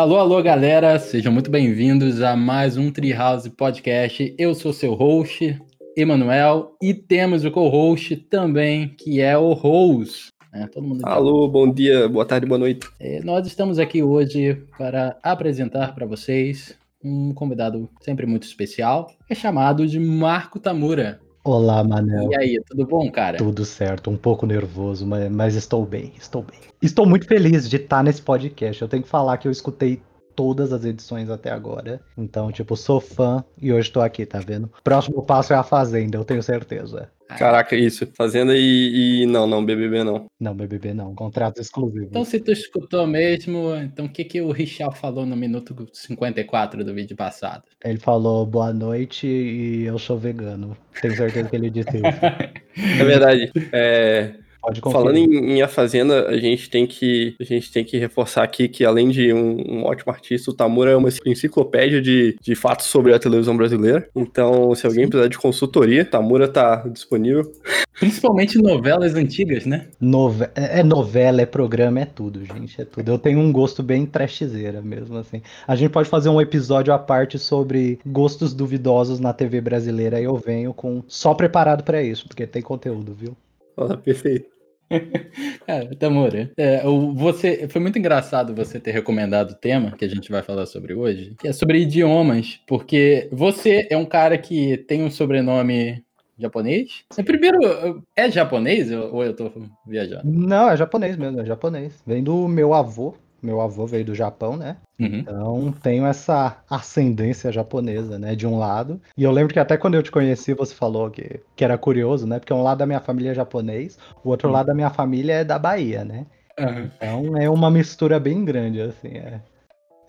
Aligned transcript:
Alô, 0.00 0.16
alô, 0.16 0.42
galera, 0.42 0.98
sejam 0.98 1.30
muito 1.30 1.50
bem-vindos 1.50 2.22
a 2.22 2.34
mais 2.34 2.78
um 2.78 2.90
Treehouse 2.90 3.50
Podcast. 3.50 4.34
Eu 4.38 4.54
sou 4.54 4.72
seu 4.72 4.94
host, 4.94 5.60
Emanuel, 5.94 6.74
e 6.80 6.94
temos 6.94 7.44
o 7.44 7.50
co-host 7.50 8.16
também, 8.16 8.88
que 8.88 9.20
é 9.20 9.36
o 9.36 9.52
Rose. 9.52 10.30
Né? 10.52 10.68
Todo 10.72 10.86
mundo 10.86 11.02
Alô, 11.06 11.46
bom 11.48 11.72
dia, 11.72 12.08
boa 12.08 12.24
tarde, 12.24 12.46
boa 12.46 12.58
noite. 12.58 12.88
É, 12.98 13.22
nós 13.22 13.46
estamos 13.46 13.78
aqui 13.78 14.02
hoje 14.02 14.62
para 14.76 15.16
apresentar 15.22 15.94
para 15.94 16.06
vocês 16.06 16.78
um 17.02 17.32
convidado 17.32 17.88
sempre 18.00 18.26
muito 18.26 18.42
especial, 18.42 19.10
é 19.28 19.34
chamado 19.34 19.86
de 19.86 19.98
Marco 19.98 20.58
Tamura. 20.58 21.20
Olá, 21.42 21.82
Manel. 21.82 22.30
E 22.30 22.36
aí, 22.36 22.62
tudo 22.68 22.86
bom, 22.86 23.10
cara? 23.10 23.38
Tudo 23.38 23.64
certo, 23.64 24.10
um 24.10 24.16
pouco 24.16 24.44
nervoso, 24.44 25.06
mas, 25.06 25.30
mas 25.30 25.54
estou 25.54 25.86
bem, 25.86 26.12
estou 26.18 26.42
bem. 26.42 26.58
Estou 26.82 27.06
muito 27.06 27.26
feliz 27.26 27.68
de 27.68 27.76
estar 27.76 28.04
nesse 28.04 28.20
podcast. 28.20 28.82
Eu 28.82 28.88
tenho 28.88 29.02
que 29.02 29.08
falar 29.08 29.38
que 29.38 29.48
eu 29.48 29.52
escutei 29.52 30.02
todas 30.36 30.72
as 30.72 30.84
edições 30.84 31.30
até 31.30 31.50
agora. 31.50 32.00
Então, 32.16 32.52
tipo, 32.52 32.76
sou 32.76 33.00
fã 33.00 33.42
e 33.60 33.72
hoje 33.72 33.88
estou 33.88 34.02
aqui, 34.02 34.26
tá 34.26 34.38
vendo? 34.38 34.70
Próximo 34.84 35.22
passo 35.22 35.54
é 35.54 35.56
a 35.56 35.62
Fazenda, 35.62 36.18
eu 36.18 36.24
tenho 36.24 36.42
certeza. 36.42 37.10
Caraca, 37.36 37.76
isso. 37.76 38.06
Fazenda 38.14 38.56
e, 38.56 39.22
e, 39.22 39.26
Não, 39.26 39.46
não, 39.46 39.64
BBB 39.64 40.04
não. 40.04 40.26
Não, 40.38 40.54
BBB 40.54 40.94
não. 40.94 41.14
Contrato 41.14 41.60
exclusivo. 41.60 42.06
Então, 42.06 42.24
se 42.24 42.40
tu 42.40 42.52
escutou 42.52 43.06
mesmo, 43.06 43.74
então 43.76 44.06
o 44.06 44.08
que, 44.08 44.24
que 44.24 44.40
o 44.40 44.50
Richard 44.50 44.98
falou 44.98 45.24
no 45.26 45.36
minuto 45.36 45.88
54 45.92 46.84
do 46.84 46.94
vídeo 46.94 47.16
passado? 47.16 47.64
Ele 47.84 47.98
falou 47.98 48.44
boa 48.46 48.72
noite 48.72 49.26
e 49.26 49.84
eu 49.84 49.98
sou 49.98 50.18
vegano. 50.18 50.76
Tenho 51.00 51.16
certeza 51.16 51.48
que 51.48 51.56
ele 51.56 51.70
disse 51.70 51.96
isso. 51.96 52.00
é 53.00 53.04
verdade. 53.04 53.52
É. 53.72 54.34
Pode 54.60 54.80
Falando 54.80 55.16
em, 55.16 55.56
em, 55.56 55.62
A 55.62 55.68
Fazenda, 55.68 56.28
a 56.28 56.36
gente 56.36 56.68
tem 56.68 56.86
que 56.86 57.34
a 57.40 57.44
gente 57.44 57.72
tem 57.72 57.84
que 57.84 57.96
reforçar 57.96 58.42
aqui 58.42 58.68
que 58.68 58.84
além 58.84 59.08
de 59.08 59.32
um, 59.32 59.56
um, 59.68 59.84
ótimo 59.84 60.12
artista, 60.12 60.50
o 60.50 60.54
Tamura 60.54 60.90
é 60.90 60.96
uma 60.96 61.08
enciclopédia 61.24 62.00
de, 62.00 62.36
de 62.40 62.54
fatos 62.54 62.86
sobre 62.86 63.14
a 63.14 63.18
televisão 63.18 63.56
brasileira. 63.56 64.08
Então, 64.14 64.74
se 64.74 64.86
alguém 64.86 65.08
precisar 65.08 65.28
de 65.28 65.38
consultoria, 65.38 66.04
Tamura 66.04 66.46
tá 66.46 66.84
disponível. 66.88 67.50
Principalmente 67.98 68.56
novelas 68.56 69.14
antigas, 69.14 69.66
né? 69.66 69.88
Nove 70.00 70.44
é, 70.54 70.80
é 70.80 70.82
novela, 70.82 71.42
é 71.42 71.46
programa, 71.46 72.00
é 72.00 72.06
tudo, 72.06 72.44
gente, 72.44 72.80
é 72.80 72.84
tudo. 72.84 73.10
Eu 73.10 73.18
tenho 73.18 73.38
um 73.38 73.52
gosto 73.52 73.82
bem 73.82 74.06
trashzeira 74.06 74.80
mesmo, 74.80 75.18
assim. 75.18 75.42
A 75.66 75.76
gente 75.76 75.90
pode 75.90 76.08
fazer 76.08 76.28
um 76.28 76.40
episódio 76.40 76.92
à 76.94 76.98
parte 76.98 77.38
sobre 77.38 77.98
gostos 78.06 78.54
duvidosos 78.54 79.20
na 79.20 79.32
TV 79.32 79.60
brasileira 79.60 80.20
e 80.20 80.24
eu 80.24 80.36
venho 80.36 80.72
com 80.72 81.02
só 81.06 81.34
preparado 81.34 81.84
para 81.84 82.02
isso, 82.02 82.26
porque 82.26 82.46
tem 82.46 82.62
conteúdo, 82.62 83.14
viu? 83.14 83.36
Fala, 83.80 83.96
perfeito. 83.96 84.46
Cara, 85.66 85.96
Tamura, 85.96 86.52
é, 86.54 86.82
você, 87.14 87.66
foi 87.66 87.80
muito 87.80 87.98
engraçado 87.98 88.54
você 88.54 88.78
ter 88.78 88.90
recomendado 88.90 89.52
o 89.52 89.54
tema 89.54 89.92
que 89.92 90.04
a 90.04 90.08
gente 90.08 90.30
vai 90.30 90.42
falar 90.42 90.66
sobre 90.66 90.92
hoje, 90.92 91.34
que 91.40 91.48
é 91.48 91.52
sobre 91.54 91.78
idiomas, 91.78 92.60
porque 92.66 93.26
você 93.32 93.86
é 93.88 93.96
um 93.96 94.04
cara 94.04 94.36
que 94.36 94.76
tem 94.76 95.02
um 95.02 95.10
sobrenome 95.10 96.04
japonês? 96.38 97.04
Você 97.10 97.22
primeiro, 97.22 98.04
é 98.14 98.30
japonês 98.30 98.92
ou 98.92 99.24
eu 99.24 99.34
tô 99.34 99.50
viajando? 99.86 100.24
Não, 100.26 100.68
é 100.68 100.76
japonês 100.76 101.16
mesmo, 101.16 101.40
é 101.40 101.46
japonês. 101.46 102.02
Vem 102.06 102.22
do 102.22 102.46
meu 102.46 102.74
avô, 102.74 103.14
meu 103.42 103.60
avô 103.60 103.86
veio 103.86 104.04
do 104.04 104.14
Japão, 104.14 104.56
né? 104.56 104.76
Uhum. 104.98 105.06
Então 105.06 105.74
tenho 105.82 106.06
essa 106.06 106.58
ascendência 106.68 107.50
japonesa, 107.50 108.18
né? 108.18 108.34
De 108.34 108.46
um 108.46 108.58
lado. 108.58 109.00
E 109.16 109.24
eu 109.24 109.30
lembro 109.30 109.52
que 109.52 109.60
até 109.60 109.76
quando 109.76 109.94
eu 109.94 110.02
te 110.02 110.10
conheci, 110.10 110.54
você 110.54 110.74
falou 110.74 111.10
que, 111.10 111.40
que 111.56 111.64
era 111.64 111.78
curioso, 111.78 112.26
né? 112.26 112.38
Porque 112.38 112.52
um 112.52 112.62
lado 112.62 112.78
da 112.78 112.86
minha 112.86 113.00
família 113.00 113.30
é 113.30 113.34
japonês, 113.34 113.98
o 114.24 114.28
outro 114.30 114.48
uhum. 114.48 114.54
lado 114.54 114.66
da 114.66 114.74
minha 114.74 114.90
família 114.90 115.34
é 115.34 115.44
da 115.44 115.58
Bahia, 115.58 116.04
né? 116.04 116.26
Uhum. 116.58 116.90
Então 116.96 117.36
é 117.36 117.48
uma 117.48 117.70
mistura 117.70 118.20
bem 118.20 118.44
grande, 118.44 118.80
assim. 118.80 119.16
É. 119.16 119.40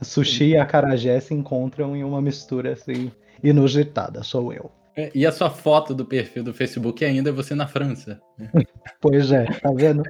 Sushi 0.02 0.50
e 0.50 0.58
acarajé 0.58 1.20
se 1.20 1.34
encontram 1.34 1.96
em 1.96 2.04
uma 2.04 2.22
mistura 2.22 2.74
assim 2.74 3.12
inusitada, 3.44 4.24
sou 4.24 4.52
eu. 4.52 4.72
É, 4.96 5.10
e 5.16 5.26
a 5.26 5.32
sua 5.32 5.50
foto 5.50 5.94
do 5.94 6.06
perfil 6.06 6.44
do 6.44 6.54
Facebook 6.54 7.04
ainda 7.06 7.30
é 7.30 7.34
você 7.34 7.56
na 7.56 7.68
França. 7.68 8.20
pois 9.00 9.32
é, 9.32 9.46
tá 9.46 9.72
vendo? 9.74 10.04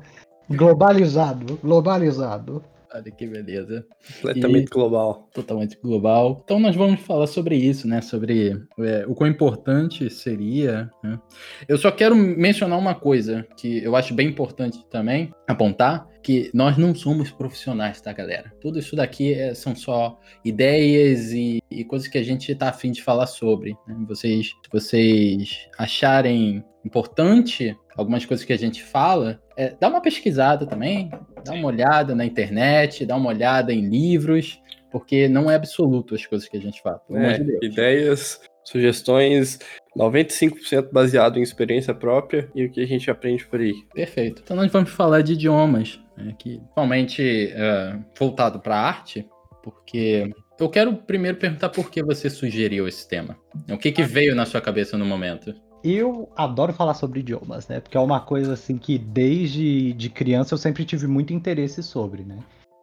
Globalizado, 0.50 1.58
globalizado. 1.62 2.64
Olha 2.94 3.12
que 3.12 3.26
beleza. 3.26 3.86
Completamente 4.16 4.68
e, 4.68 4.70
global. 4.70 5.30
Totalmente 5.34 5.78
global. 5.82 6.42
Então 6.44 6.60
nós 6.60 6.76
vamos 6.76 7.00
falar 7.02 7.28
sobre 7.28 7.56
isso, 7.56 7.88
né? 7.88 8.02
Sobre 8.02 8.62
é, 8.80 9.06
o 9.08 9.16
quão 9.16 9.30
importante 9.30 10.10
seria. 10.10 10.90
Né? 11.04 11.20
Eu 11.68 11.78
só 11.78 11.90
quero 11.90 12.16
mencionar 12.16 12.78
uma 12.78 12.94
coisa 12.94 13.48
que 13.58 13.84
eu 13.84 13.96
acho 13.96 14.14
bem 14.14 14.28
importante 14.28 14.86
também 14.90 15.34
apontar, 15.48 16.08
que 16.22 16.52
nós 16.54 16.78
não 16.78 16.94
somos 16.94 17.32
profissionais, 17.32 18.02
tá, 18.02 18.12
galera? 18.14 18.54
Tudo 18.62 18.78
isso 18.78 18.96
daqui 18.96 19.34
é, 19.34 19.54
são 19.54 19.76
só 19.76 20.20
ideias 20.44 21.32
e, 21.32 21.62
e, 21.70 21.84
coisas 21.84 22.08
que 22.08 22.18
a 22.18 22.24
gente 22.24 22.54
tá 22.56 22.70
afim 22.70 22.92
de 22.92 23.02
falar 23.02 23.28
sobre. 23.28 23.76
Né? 23.88 23.96
Vocês, 24.08 24.48
se 24.48 24.70
vocês 24.72 25.68
acharem 25.78 26.64
importante 26.86 27.78
algumas 27.96 28.26
coisas 28.26 28.46
que 28.46 28.54
a 28.54 28.58
gente 28.58 28.84
fala, 28.84 29.42
é, 29.58 29.76
dá 29.80 29.88
uma 29.88 30.02
pesquisada 30.02 30.66
também, 30.66 31.12
dá 31.44 31.54
uma 31.54 31.68
olhada 31.68 32.16
na 32.16 32.26
internet, 32.26 33.06
dá 33.06 33.16
uma 33.16 33.30
olhada 33.30 33.74
em 33.74 33.88
livros, 33.88 34.62
porque 34.92 35.28
não 35.28 35.50
é 35.50 35.56
absoluto 35.56 36.16
as 36.16 36.26
coisas 36.26 36.48
que 36.48 36.58
a 36.58 36.62
gente 36.62 36.82
fala. 36.82 37.02
É, 37.12 37.40
de 37.40 37.66
ideias, 37.66 38.42
sugestões, 38.64 39.60
95% 39.98 40.92
baseado 40.92 41.38
em 41.38 41.42
experiência 41.42 41.94
própria 41.94 42.50
e 42.54 42.66
o 42.66 42.72
que 42.72 42.82
a 42.82 42.88
gente 42.88 43.10
aprende 43.10 43.46
por 43.46 43.60
aí. 43.60 43.74
Perfeito. 43.94 44.42
Então 44.44 44.56
nós 44.56 44.72
vamos 44.72 44.90
falar 44.90 45.22
de 45.22 45.34
idiomas, 45.34 46.00
né, 46.18 46.34
que 46.38 46.58
principalmente 46.58 47.52
é, 47.54 47.98
voltado 48.18 48.60
para 48.60 48.78
arte, 48.78 49.28
porque 49.64 50.30
eu 50.60 50.70
quero 50.70 50.96
primeiro 50.96 51.38
perguntar 51.38 51.70
por 51.70 51.90
que 51.90 52.04
você 52.04 52.30
sugeriu 52.30 52.88
esse 52.88 53.08
tema. 53.08 53.38
O 53.70 53.78
que, 53.78 53.92
que 53.92 54.04
veio 54.04 54.36
na 54.36 54.46
sua 54.46 54.62
cabeça 54.62 54.98
no 54.98 55.06
momento? 55.06 55.54
Eu 55.84 56.30
adoro 56.36 56.74
falar 56.74 56.94
sobre 56.94 57.22
idiomas, 57.22 57.68
né? 57.68 57.80
Porque 57.80 57.98
é 57.98 58.00
uma 58.00 58.20
coisa 58.20 58.54
assim 58.54 58.78
que 58.78 58.98
desde 58.98 59.94
de 59.94 60.10
criança 60.10 60.54
eu 60.54 60.58
sempre 60.58 60.86
tive 60.86 61.08
muito 61.08 61.34
interesse 61.34 61.82
sobre, 61.82 62.24
né? 62.24 62.38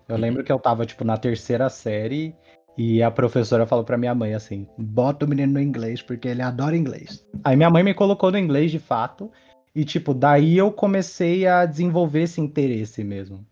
Eu 0.08 0.16
uhum. 0.16 0.20
lembro 0.20 0.44
que 0.44 0.50
eu 0.50 0.58
tava, 0.58 0.84
tipo, 0.84 1.04
na 1.04 1.16
terceira 1.16 1.68
série 1.68 2.34
e 2.76 3.02
a 3.02 3.10
professora 3.10 3.66
falou 3.66 3.84
pra 3.84 3.98
minha 3.98 4.14
mãe 4.14 4.34
assim: 4.34 4.66
bota 4.76 5.26
o 5.26 5.28
menino 5.28 5.54
no 5.54 5.60
inglês, 5.60 6.02
porque 6.02 6.28
ele 6.28 6.42
adora 6.42 6.76
inglês. 6.76 7.24
Aí 7.44 7.56
minha 7.56 7.70
mãe 7.70 7.82
me 7.82 7.94
colocou 7.94 8.32
no 8.32 8.38
inglês 8.38 8.70
de 8.70 8.78
fato, 8.78 9.30
e, 9.74 9.84
tipo, 9.84 10.12
daí 10.12 10.58
eu 10.58 10.72
comecei 10.72 11.46
a 11.46 11.64
desenvolver 11.64 12.22
esse 12.22 12.40
interesse 12.40 13.04
mesmo. 13.04 13.46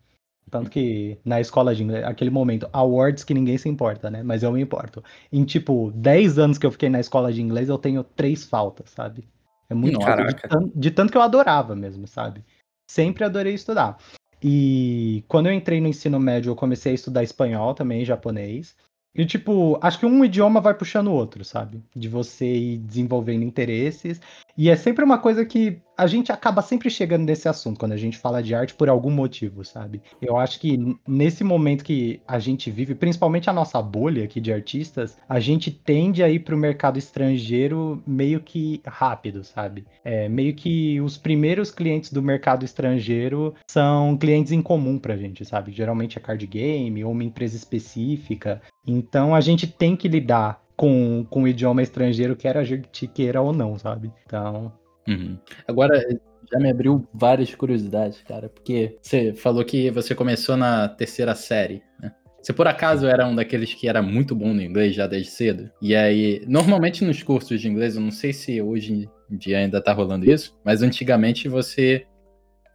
Tanto 0.50 0.70
que 0.70 1.18
na 1.24 1.40
escola 1.40 1.74
de 1.74 1.82
inglês, 1.82 2.04
aquele 2.04 2.30
momento, 2.30 2.68
awards 2.72 3.24
que 3.24 3.34
ninguém 3.34 3.58
se 3.58 3.68
importa, 3.68 4.10
né? 4.10 4.22
Mas 4.22 4.42
eu 4.42 4.52
me 4.52 4.60
importo. 4.60 5.02
Em, 5.32 5.44
tipo, 5.44 5.92
10 5.92 6.38
anos 6.38 6.58
que 6.58 6.66
eu 6.66 6.70
fiquei 6.70 6.88
na 6.88 7.00
escola 7.00 7.32
de 7.32 7.42
inglês, 7.42 7.68
eu 7.68 7.78
tenho 7.78 8.02
três 8.02 8.44
faltas, 8.44 8.90
sabe? 8.90 9.24
É 9.68 9.74
muito 9.74 9.98
de 9.98 10.48
tanto, 10.48 10.72
de 10.74 10.90
tanto 10.90 11.10
que 11.10 11.18
eu 11.18 11.22
adorava 11.22 11.74
mesmo, 11.74 12.06
sabe? 12.06 12.44
Sempre 12.90 13.24
adorei 13.24 13.54
estudar. 13.54 13.98
E 14.42 15.24
quando 15.28 15.46
eu 15.46 15.52
entrei 15.52 15.80
no 15.80 15.88
ensino 15.88 16.20
médio, 16.20 16.50
eu 16.50 16.56
comecei 16.56 16.92
a 16.92 16.94
estudar 16.94 17.22
espanhol 17.22 17.74
também, 17.74 18.04
japonês. 18.04 18.76
E, 19.14 19.24
tipo, 19.24 19.78
acho 19.82 19.98
que 19.98 20.06
um 20.06 20.24
idioma 20.24 20.60
vai 20.60 20.74
puxando 20.74 21.08
o 21.08 21.14
outro, 21.14 21.44
sabe? 21.44 21.82
De 21.94 22.08
você 22.08 22.46
ir 22.46 22.78
desenvolvendo 22.78 23.42
interesses. 23.42 24.20
E 24.56 24.70
é 24.70 24.76
sempre 24.76 25.04
uma 25.04 25.18
coisa 25.18 25.44
que 25.44 25.82
a 25.96 26.06
gente 26.06 26.30
acaba 26.30 26.62
sempre 26.62 26.90
chegando 26.90 27.24
nesse 27.24 27.48
assunto 27.48 27.78
quando 27.78 27.92
a 27.92 27.96
gente 27.96 28.18
fala 28.18 28.42
de 28.42 28.54
arte 28.54 28.74
por 28.74 28.88
algum 28.88 29.10
motivo, 29.10 29.64
sabe? 29.64 30.02
Eu 30.20 30.36
acho 30.36 30.60
que 30.60 30.78
nesse 31.06 31.42
momento 31.42 31.84
que 31.84 32.20
a 32.26 32.38
gente 32.38 32.70
vive, 32.70 32.94
principalmente 32.94 33.48
a 33.48 33.52
nossa 33.52 33.80
bolha 33.80 34.24
aqui 34.24 34.40
de 34.40 34.52
artistas, 34.52 35.16
a 35.28 35.40
gente 35.40 35.70
tende 35.70 36.22
a 36.22 36.28
ir 36.28 36.40
para 36.40 36.54
o 36.54 36.58
mercado 36.58 36.98
estrangeiro 36.98 38.02
meio 38.06 38.40
que 38.40 38.80
rápido, 38.86 39.42
sabe? 39.44 39.86
É, 40.04 40.28
meio 40.28 40.54
que 40.54 41.00
os 41.00 41.16
primeiros 41.16 41.70
clientes 41.70 42.12
do 42.12 42.22
mercado 42.22 42.64
estrangeiro 42.64 43.54
são 43.66 44.16
clientes 44.16 44.52
em 44.52 44.62
comum 44.62 44.98
pra 44.98 45.16
gente, 45.16 45.44
sabe? 45.44 45.72
Geralmente 45.72 46.18
é 46.18 46.20
card 46.20 46.46
game 46.46 47.04
ou 47.04 47.12
uma 47.12 47.24
empresa 47.24 47.56
específica. 47.56 48.60
Então 48.86 49.34
a 49.34 49.40
gente 49.40 49.66
tem 49.66 49.96
que 49.96 50.08
lidar 50.08 50.65
com, 50.76 51.26
com 51.30 51.42
o 51.42 51.48
idioma 51.48 51.82
estrangeiro, 51.82 52.36
quer 52.36 52.56
a 52.56 52.64
gente 52.64 53.06
queira 53.06 53.40
ou 53.40 53.52
não, 53.52 53.78
sabe? 53.78 54.12
Então, 54.24 54.72
Uhum. 55.08 55.38
Agora, 55.66 56.04
já 56.52 56.58
me 56.58 56.70
abriu 56.70 57.06
várias 57.14 57.54
curiosidades, 57.54 58.22
cara, 58.22 58.48
porque 58.48 58.96
você 59.00 59.32
falou 59.32 59.64
que 59.64 59.90
você 59.90 60.14
começou 60.14 60.56
na 60.56 60.88
terceira 60.88 61.34
série, 61.34 61.82
né? 62.00 62.12
Você 62.42 62.52
por 62.52 62.68
acaso 62.68 63.06
era 63.06 63.26
um 63.26 63.34
daqueles 63.34 63.74
que 63.74 63.88
era 63.88 64.00
muito 64.00 64.32
bom 64.34 64.54
no 64.54 64.62
inglês 64.62 64.94
já 64.94 65.08
desde 65.08 65.30
cedo? 65.30 65.68
E 65.82 65.96
aí, 65.96 66.44
normalmente 66.46 67.04
nos 67.04 67.20
cursos 67.20 67.60
de 67.60 67.68
inglês, 67.68 67.96
eu 67.96 68.02
não 68.02 68.12
sei 68.12 68.32
se 68.32 68.62
hoje 68.62 69.08
em 69.28 69.36
dia 69.36 69.58
ainda 69.58 69.80
tá 69.80 69.92
rolando 69.92 70.30
isso, 70.30 70.56
mas 70.64 70.80
antigamente 70.80 71.48
você 71.48 72.06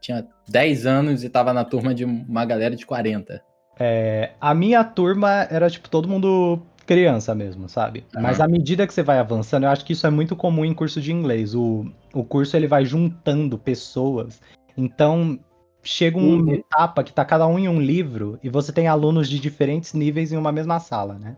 tinha 0.01 0.27
10 0.49 0.85
anos 0.85 1.23
e 1.23 1.29
tava 1.29 1.53
na 1.53 1.63
turma 1.63 1.95
de 1.95 2.03
uma 2.03 2.43
galera 2.43 2.75
de 2.75 2.85
40. 2.85 3.41
É, 3.79 4.31
a 4.41 4.53
minha 4.53 4.83
turma 4.83 5.47
era, 5.49 5.69
tipo, 5.69 5.89
todo 5.89 6.09
mundo 6.09 6.61
criança 6.85 7.33
mesmo, 7.35 7.69
sabe? 7.69 8.05
Uhum. 8.15 8.21
Mas 8.21 8.39
à 8.39 8.47
medida 8.47 8.85
que 8.87 8.93
você 8.93 9.03
vai 9.03 9.19
avançando, 9.19 9.63
eu 9.63 9.69
acho 9.69 9.85
que 9.85 9.93
isso 9.93 10.05
é 10.05 10.09
muito 10.09 10.35
comum 10.35 10.65
em 10.65 10.73
curso 10.73 11.01
de 11.01 11.11
inglês. 11.11 11.55
O, 11.55 11.85
o 12.13 12.23
curso 12.23 12.55
ele 12.55 12.67
vai 12.67 12.85
juntando 12.85 13.57
pessoas. 13.57 14.41
Então, 14.77 15.39
chega 15.83 16.17
uma 16.17 16.43
uhum. 16.43 16.53
etapa 16.53 17.03
que 17.03 17.13
tá 17.13 17.25
cada 17.25 17.47
um 17.47 17.57
em 17.57 17.67
um 17.67 17.79
livro 17.79 18.39
e 18.43 18.49
você 18.49 18.71
tem 18.71 18.87
alunos 18.87 19.27
de 19.27 19.39
diferentes 19.39 19.93
níveis 19.93 20.31
em 20.31 20.37
uma 20.37 20.51
mesma 20.51 20.79
sala, 20.79 21.15
né? 21.15 21.35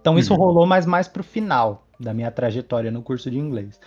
Então 0.00 0.18
isso 0.18 0.32
uhum. 0.32 0.38
rolou 0.38 0.66
mais 0.66 0.84
mais 0.84 1.08
pro 1.08 1.24
final 1.24 1.86
da 1.98 2.12
minha 2.12 2.30
trajetória 2.30 2.90
no 2.90 3.02
curso 3.02 3.30
de 3.30 3.38
inglês. 3.38 3.80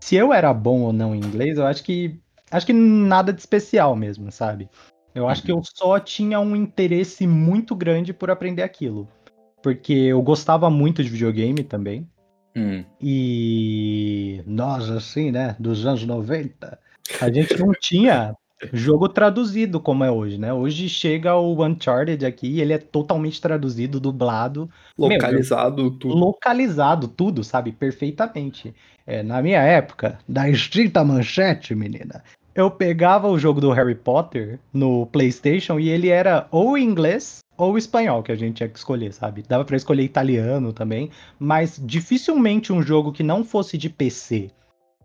Se 0.00 0.16
eu 0.16 0.32
era 0.32 0.52
bom 0.52 0.82
ou 0.82 0.92
não 0.92 1.14
em 1.14 1.18
inglês, 1.18 1.58
eu 1.58 1.66
acho 1.66 1.82
que 1.82 2.18
acho 2.50 2.66
que 2.66 2.72
nada 2.72 3.32
de 3.32 3.40
especial 3.40 3.94
mesmo, 3.96 4.30
sabe? 4.30 4.68
Eu 5.14 5.28
acho 5.28 5.42
que 5.42 5.50
eu 5.50 5.56
uhum. 5.56 5.64
só 5.64 5.98
tinha 5.98 6.38
um 6.38 6.54
interesse 6.54 7.26
muito 7.26 7.74
grande 7.74 8.12
por 8.12 8.30
aprender 8.30 8.62
aquilo. 8.62 9.08
Porque 9.62 9.92
eu 9.92 10.22
gostava 10.22 10.70
muito 10.70 11.02
de 11.02 11.10
videogame 11.10 11.62
também. 11.62 12.08
Hum. 12.56 12.84
E 13.00 14.42
nós, 14.46 14.90
assim, 14.90 15.30
né, 15.30 15.54
dos 15.58 15.86
anos 15.86 16.04
90, 16.04 16.78
a 17.20 17.32
gente 17.32 17.58
não 17.58 17.72
tinha 17.72 18.34
jogo 18.72 19.08
traduzido 19.08 19.80
como 19.80 20.02
é 20.04 20.10
hoje, 20.10 20.38
né? 20.38 20.52
Hoje 20.52 20.88
chega 20.88 21.36
o 21.36 21.64
Uncharted 21.64 22.24
aqui, 22.26 22.60
ele 22.60 22.72
é 22.72 22.78
totalmente 22.78 23.40
traduzido, 23.40 24.00
dublado, 24.00 24.68
localizado, 24.96 25.82
Meu, 25.82 25.90
tudo. 25.92 26.14
Localizado, 26.14 27.08
tudo, 27.08 27.44
sabe? 27.44 27.72
Perfeitamente. 27.72 28.74
É, 29.06 29.22
na 29.22 29.40
minha 29.40 29.62
época, 29.62 30.18
da 30.28 30.48
extinta 30.48 31.04
manchete, 31.04 31.74
menina, 31.74 32.22
eu 32.54 32.70
pegava 32.70 33.28
o 33.28 33.38
jogo 33.38 33.60
do 33.60 33.70
Harry 33.70 33.94
Potter 33.94 34.58
no 34.72 35.06
PlayStation 35.06 35.78
e 35.78 35.88
ele 35.88 36.08
era 36.08 36.48
ou 36.50 36.76
inglês 36.76 37.38
ou 37.58 37.76
espanhol 37.76 38.22
que 38.22 38.30
a 38.30 38.36
gente 38.36 38.58
tinha 38.58 38.68
que 38.68 38.78
escolher, 38.78 39.12
sabe? 39.12 39.42
Dava 39.42 39.64
para 39.64 39.76
escolher 39.76 40.04
italiano 40.04 40.72
também, 40.72 41.10
mas 41.38 41.82
dificilmente 41.84 42.72
um 42.72 42.80
jogo 42.80 43.12
que 43.12 43.24
não 43.24 43.44
fosse 43.44 43.76
de 43.76 43.90
PC 43.90 44.50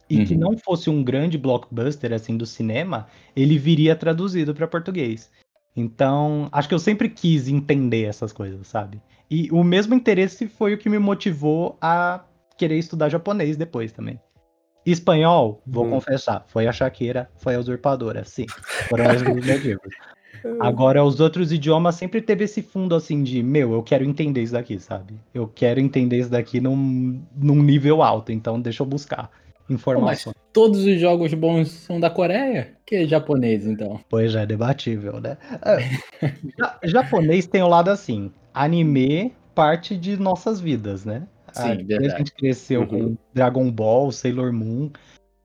e 0.07 0.19
uhum. 0.19 0.25
que 0.25 0.37
não 0.37 0.57
fosse 0.57 0.89
um 0.89 1.03
grande 1.03 1.37
blockbuster 1.37 2.13
assim 2.13 2.37
do 2.37 2.45
cinema, 2.45 3.07
ele 3.35 3.57
viria 3.57 3.95
traduzido 3.95 4.53
para 4.53 4.67
português. 4.67 5.31
Então, 5.75 6.47
acho 6.51 6.69
que 6.69 6.75
eu 6.75 6.79
sempre 6.79 7.09
quis 7.09 7.47
entender 7.47 8.03
essas 8.03 8.31
coisas, 8.31 8.67
sabe? 8.67 9.01
E 9.29 9.49
o 9.51 9.63
mesmo 9.63 9.95
interesse 9.95 10.47
foi 10.47 10.75
o 10.75 10.77
que 10.77 10.89
me 10.89 10.99
motivou 10.99 11.75
a 11.81 12.23
querer 12.55 12.77
estudar 12.77 13.09
japonês 13.09 13.57
depois 13.57 13.91
também. 13.91 14.21
Espanhol, 14.85 15.63
vou 15.65 15.87
hum. 15.87 15.91
confessar, 15.91 16.43
foi 16.47 16.67
a 16.67 16.71
Shakira, 16.71 17.31
foi 17.37 17.55
a 17.55 17.59
usurpadora, 17.59 18.23
sim. 18.25 18.45
Foram 18.89 19.05
os 19.15 19.23
motivos. 19.23 19.89
Agora, 20.59 21.03
os 21.03 21.19
outros 21.19 21.51
idiomas 21.51 21.95
sempre 21.95 22.21
teve 22.21 22.43
esse 22.43 22.61
fundo 22.61 22.95
assim 22.95 23.23
de, 23.23 23.41
meu, 23.41 23.73
eu 23.73 23.83
quero 23.83 24.03
entender 24.03 24.41
isso 24.41 24.53
daqui, 24.53 24.79
sabe? 24.79 25.15
Eu 25.33 25.47
quero 25.47 25.79
entender 25.79 26.19
isso 26.19 26.29
daqui 26.29 26.59
num, 26.59 27.21
num 27.35 27.61
nível 27.61 28.01
alto, 28.01 28.31
então 28.31 28.59
deixa 28.59 28.83
eu 28.83 28.87
buscar 28.87 29.29
informação. 29.69 30.33
Mas 30.35 30.51
todos 30.51 30.85
os 30.85 30.99
jogos 30.99 31.33
bons 31.33 31.69
são 31.71 31.99
da 31.99 32.09
Coreia? 32.09 32.73
Que 32.85 32.97
é 32.97 33.05
japonês, 33.05 33.65
então? 33.65 33.99
Pois 34.09 34.35
é, 34.35 34.45
debatível, 34.45 35.19
né? 35.19 35.37
É, 35.65 36.27
japonês 36.87 37.47
tem 37.47 37.61
o 37.61 37.65
um 37.65 37.69
lado 37.69 37.89
assim, 37.89 38.31
anime 38.53 39.33
parte 39.55 39.95
de 39.95 40.17
nossas 40.17 40.59
vidas, 40.59 41.05
né? 41.05 41.23
Sim, 41.53 41.61
a, 41.61 41.75
verdade. 41.75 42.07
a 42.07 42.17
gente 42.17 42.33
cresceu 42.33 42.81
uhum. 42.81 42.87
com 42.87 43.17
Dragon 43.33 43.71
Ball, 43.71 44.11
Sailor 44.11 44.51
Moon. 44.51 44.89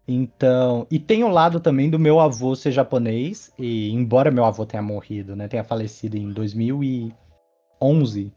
Então, 0.09 0.87
e 0.91 0.99
tem 0.99 1.23
o 1.23 1.29
lado 1.29 1.61
também 1.61 1.91
do 1.91 1.99
meu 1.99 2.19
avô 2.19 2.57
ser 2.57 2.73
japonês, 2.73 3.53
e 3.59 3.91
embora 3.91 4.31
meu 4.31 4.45
avô 4.45 4.65
tenha 4.65 4.83
morrido, 4.83 5.37
né, 5.37 5.49
tenha 5.49 5.63
falecido 5.63 6.17
em 6.17 6.33
2011, 6.33 8.33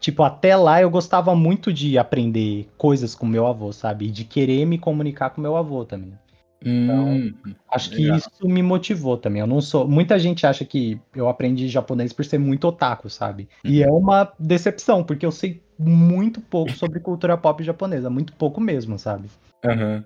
Tipo, 0.00 0.22
até 0.22 0.56
lá 0.56 0.80
eu 0.80 0.88
gostava 0.88 1.36
muito 1.36 1.70
de 1.70 1.98
aprender 1.98 2.66
coisas 2.78 3.14
com 3.14 3.26
meu 3.26 3.46
avô, 3.46 3.70
sabe? 3.70 4.06
E 4.06 4.10
de 4.10 4.24
querer 4.24 4.64
me 4.64 4.78
comunicar 4.78 5.28
com 5.28 5.42
meu 5.42 5.56
avô 5.56 5.84
também. 5.84 6.14
Então, 6.62 7.12
hum, 7.12 7.34
acho 7.70 7.90
que 7.90 8.10
isso 8.10 8.30
me 8.42 8.62
motivou 8.62 9.18
também. 9.18 9.40
Eu 9.40 9.46
não 9.46 9.60
sou. 9.60 9.86
Muita 9.86 10.18
gente 10.18 10.46
acha 10.46 10.64
que 10.64 10.98
eu 11.14 11.28
aprendi 11.28 11.68
japonês 11.68 12.12
por 12.12 12.24
ser 12.24 12.38
muito 12.38 12.66
otaku, 12.66 13.10
sabe? 13.10 13.48
E 13.62 13.82
é 13.82 13.90
uma 13.90 14.32
decepção, 14.38 15.04
porque 15.04 15.24
eu 15.24 15.32
sei 15.32 15.62
muito 15.78 16.40
pouco 16.40 16.72
sobre 16.72 17.00
cultura 17.00 17.36
pop 17.36 17.62
japonesa, 17.62 18.08
muito 18.08 18.32
pouco 18.34 18.60
mesmo, 18.60 18.98
sabe? 18.98 19.28
Uhum. 19.64 20.02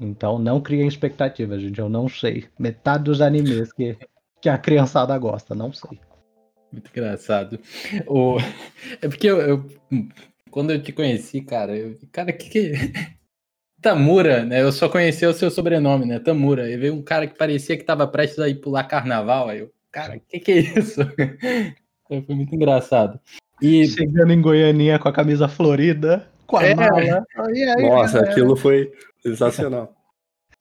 Então 0.00 0.38
não 0.38 0.60
criem 0.60 0.86
expectativas, 0.86 1.60
gente. 1.60 1.78
Eu 1.78 1.88
não 1.88 2.08
sei. 2.08 2.46
Metade 2.58 3.04
dos 3.04 3.20
animes 3.20 3.72
que, 3.72 3.96
que 4.40 4.48
a 4.48 4.58
criançada 4.58 5.16
gosta, 5.18 5.54
não 5.54 5.72
sei. 5.72 5.98
Muito 6.72 6.90
engraçado. 6.90 7.58
O... 8.06 8.36
É 9.00 9.08
porque 9.08 9.28
eu, 9.28 9.40
eu, 9.40 9.66
Quando 10.50 10.72
eu 10.72 10.82
te 10.82 10.92
conheci, 10.92 11.40
cara, 11.40 11.76
eu... 11.76 11.96
cara, 12.12 12.32
que 12.32 12.48
que. 12.48 12.72
Tamura, 13.80 14.44
né? 14.44 14.62
Eu 14.62 14.72
só 14.72 14.88
conhecia 14.88 15.28
o 15.28 15.34
seu 15.34 15.50
sobrenome, 15.50 16.06
né? 16.06 16.18
Tamura. 16.18 16.70
E 16.70 16.76
veio 16.76 16.94
um 16.94 17.02
cara 17.02 17.26
que 17.26 17.36
parecia 17.36 17.76
que 17.76 17.84
tava 17.84 18.08
prestes 18.08 18.38
a 18.38 18.48
ir 18.48 18.54
pular 18.56 18.84
carnaval. 18.84 19.50
Aí 19.50 19.60
eu, 19.60 19.70
cara, 19.92 20.18
que 20.26 20.40
que 20.40 20.52
é 20.52 20.58
isso? 20.58 21.00
Foi 22.08 22.24
muito 22.28 22.54
engraçado. 22.54 23.20
E... 23.60 23.86
Chegando 23.86 24.32
em 24.32 24.40
Goianinha 24.40 24.98
com 24.98 25.08
a 25.08 25.12
camisa 25.12 25.48
florida, 25.48 26.26
com 26.46 26.56
a 26.56 26.64
é. 26.64 26.74
mala. 26.74 27.24
Aí, 27.38 27.82
Nossa, 27.82 28.20
aquilo 28.20 28.56
foi 28.56 28.90
sensacional. 29.24 29.94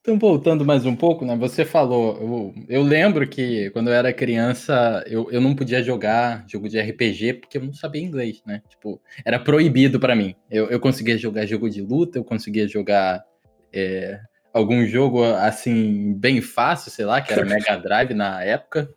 Então, 0.06 0.20
voltando 0.20 0.66
mais 0.66 0.86
um 0.86 0.98
pouco, 0.98 1.24
né? 1.24 1.34
Você 1.38 1.64
falou, 1.64 2.18
eu, 2.20 2.66
eu 2.68 2.84
lembro 2.84 3.26
que 3.26 3.70
quando 3.70 3.88
eu 3.88 3.94
era 3.94 4.12
criança, 4.12 5.02
eu, 5.08 5.32
eu 5.32 5.40
não 5.40 5.56
podia 5.56 5.82
jogar 5.82 6.44
jogo 6.46 6.68
de 6.68 6.78
RPG 6.78 7.36
porque 7.36 7.58
eu 7.58 7.64
não 7.64 7.74
sabia 7.74 8.02
inglês, 8.02 8.42
né? 8.46 8.62
Tipo, 8.68 9.02
era 9.24 9.40
proibido 9.40 10.02
para 10.02 10.14
mim. 10.14 10.36
Eu, 10.52 10.70
eu 10.70 10.78
conseguia 10.78 11.18
jogar 11.18 11.46
jogo 11.46 11.70
de 11.70 11.82
luta, 11.82 12.18
eu 12.18 12.24
conseguia 12.26 12.68
jogar 12.68 13.24
é, 13.72 14.20
algum 14.54 14.86
jogo 14.86 15.24
assim, 15.24 16.14
bem 16.16 16.42
fácil, 16.42 16.92
sei 16.92 17.06
lá, 17.06 17.22
que 17.22 17.32
era 17.32 17.46
Mega 17.46 17.76
Drive 17.80 18.14
na 18.14 18.44
época. 18.44 18.94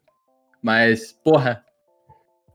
Mas, 0.61 1.13
porra, 1.13 1.65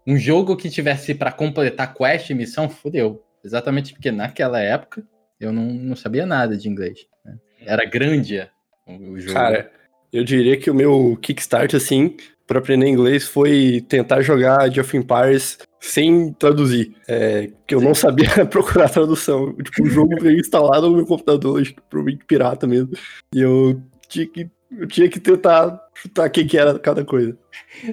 um 0.05 0.17
jogo 0.17 0.57
que 0.57 0.69
tivesse 0.69 1.15
para 1.15 1.31
completar 1.31 1.93
quest 1.93 2.29
e 2.29 2.33
missão, 2.33 2.67
fodeu. 2.67 3.23
Exatamente 3.45 3.93
porque 3.93 4.11
naquela 4.11 4.59
época 4.59 5.07
eu 5.41 5.51
não, 5.51 5.65
não 5.65 5.95
sabia 5.95 6.25
nada 6.25 6.55
de 6.55 6.69
inglês. 6.69 7.07
Né? 7.25 7.35
Era 7.65 7.83
grande 7.83 8.47
o 8.87 9.19
jogo. 9.19 9.33
Cara, 9.33 9.71
eu 10.13 10.23
diria 10.23 10.55
que 10.57 10.69
o 10.69 10.75
meu 10.75 11.17
kickstart, 11.21 11.73
assim, 11.73 12.15
para 12.45 12.59
aprender 12.59 12.87
inglês 12.87 13.27
foi 13.27 13.83
tentar 13.89 14.21
jogar 14.21 14.61
Age 14.61 14.79
of 14.79 14.95
Empires 14.95 15.57
sem 15.79 16.31
traduzir. 16.33 16.95
É, 17.07 17.49
que 17.65 17.73
eu 17.73 17.79
Sim. 17.79 17.85
não 17.85 17.95
sabia 17.95 18.45
procurar 18.45 18.89
tradução. 18.89 19.53
Tipo, 19.55 19.83
o 19.83 19.89
jogo 19.89 20.21
veio 20.21 20.39
instalado 20.39 20.89
no 20.89 20.97
meu 20.97 21.05
computador, 21.05 21.59
acho 21.59 21.73
que 21.73 21.81
provavelmente 21.89 22.25
pirata 22.25 22.67
mesmo. 22.67 22.91
E 23.33 23.41
eu 23.41 23.81
tinha 24.07 24.27
que, 24.27 24.49
eu 24.77 24.87
tinha 24.87 25.09
que 25.09 25.19
tentar 25.19 25.81
chutar 25.95 26.27
o 26.27 26.29
que, 26.29 26.57
era 26.57 26.77
cada 26.77 27.03
coisa. 27.03 27.35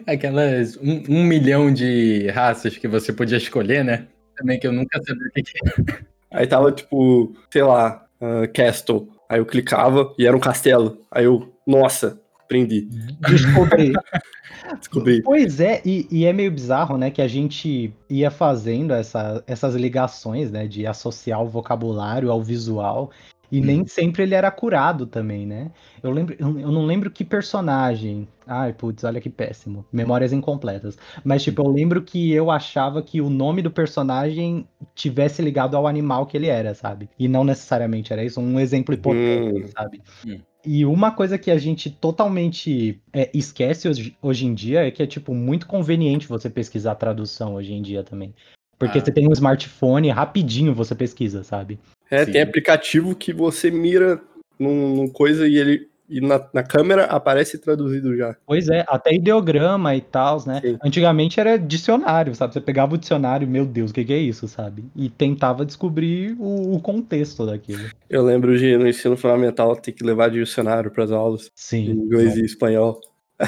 Aquelas 0.06 0.76
um, 0.76 1.02
um, 1.08 1.25
milhão 1.25 1.73
de 1.73 2.28
raças 2.28 2.76
que 2.76 2.88
você 2.88 3.12
podia 3.12 3.38
escolher, 3.38 3.82
né? 3.84 4.06
Também 4.37 4.58
que 4.61 4.66
eu 4.66 4.73
nunca 4.73 5.00
sabia 5.02 5.26
o 5.26 5.30
que 5.32 5.42
era. 5.64 6.08
Aí 6.30 6.47
tava, 6.47 6.73
tipo, 6.73 7.35
sei 7.50 7.62
lá, 7.62 8.04
uh, 8.20 8.52
Castle. 8.52 9.08
Aí 9.28 9.38
eu 9.40 9.47
clicava 9.47 10.12
e 10.18 10.26
era 10.26 10.37
um 10.37 10.40
castelo. 10.40 10.99
Aí 11.11 11.25
eu, 11.25 11.52
nossa, 11.66 12.20
aprendi. 12.42 12.88
Descobri. 13.20 13.92
Descobri. 14.78 15.23
Pois 15.23 15.61
é, 15.61 15.80
e, 15.85 16.06
e, 16.11 16.25
é 16.25 16.32
meio 16.32 16.50
bizarro, 16.50 16.97
né, 16.97 17.11
que 17.11 17.23
a 17.23 17.28
gente 17.28 17.92
ia 18.08 18.30
fazendo 18.30 18.92
essa, 18.92 19.42
essas 19.47 19.75
ligações, 19.75 20.50
né, 20.50 20.66
de 20.66 20.87
associar 20.87 21.42
o 21.42 21.49
vocabulário 21.49 22.30
ao 22.30 22.42
visual. 22.42 23.11
E 23.50 23.61
hum. 23.61 23.64
nem 23.64 23.87
sempre 23.87 24.23
ele 24.23 24.35
era 24.35 24.50
curado 24.50 25.07
também, 25.07 25.47
né? 25.47 25.71
Eu, 26.02 26.11
lembro, 26.11 26.37
eu 26.38 26.73
não 26.73 26.85
lembro 26.85 27.11
que 27.11 27.25
personagem. 27.25 28.28
Ai, 28.47 28.73
putz, 28.73 29.05
olha 29.05 29.21
que 29.21 29.31
péssimo. 29.31 29.85
Memórias 29.93 30.33
incompletas. 30.33 30.97
Mas, 31.25 31.43
tipo, 31.43 31.62
eu 31.62 31.69
lembro 31.69 32.02
que 32.02 32.33
eu 32.33 32.50
achava 32.50 33.02
que 33.02 33.21
o 33.21 33.31
nome 33.31 33.62
do 33.62 33.71
personagem 33.71 34.67
tivesse 34.95 35.43
ligado 35.43 35.76
ao 35.76 35.87
animal 35.87 36.26
que 36.26 36.37
ele 36.37 36.49
era, 36.49 36.75
sabe? 36.75 37.09
E 37.19 37.28
não 37.28 37.45
necessariamente 37.45 38.12
era 38.12 38.25
isso. 38.25 38.40
Um 38.40 38.61
exemplo 38.61 38.95
hipotético, 38.95 39.59
hum. 39.59 39.69
sabe? 39.69 40.02
Hum. 40.26 40.38
E 40.64 40.85
uma 40.85 41.12
coisa 41.12 41.38
que 41.38 41.50
a 41.50 41.57
gente 41.57 41.88
totalmente 41.88 43.00
é, 43.12 43.31
esquece 43.33 43.88
hoje, 43.88 44.17
hoje, 44.21 44.45
em 44.45 44.52
dia 44.52 44.87
é 44.87 44.90
que 44.90 45.02
é, 45.02 45.07
tipo, 45.07 45.33
muito 45.33 45.67
conveniente 45.67 46.26
você 46.26 46.50
pesquisar 46.50 46.97
tradução 46.97 47.55
hoje 47.55 47.73
em 47.73 47.81
dia 47.81 48.02
também. 48.02 48.35
Porque 48.78 48.99
ah. 48.99 49.04
você 49.04 49.11
tem 49.11 49.28
um 49.28 49.32
smartphone, 49.32 50.11
rapidinho 50.11 50.75
você 50.75 50.94
pesquisa, 50.94 51.42
sabe? 51.42 51.78
É, 52.11 52.25
Sim. 52.25 52.32
tem 52.32 52.42
aplicativo 52.42 53.14
que 53.14 53.32
você 53.32 53.70
mira 53.70 54.20
num, 54.58 54.94
num 54.94 55.08
coisa 55.08 55.47
e 55.47 55.56
ele 55.56 55.88
e 56.08 56.23
na, 56.23 56.42
na, 56.54 56.62
câmera 56.62 57.04
aparece 57.04 57.58
traduzido 57.58 58.16
já. 58.16 58.35
Pois 58.47 58.68
é, 58.68 58.82
até 58.88 59.14
ideograma 59.14 59.94
e 59.94 60.00
tal, 60.00 60.42
né? 60.47 60.61
Sim. 60.62 60.78
Antigamente 60.82 61.38
era 61.38 61.58
dicionário, 61.58 62.35
sabe? 62.35 62.54
Você 62.54 62.62
pegava 62.62 62.94
o 62.94 62.99
dicionário, 62.99 63.47
meu 63.47 63.66
Deus, 63.66 63.90
o 63.90 63.94
que, 63.94 64.04
que, 64.04 64.12
é 64.14 64.18
isso, 64.18 64.49
sabe? 64.49 64.87
E 64.97 65.11
tentava 65.11 65.66
descobrir 65.66 66.35
o, 66.38 66.76
o, 66.76 66.80
contexto 66.80 67.44
daquilo. 67.44 67.90
Eu 68.08 68.25
lembro 68.25 68.58
de 68.58 68.78
no 68.78 68.88
ensino 68.88 69.18
fundamental 69.18 69.76
ter 69.76 69.92
que 69.92 70.02
levar 70.02 70.30
dicionário 70.30 70.90
para 70.90 71.04
as 71.04 71.11
aulas. 71.11 71.50
Sim. 71.54 71.90
Em 71.90 71.90
inglês 71.90 72.38
é. 72.38 72.40
e 72.40 72.44
espanhol. 72.44 72.99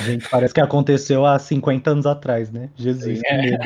Gente, 0.04 0.28
parece 0.28 0.52
que 0.52 0.60
aconteceu 0.60 1.24
há 1.24 1.38
50 1.38 1.90
anos 1.90 2.06
atrás, 2.06 2.50
né? 2.52 2.68
Jesus, 2.76 3.20
é. 3.24 3.58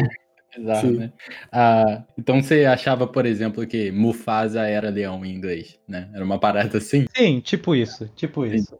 Né? 0.58 1.12
Ah, 1.52 2.04
então 2.18 2.42
você 2.42 2.64
achava, 2.64 3.06
por 3.06 3.26
exemplo, 3.26 3.66
que 3.66 3.90
Mufasa 3.90 4.62
era 4.66 4.90
leão 4.90 5.24
em 5.24 5.34
inglês, 5.34 5.78
né? 5.86 6.10
Era 6.14 6.24
uma 6.24 6.38
parada 6.38 6.78
assim? 6.78 7.06
Sim, 7.16 7.40
tipo 7.40 7.74
isso, 7.74 8.08
tipo 8.14 8.44
isso. 8.46 8.78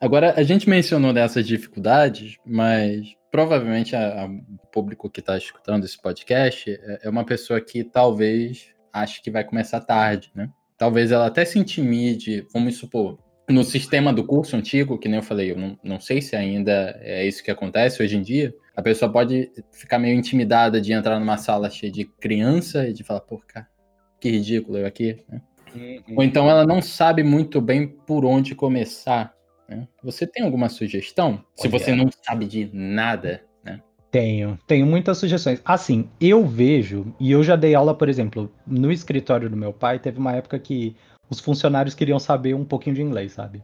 Agora, 0.00 0.34
a 0.36 0.42
gente 0.42 0.68
mencionou 0.68 1.12
dessas 1.12 1.46
dificuldades, 1.46 2.36
mas 2.44 3.14
provavelmente 3.30 3.94
o 3.96 4.66
público 4.68 5.10
que 5.10 5.20
está 5.20 5.36
escutando 5.36 5.84
esse 5.84 6.00
podcast 6.00 6.70
é, 6.70 7.00
é 7.02 7.08
uma 7.08 7.24
pessoa 7.24 7.60
que 7.60 7.82
talvez 7.82 8.68
ache 8.92 9.22
que 9.22 9.30
vai 9.30 9.42
começar 9.42 9.80
tarde, 9.80 10.30
né? 10.34 10.50
Talvez 10.76 11.10
ela 11.10 11.26
até 11.26 11.44
se 11.44 11.58
intimide, 11.58 12.46
vamos 12.52 12.76
supor, 12.76 13.18
no 13.48 13.64
sistema 13.64 14.12
do 14.12 14.24
curso 14.24 14.56
antigo, 14.56 14.98
que 14.98 15.08
nem 15.08 15.18
eu 15.18 15.22
falei, 15.22 15.50
eu 15.50 15.56
não, 15.56 15.78
não 15.82 16.00
sei 16.00 16.20
se 16.22 16.34
ainda 16.36 16.98
é 17.00 17.26
isso 17.26 17.42
que 17.42 17.50
acontece 17.50 18.02
hoje 18.02 18.16
em 18.16 18.22
dia, 18.22 18.54
a 18.76 18.82
pessoa 18.82 19.10
pode 19.10 19.50
ficar 19.72 19.98
meio 19.98 20.16
intimidada 20.16 20.80
de 20.80 20.92
entrar 20.92 21.18
numa 21.18 21.36
sala 21.36 21.70
cheia 21.70 21.92
de 21.92 22.04
criança 22.04 22.88
e 22.88 22.92
de 22.92 23.04
falar, 23.04 23.20
pô, 23.20 23.40
cara, 23.46 23.68
que 24.20 24.30
ridículo 24.30 24.78
eu 24.78 24.86
aqui, 24.86 25.24
né? 25.28 25.40
Uhum. 25.74 26.16
Ou 26.16 26.22
então 26.22 26.48
ela 26.48 26.64
não 26.64 26.80
sabe 26.80 27.22
muito 27.22 27.60
bem 27.60 27.86
por 27.86 28.24
onde 28.24 28.54
começar. 28.54 29.34
Né? 29.68 29.88
Você 30.02 30.26
tem 30.26 30.44
alguma 30.44 30.68
sugestão? 30.68 31.44
Se 31.56 31.68
você 31.68 31.94
não 31.94 32.08
sabe 32.22 32.46
de 32.46 32.70
nada, 32.72 33.42
né? 33.64 33.80
Tenho, 34.10 34.58
tenho 34.66 34.86
muitas 34.86 35.18
sugestões. 35.18 35.60
Assim, 35.64 36.08
eu 36.20 36.46
vejo, 36.46 37.14
e 37.18 37.32
eu 37.32 37.42
já 37.42 37.56
dei 37.56 37.74
aula, 37.74 37.96
por 37.96 38.08
exemplo, 38.08 38.52
no 38.66 38.92
escritório 38.92 39.50
do 39.50 39.56
meu 39.56 39.72
pai, 39.72 39.98
teve 39.98 40.18
uma 40.18 40.32
época 40.32 40.58
que 40.58 40.96
os 41.28 41.40
funcionários 41.40 41.94
queriam 41.94 42.18
saber 42.18 42.54
um 42.54 42.64
pouquinho 42.64 42.94
de 42.94 43.02
inglês, 43.02 43.32
sabe? 43.32 43.62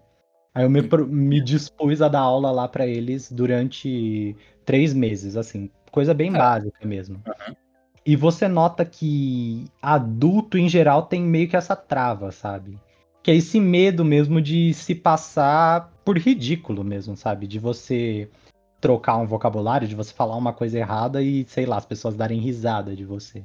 Aí 0.54 0.64
eu 0.64 0.71
me, 0.71 0.80
me 1.09 1.40
dispus 1.40 2.02
a 2.02 2.09
dar 2.09 2.21
aula 2.21 2.50
lá 2.50 2.66
para 2.66 2.87
eles 2.87 3.30
durante 3.30 4.37
três 4.64 4.92
meses, 4.92 5.37
assim, 5.37 5.71
coisa 5.90 6.12
bem 6.12 6.30
ah. 6.30 6.38
básica 6.38 6.87
mesmo. 6.87 7.23
Uhum. 7.26 7.54
E 8.04 8.16
você 8.16 8.49
nota 8.49 8.85
que 8.85 9.66
adulto 9.80 10.59
em 10.59 10.69
geral 10.69 11.02
tem 11.04 11.23
meio 11.23 11.49
que 11.49 11.57
essa 11.57 11.76
trava, 11.76 12.33
sabe? 12.33 12.78
Que 13.23 13.30
é 13.30 13.37
esse 13.37 13.61
medo 13.61 14.04
mesmo 14.04 14.40
de 14.40 14.73
se 14.75 14.95
passar 14.95 15.92
por 16.04 16.16
ridículo 16.19 16.83
mesmo, 16.83 17.16
sabe? 17.16 17.47
De 17.47 17.59
você 17.59 18.28
trocar 18.80 19.19
um 19.19 19.26
vocabulário, 19.26 19.87
de 19.87 19.95
você 19.95 20.12
falar 20.12 20.37
uma 20.37 20.52
coisa 20.52 20.78
errada 20.78 21.23
e, 21.23 21.45
sei 21.47 21.66
lá, 21.66 21.76
as 21.76 21.85
pessoas 21.85 22.16
darem 22.16 22.40
risada 22.40 22.97
de 22.97 23.04
você. 23.04 23.45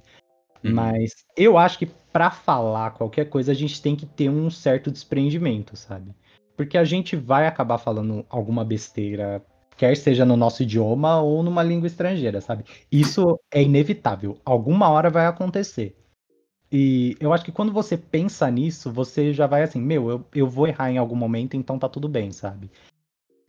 Uhum. 0.64 0.74
Mas 0.74 1.26
eu 1.36 1.58
acho 1.58 1.78
que 1.78 1.86
para 1.86 2.32
falar 2.32 2.92
qualquer 2.92 3.30
coisa 3.30 3.52
a 3.52 3.56
gente 3.56 3.82
tem 3.82 3.96
que 3.96 4.06
ter 4.06 4.30
um 4.30 4.50
certo 4.50 4.90
desprendimento, 4.90 5.76
sabe? 5.76 6.16
Porque 6.56 6.78
a 6.78 6.84
gente 6.84 7.16
vai 7.16 7.48
acabar 7.48 7.78
falando 7.78 8.26
alguma 8.30 8.64
besteira, 8.64 9.44
quer 9.78 9.96
seja 9.98 10.26
no 10.26 10.38
nosso 10.38 10.64
idioma 10.64 11.22
ou 11.22 11.44
numa 11.44 11.64
língua 11.64 11.88
estrangeira, 11.88 12.40
sabe? 12.42 12.64
Isso 12.92 13.40
é 13.52 13.62
inevitável. 13.62 14.38
Alguma 14.46 14.90
hora 14.90 15.10
vai 15.10 15.26
acontecer. 15.26 15.96
E 16.72 17.16
eu 17.20 17.32
acho 17.32 17.46
que 17.46 17.52
quando 17.52 17.72
você 17.72 17.98
pensa 17.98 18.50
nisso, 18.50 18.92
você 18.92 19.34
já 19.34 19.48
vai 19.48 19.64
assim, 19.64 19.82
meu, 19.82 20.10
eu, 20.10 20.26
eu 20.34 20.48
vou 20.48 20.68
errar 20.68 20.92
em 20.92 20.98
algum 20.98 21.16
momento, 21.16 21.56
então 21.56 21.78
tá 21.78 21.88
tudo 21.88 22.10
bem, 22.10 22.32
sabe? 22.32 22.70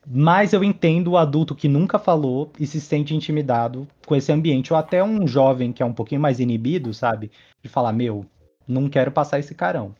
Mas 0.06 0.52
eu 0.52 0.62
entendo 0.62 1.12
o 1.12 1.16
adulto 1.16 1.54
que 1.54 1.66
nunca 1.66 1.98
falou 1.98 2.52
e 2.60 2.66
se 2.66 2.80
sente 2.80 3.14
intimidado 3.14 3.88
com 4.06 4.14
esse 4.14 4.30
ambiente, 4.30 4.72
ou 4.72 4.78
até 4.78 5.02
um 5.02 5.26
jovem 5.26 5.72
que 5.72 5.82
é 5.82 5.86
um 5.86 5.92
pouquinho 5.92 6.20
mais 6.20 6.38
inibido, 6.38 6.94
sabe? 6.94 7.30
De 7.60 7.68
falar, 7.68 7.92
meu, 7.92 8.24
não 8.68 8.88
quero 8.88 9.10
passar 9.10 9.40
esse 9.40 9.54
carão. 9.54 9.94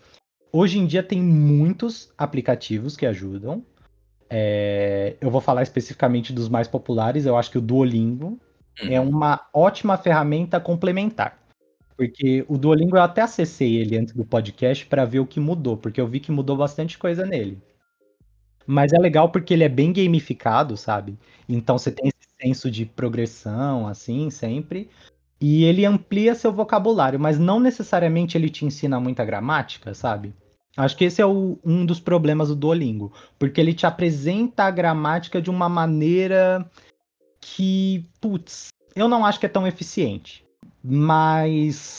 Hoje 0.59 0.79
em 0.79 0.87
dia 0.87 1.03
tem 1.03 1.21
muitos 1.21 2.11
aplicativos 2.17 2.97
que 2.97 3.05
ajudam. 3.05 3.63
É... 4.31 5.15
eu 5.21 5.31
vou 5.31 5.43
falar 5.43 5.63
especificamente 5.63 6.33
dos 6.33 6.49
mais 6.49 6.67
populares. 6.67 7.27
Eu 7.27 7.37
acho 7.37 7.51
que 7.51 7.59
o 7.59 7.61
Duolingo 7.61 8.41
uhum. 8.83 8.91
é 8.91 8.99
uma 8.99 9.47
ótima 9.53 9.99
ferramenta 9.99 10.59
complementar. 10.59 11.39
Porque 11.95 12.43
o 12.49 12.57
Duolingo 12.57 12.97
eu 12.97 13.03
até 13.03 13.21
acessei 13.21 13.77
ele 13.77 13.99
antes 13.99 14.15
do 14.15 14.25
podcast 14.25 14.87
para 14.87 15.05
ver 15.05 15.21
o 15.21 15.27
que 15.27 15.39
mudou, 15.39 15.77
porque 15.77 16.01
eu 16.01 16.09
vi 16.09 16.21
que 16.21 16.33
mudou 16.33 16.57
bastante 16.57 16.97
coisa 16.97 17.27
nele. 17.27 17.61
Mas 18.67 18.95
é 18.95 18.99
legal 18.99 19.29
porque 19.29 19.53
ele 19.53 19.65
é 19.65 19.69
bem 19.69 19.93
gamificado, 19.93 20.75
sabe? 20.75 21.19
Então 21.47 21.77
você 21.77 21.93
tem 21.93 22.09
esse 22.09 22.31
senso 22.41 22.71
de 22.71 22.87
progressão, 22.87 23.87
assim, 23.87 24.31
sempre. 24.31 24.89
E 25.39 25.65
ele 25.65 25.85
amplia 25.85 26.35
seu 26.35 26.51
vocabulário, 26.51 27.21
mas 27.21 27.39
não 27.39 27.61
necessariamente 27.61 28.39
ele 28.39 28.49
te 28.49 28.65
ensina 28.65 28.99
muita 28.99 29.23
gramática, 29.23 29.93
sabe? 29.93 30.33
Acho 30.77 30.97
que 30.97 31.05
esse 31.05 31.23
é 31.23 31.27
o, 31.27 31.59
um 31.65 31.87
dos 31.87 31.99
problemas 31.99 32.49
do 32.49 32.57
Duolingo, 32.57 33.13
porque 33.39 33.61
ele 33.61 33.73
te 33.73 33.87
apresenta 33.87 34.65
a 34.65 34.71
gramática 34.71 35.41
de 35.41 35.49
uma 35.49 35.69
maneira 35.69 36.71
que, 37.41 38.05
putz, 38.21 38.69
eu 38.95 39.09
não 39.09 39.25
acho 39.25 39.41
que 39.41 39.47
é 39.47 39.49
tão 39.49 39.67
eficiente. 39.67 40.45
Mas 40.83 41.99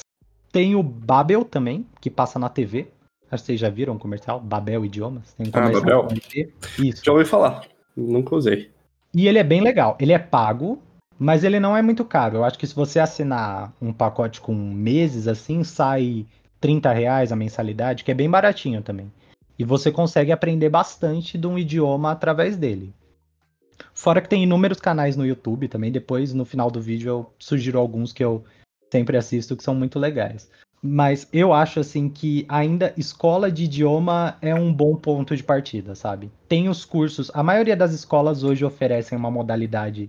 tem 0.51 0.75
o 0.75 0.84
Babel 0.84 1.43
também, 1.43 1.86
que 2.00 2.10
passa 2.10 2.38
na 2.38 2.50
TV. 2.50 2.88
Acho 3.31 3.43
que 3.43 3.48
vocês 3.48 3.60
já 3.60 3.69
viram 3.69 3.96
o 3.96 4.00
comercial, 4.00 4.39
Babel 4.39 4.86
Idiomas. 4.86 5.34
Tem 5.34 5.48
um 5.48 5.50
ah, 5.53 5.72
Babel? 5.72 6.07
Isso. 6.79 7.03
Já 7.03 7.12
ouvi 7.12 7.25
falar, 7.25 7.65
nunca 7.96 8.36
usei. 8.36 8.72
E 9.13 9.27
ele 9.27 9.39
é 9.39 9.43
bem 9.43 9.62
legal. 9.62 9.98
Ele 10.00 10.13
é 10.13 10.19
pago, 10.19 10.81
mas 11.19 11.43
ele 11.43 11.60
não 11.60 11.75
é 11.75 11.81
muito 11.81 12.05
caro. 12.05 12.38
Eu 12.38 12.43
acho 12.43 12.57
que 12.57 12.67
se 12.67 12.75
você 12.75 13.00
assinar 13.00 13.74
um 13.81 13.91
pacote 13.91 14.39
com 14.39 14.53
meses 14.53 15.27
assim, 15.27 15.63
sai 15.63 16.25
30 16.59 16.91
reais 16.91 17.31
a 17.31 17.35
mensalidade, 17.35 18.03
que 18.03 18.11
é 18.11 18.15
bem 18.15 18.29
baratinho 18.29 18.81
também. 18.81 19.11
E 19.57 19.63
você 19.63 19.91
consegue 19.91 20.31
aprender 20.31 20.69
bastante 20.69 21.37
de 21.37 21.47
um 21.47 21.57
idioma 21.57 22.11
através 22.11 22.55
dele. 22.55 22.93
Fora 23.93 24.21
que 24.21 24.29
tem 24.29 24.43
inúmeros 24.43 24.79
canais 24.79 25.15
no 25.15 25.25
YouTube 25.25 25.67
também. 25.67 25.91
Depois, 25.91 26.33
no 26.33 26.45
final 26.45 26.69
do 26.69 26.81
vídeo, 26.81 27.09
eu 27.09 27.33
sugiro 27.39 27.79
alguns 27.79 28.13
que 28.13 28.23
eu 28.23 28.43
sempre 28.91 29.17
assisto 29.17 29.55
que 29.55 29.63
são 29.63 29.73
muito 29.73 29.99
legais. 29.99 30.49
Mas 30.81 31.27
eu 31.33 31.53
acho 31.53 31.79
assim 31.79 32.07
que 32.07 32.45
ainda 32.47 32.93
escola 32.95 33.51
de 33.51 33.63
idioma 33.63 34.37
é 34.41 34.53
um 34.53 34.71
bom 34.71 34.95
ponto 34.95 35.35
de 35.35 35.43
partida, 35.43 35.95
sabe? 35.95 36.31
Tem 36.47 36.69
os 36.69 36.85
cursos, 36.85 37.31
a 37.33 37.41
maioria 37.41 37.75
das 37.75 37.93
escolas 37.93 38.43
hoje 38.43 38.63
oferecem 38.63 39.17
uma 39.17 39.31
modalidade 39.31 40.07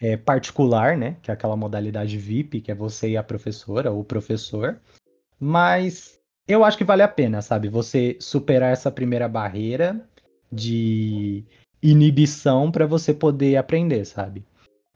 é, 0.00 0.16
particular, 0.16 0.96
né? 0.96 1.16
Que 1.22 1.30
é 1.30 1.34
aquela 1.34 1.56
modalidade 1.56 2.16
VIP, 2.16 2.62
que 2.62 2.70
é 2.70 2.74
você 2.74 3.10
e 3.10 3.16
a 3.16 3.22
professora 3.22 3.90
ou 3.92 4.00
o 4.00 4.04
professor. 4.04 4.80
Mas 5.38 6.18
eu 6.48 6.64
acho 6.64 6.78
que 6.78 6.84
vale 6.84 7.02
a 7.02 7.08
pena, 7.08 7.42
sabe? 7.42 7.68
Você 7.68 8.16
superar 8.20 8.72
essa 8.72 8.90
primeira 8.90 9.28
barreira 9.28 10.00
de 10.50 11.44
inibição 11.82 12.70
para 12.70 12.86
você 12.86 13.12
poder 13.12 13.56
aprender, 13.56 14.04
sabe? 14.04 14.44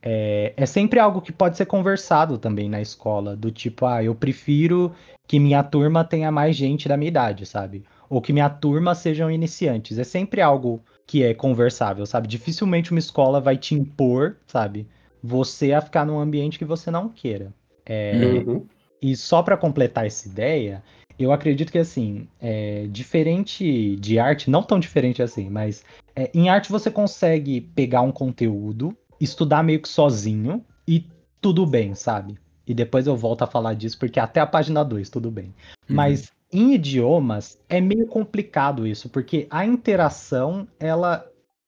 É, 0.02 0.54
é, 0.56 0.64
sempre 0.64 0.98
algo 0.98 1.20
que 1.20 1.32
pode 1.32 1.56
ser 1.56 1.66
conversado 1.66 2.38
também 2.38 2.68
na 2.68 2.80
escola, 2.80 3.36
do 3.36 3.50
tipo, 3.50 3.84
ah, 3.84 4.02
eu 4.02 4.14
prefiro 4.14 4.94
que 5.26 5.38
minha 5.38 5.62
turma 5.62 6.04
tenha 6.04 6.30
mais 6.30 6.56
gente 6.56 6.88
da 6.88 6.96
minha 6.96 7.08
idade, 7.08 7.44
sabe? 7.44 7.84
Ou 8.08 8.20
que 8.20 8.32
minha 8.32 8.48
turma 8.48 8.94
sejam 8.94 9.30
iniciantes. 9.30 9.98
É 9.98 10.04
sempre 10.04 10.40
algo 10.40 10.82
que 11.06 11.22
é 11.22 11.34
conversável, 11.34 12.06
sabe? 12.06 12.28
Dificilmente 12.28 12.92
uma 12.92 12.98
escola 12.98 13.40
vai 13.40 13.56
te 13.56 13.74
impor, 13.74 14.36
sabe? 14.46 14.86
Você 15.22 15.72
a 15.72 15.82
ficar 15.82 16.06
num 16.06 16.18
ambiente 16.18 16.58
que 16.58 16.64
você 16.64 16.90
não 16.90 17.08
queira. 17.08 17.52
É, 17.84 18.42
uhum. 18.46 18.66
E 19.02 19.16
só 19.16 19.42
para 19.42 19.56
completar 19.56 20.06
essa 20.06 20.28
ideia, 20.28 20.82
eu 21.18 21.32
acredito 21.32 21.72
que 21.72 21.78
assim, 21.78 22.28
é, 22.40 22.86
diferente 22.88 23.96
de 23.96 24.18
arte, 24.18 24.50
não 24.50 24.62
tão 24.62 24.78
diferente 24.78 25.22
assim, 25.22 25.48
mas 25.48 25.84
é, 26.14 26.30
em 26.34 26.48
arte 26.48 26.70
você 26.70 26.90
consegue 26.90 27.60
pegar 27.60 28.02
um 28.02 28.12
conteúdo 28.12 28.96
estudar 29.20 29.62
meio 29.62 29.80
que 29.80 29.88
sozinho 29.88 30.64
e 30.88 31.06
tudo 31.40 31.66
bem, 31.66 31.94
sabe? 31.94 32.38
E 32.66 32.72
depois 32.72 33.06
eu 33.06 33.16
volto 33.16 33.42
a 33.42 33.46
falar 33.46 33.74
disso, 33.74 33.98
porque 33.98 34.18
até 34.18 34.40
a 34.40 34.46
página 34.46 34.84
2, 34.84 35.10
tudo 35.10 35.30
bem. 35.30 35.46
Uhum. 35.46 35.96
Mas 35.96 36.32
em 36.52 36.74
idiomas 36.74 37.58
é 37.68 37.80
meio 37.80 38.06
complicado 38.06 38.86
isso, 38.86 39.08
porque 39.08 39.46
a 39.50 39.64
interação, 39.64 40.66
ela 40.78 41.24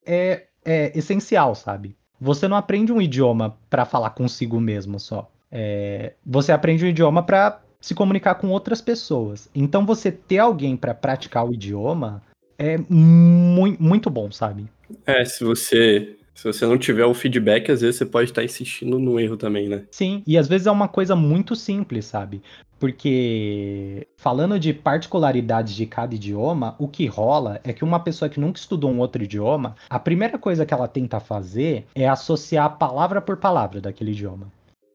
é, 0.06 0.46
é 0.64 0.96
essencial, 0.96 1.54
sabe? 1.54 1.96
Você 2.20 2.46
não 2.46 2.56
aprende 2.56 2.92
um 2.92 3.00
idioma 3.00 3.58
para 3.68 3.84
falar 3.84 4.10
consigo 4.10 4.60
mesmo 4.60 4.98
só. 4.98 5.31
É, 5.52 6.14
você 6.25 6.50
aprende 6.50 6.85
um 6.85 6.88
idioma 6.88 7.23
para 7.23 7.61
se 7.80 7.94
comunicar 7.94 8.37
com 8.37 8.49
outras 8.49 8.80
pessoas. 8.80 9.50
Então 9.54 9.85
você 9.85 10.11
ter 10.11 10.38
alguém 10.38 10.76
para 10.76 10.94
praticar 10.94 11.47
o 11.47 11.52
idioma 11.52 12.23
é 12.59 12.78
mu 12.88 13.76
muito 13.78 14.09
bom, 14.09 14.30
sabe? 14.30 14.66
É, 15.06 15.25
se 15.25 15.44
você 15.44 16.16
se 16.35 16.44
você 16.44 16.64
não 16.64 16.78
tiver 16.78 17.04
o 17.04 17.12
feedback, 17.12 17.71
às 17.71 17.82
vezes 17.82 17.97
você 17.97 18.06
pode 18.06 18.30
estar 18.30 18.42
insistindo 18.42 18.99
no 18.99 19.21
erro 19.21 19.37
também, 19.37 19.68
né? 19.68 19.85
Sim, 19.90 20.23
e 20.26 20.38
às 20.38 20.49
vezes 20.49 20.66
é 20.66 20.71
uma 20.71 20.88
coisa 20.88 21.14
muito 21.14 21.54
simples, 21.54 22.06
sabe? 22.06 22.42
Porque 22.80 24.09
falando 24.16 24.59
de 24.59 24.73
particularidades 24.73 25.75
de 25.75 25.87
cada 25.87 26.14
idioma, 26.14 26.75
o 26.78 26.88
que 26.88 27.06
rola 27.06 27.61
é 27.62 27.73
que 27.73 27.85
uma 27.85 28.00
pessoa 28.00 28.28
que 28.28 28.40
nunca 28.40 28.59
estudou 28.59 28.90
um 28.90 28.99
outro 28.99 29.23
idioma, 29.23 29.76
a 29.88 29.99
primeira 29.99 30.38
coisa 30.38 30.66
que 30.66 30.75
ela 30.75 30.88
tenta 30.88 31.21
fazer 31.21 31.87
é 31.94 32.09
associar 32.09 32.78
palavra 32.78 33.21
por 33.21 33.37
palavra 33.37 33.80
daquele 33.80 34.12
idioma. 34.12 34.49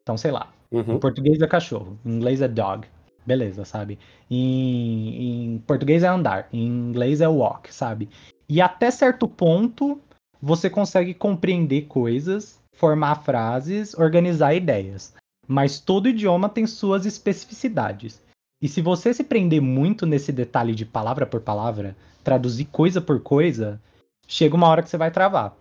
Então, 0.08 0.16
sei 0.16 0.32
lá, 0.32 0.54
uhum. 0.72 0.94
em 0.96 1.00
português 1.00 1.42
é 1.42 1.48
cachorro, 1.48 2.00
em 2.06 2.12
inglês 2.12 2.42
é 2.42 2.48
dog. 2.48 2.88
Beleza, 3.26 3.66
sabe? 3.66 4.00
Em, 4.32 5.56
em 5.56 5.58
português 5.68 6.02
é 6.02 6.08
andar, 6.08 6.48
em 6.54 6.66
inglês 6.66 7.20
é 7.20 7.28
walk, 7.28 7.74
sabe? 7.74 8.08
E 8.48 8.62
até 8.62 8.90
certo 8.90 9.28
ponto 9.28 10.00
você 10.42 10.70
consegue 10.70 11.14
compreender 11.14 11.88
coisas, 11.88 12.58
formar 12.72 13.16
frases, 13.16 13.94
organizar 13.96 14.56
ideias. 14.56 15.14
Mas 15.46 15.78
todo 15.78 16.08
idioma 16.08 16.48
tem 16.48 16.66
suas 16.66 17.06
especificidades. 17.06 18.24
E 18.62 18.70
se 18.70 18.82
você 18.82 19.14
se 19.14 19.26
prender 19.26 19.62
muito 19.62 20.06
nesse 20.06 20.32
detalhe 20.32 20.74
de 20.74 20.86
palavra 20.86 21.26
por 21.26 21.42
palavra, 21.42 21.98
traduzir 22.24 22.64
coisa 22.64 23.02
por 23.02 23.20
coisa, 23.20 23.78
chega 24.26 24.56
uma 24.56 24.70
hora 24.70 24.82
que 24.82 24.90
você 24.90 24.98
vai 24.98 25.12
travar. 25.12 25.54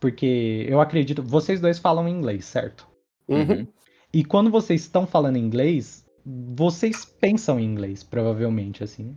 Porque 0.00 0.66
eu 0.68 0.80
acredito, 0.80 1.22
vocês 1.22 1.60
dois 1.60 1.78
falam 1.78 2.08
inglês, 2.08 2.44
certo? 2.44 2.90
Uhum. 3.28 3.66
E 4.12 4.24
quando 4.24 4.50
vocês 4.50 4.82
estão 4.82 5.06
falando 5.06 5.36
inglês, 5.36 6.04
vocês 6.24 7.04
pensam 7.04 7.58
em 7.58 7.64
inglês, 7.64 8.02
provavelmente, 8.02 8.84
assim. 8.84 9.16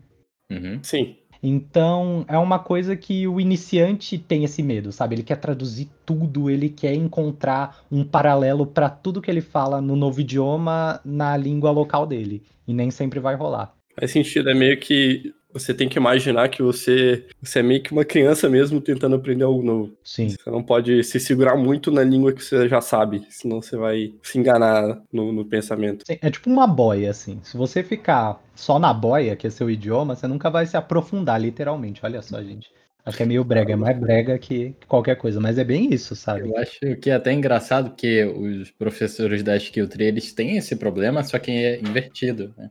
Uhum. 0.50 0.80
Sim. 0.82 1.18
Então, 1.44 2.26
é 2.28 2.38
uma 2.38 2.58
coisa 2.58 2.96
que 2.96 3.28
o 3.28 3.40
iniciante 3.40 4.18
tem 4.18 4.44
esse 4.44 4.64
medo, 4.64 4.92
sabe? 4.92 5.16
Ele 5.16 5.24
quer 5.24 5.38
traduzir 5.38 5.90
tudo, 6.06 6.50
ele 6.50 6.70
quer 6.70 6.96
encontrar 6.96 7.86
um 7.92 8.04
paralelo 8.04 8.66
para 8.66 8.90
tudo 8.90 9.22
que 9.22 9.30
ele 9.30 9.42
fala 9.42 9.80
no 9.80 9.96
novo 9.96 10.22
idioma 10.22 11.00
na 11.06 11.38
língua 11.38 11.70
local 11.72 12.08
dele. 12.08 12.42
E 12.68 12.74
nem 12.74 12.90
sempre 12.90 13.20
vai 13.20 13.36
rolar. 13.36 13.76
Faz 14.00 14.12
sentido, 14.12 14.50
é 14.50 14.54
meio 14.54 14.80
que 14.80 15.34
você 15.56 15.74
tem 15.74 15.88
que 15.88 15.98
imaginar 15.98 16.50
que 16.50 16.62
você, 16.62 17.26
você 17.42 17.60
é 17.60 17.64
meio 17.64 17.82
que 17.82 17.94
uma 17.94 18.04
criança 18.04 18.50
mesmo 18.50 18.82
tentando 18.82 19.16
aprender 19.16 19.46
algo 19.46 19.64
novo. 19.64 19.98
Sim. 20.04 20.28
Você 20.30 20.50
não 20.50 20.62
pode 20.62 21.02
se 21.06 21.18
segurar 21.18 21.56
muito 21.56 21.90
na 21.90 22.04
língua 22.04 22.34
que 22.34 22.44
você 22.44 22.68
já 22.68 22.82
sabe, 22.82 23.26
senão 23.30 23.62
você 23.62 23.78
vai 23.78 24.14
se 24.22 24.38
enganar 24.38 25.02
no, 25.12 25.32
no 25.32 25.46
pensamento. 25.46 26.04
Sim, 26.06 26.18
É 26.22 26.30
tipo 26.30 26.50
uma 26.50 26.68
boia, 26.68 27.10
assim. 27.10 27.40
Se 27.42 27.56
você 27.56 27.82
ficar 27.82 28.44
só 28.54 28.78
na 28.78 28.94
boia, 28.94 29.36
que 29.38 29.48
é 29.48 29.50
seu 29.50 29.70
idioma, 29.70 30.14
você 30.14 30.28
nunca 30.28 30.50
vai 30.50 30.66
se 30.66 30.76
aprofundar, 30.76 31.42
literalmente. 31.42 32.02
Olha 32.04 32.22
só, 32.22 32.44
gente. 32.44 32.70
Acho 33.06 33.18
que 33.18 33.24
é 33.24 33.26
meio 33.26 33.44
brega, 33.44 33.74
é 33.74 33.76
mais 33.76 33.98
brega 33.98 34.38
que 34.38 34.76
qualquer 34.88 35.16
coisa, 35.16 35.40
mas 35.40 35.60
é 35.60 35.64
bem 35.64 35.94
isso, 35.94 36.16
sabe? 36.16 36.50
Eu 36.50 36.58
acho 36.58 36.80
que 37.00 37.12
é 37.12 37.14
até 37.14 37.32
engraçado 37.32 37.96
que 37.96 38.26
os 38.26 38.72
professores 38.72 39.44
da 39.44 39.56
Skill 39.56 39.88
Tree, 39.88 40.08
eles 40.08 40.34
têm 40.34 40.58
esse 40.58 40.76
problema, 40.76 41.24
só 41.24 41.38
que 41.38 41.52
é 41.52 41.80
invertido, 41.80 42.52
né? 42.58 42.70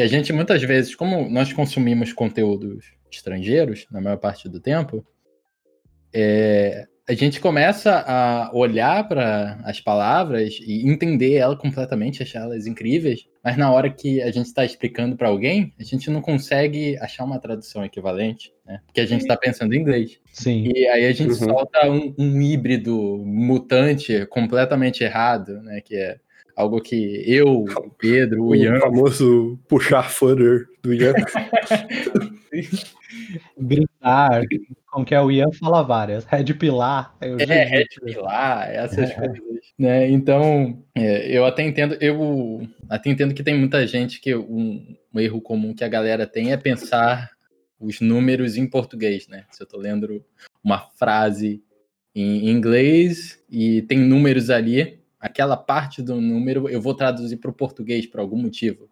Que 0.00 0.04
a 0.04 0.08
gente, 0.08 0.32
muitas 0.32 0.62
vezes, 0.62 0.94
como 0.94 1.28
nós 1.28 1.52
consumimos 1.52 2.10
conteúdos 2.10 2.86
estrangeiros, 3.12 3.86
na 3.90 4.00
maior 4.00 4.16
parte 4.16 4.48
do 4.48 4.58
tempo, 4.58 5.04
é, 6.10 6.86
a 7.06 7.12
gente 7.12 7.38
começa 7.38 8.02
a 8.08 8.50
olhar 8.54 9.06
para 9.06 9.60
as 9.62 9.78
palavras 9.78 10.58
e 10.58 10.88
entender 10.88 11.34
ela 11.34 11.54
completamente, 11.54 12.22
achar 12.22 12.44
elas 12.44 12.66
incríveis, 12.66 13.26
mas 13.44 13.58
na 13.58 13.70
hora 13.70 13.90
que 13.90 14.22
a 14.22 14.30
gente 14.30 14.46
está 14.46 14.64
explicando 14.64 15.18
para 15.18 15.28
alguém, 15.28 15.74
a 15.78 15.84
gente 15.84 16.08
não 16.08 16.22
consegue 16.22 16.96
achar 16.96 17.24
uma 17.24 17.38
tradução 17.38 17.84
equivalente, 17.84 18.54
né? 18.64 18.80
Porque 18.86 19.02
a 19.02 19.06
gente 19.06 19.20
está 19.20 19.36
pensando 19.36 19.74
em 19.74 19.80
inglês. 19.80 20.18
Sim. 20.32 20.72
E 20.74 20.88
aí 20.88 21.04
a 21.04 21.12
gente 21.12 21.32
Uhum. 21.32 21.48
solta 21.50 21.90
um, 21.90 22.14
um 22.18 22.40
híbrido 22.40 22.96
mutante 23.26 24.24
completamente 24.30 25.04
errado, 25.04 25.60
né? 25.60 25.82
Que 25.82 25.94
é 25.94 26.16
algo 26.56 26.80
que 26.80 27.22
eu, 27.26 27.64
o 27.64 27.90
Pedro, 27.98 28.42
o 28.44 28.48
O 28.48 28.56
Ian. 28.56 28.80
famoso 28.80 29.58
puxar 29.68 30.10
footer 30.10 30.66
do 30.82 30.92
Ian. 30.94 31.14
Gritar, 33.58 34.42
como 34.86 35.04
que 35.04 35.14
é 35.14 35.20
o 35.20 35.30
Ian 35.30 35.52
fala 35.52 35.82
várias. 35.82 36.24
Red 36.24 36.54
Pilar. 36.54 37.14
Eu 37.20 37.36
É, 37.38 37.46
juro. 37.46 37.70
Red 37.70 37.86
Pilar, 38.04 38.70
essas 38.70 39.12
coisas. 39.14 39.38
Né? 39.78 40.10
Então, 40.10 40.82
é, 40.94 41.36
eu 41.36 41.44
até 41.44 41.62
entendo, 41.62 41.96
eu 42.00 42.66
até 42.88 43.10
entendo 43.10 43.34
que 43.34 43.42
tem 43.42 43.56
muita 43.56 43.86
gente 43.86 44.20
que 44.20 44.34
um, 44.34 44.94
um 45.14 45.20
erro 45.20 45.40
comum 45.40 45.74
que 45.74 45.84
a 45.84 45.88
galera 45.88 46.26
tem 46.26 46.52
é 46.52 46.56
pensar 46.56 47.30
os 47.78 48.00
números 48.00 48.56
em 48.56 48.66
português, 48.66 49.26
né? 49.28 49.44
Se 49.50 49.62
eu 49.62 49.66
tô 49.66 49.78
lendo 49.78 50.22
uma 50.62 50.78
frase 50.78 51.62
em 52.14 52.50
inglês 52.50 53.42
e 53.48 53.82
tem 53.82 53.98
números 53.98 54.50
ali, 54.50 54.99
aquela 55.20 55.56
parte 55.56 56.02
do 56.02 56.20
número 56.20 56.68
eu 56.68 56.80
vou 56.80 56.94
traduzir 56.94 57.36
para 57.36 57.50
o 57.50 57.54
português 57.54 58.06
por 58.06 58.20
algum 58.20 58.36
motivo. 58.36 58.88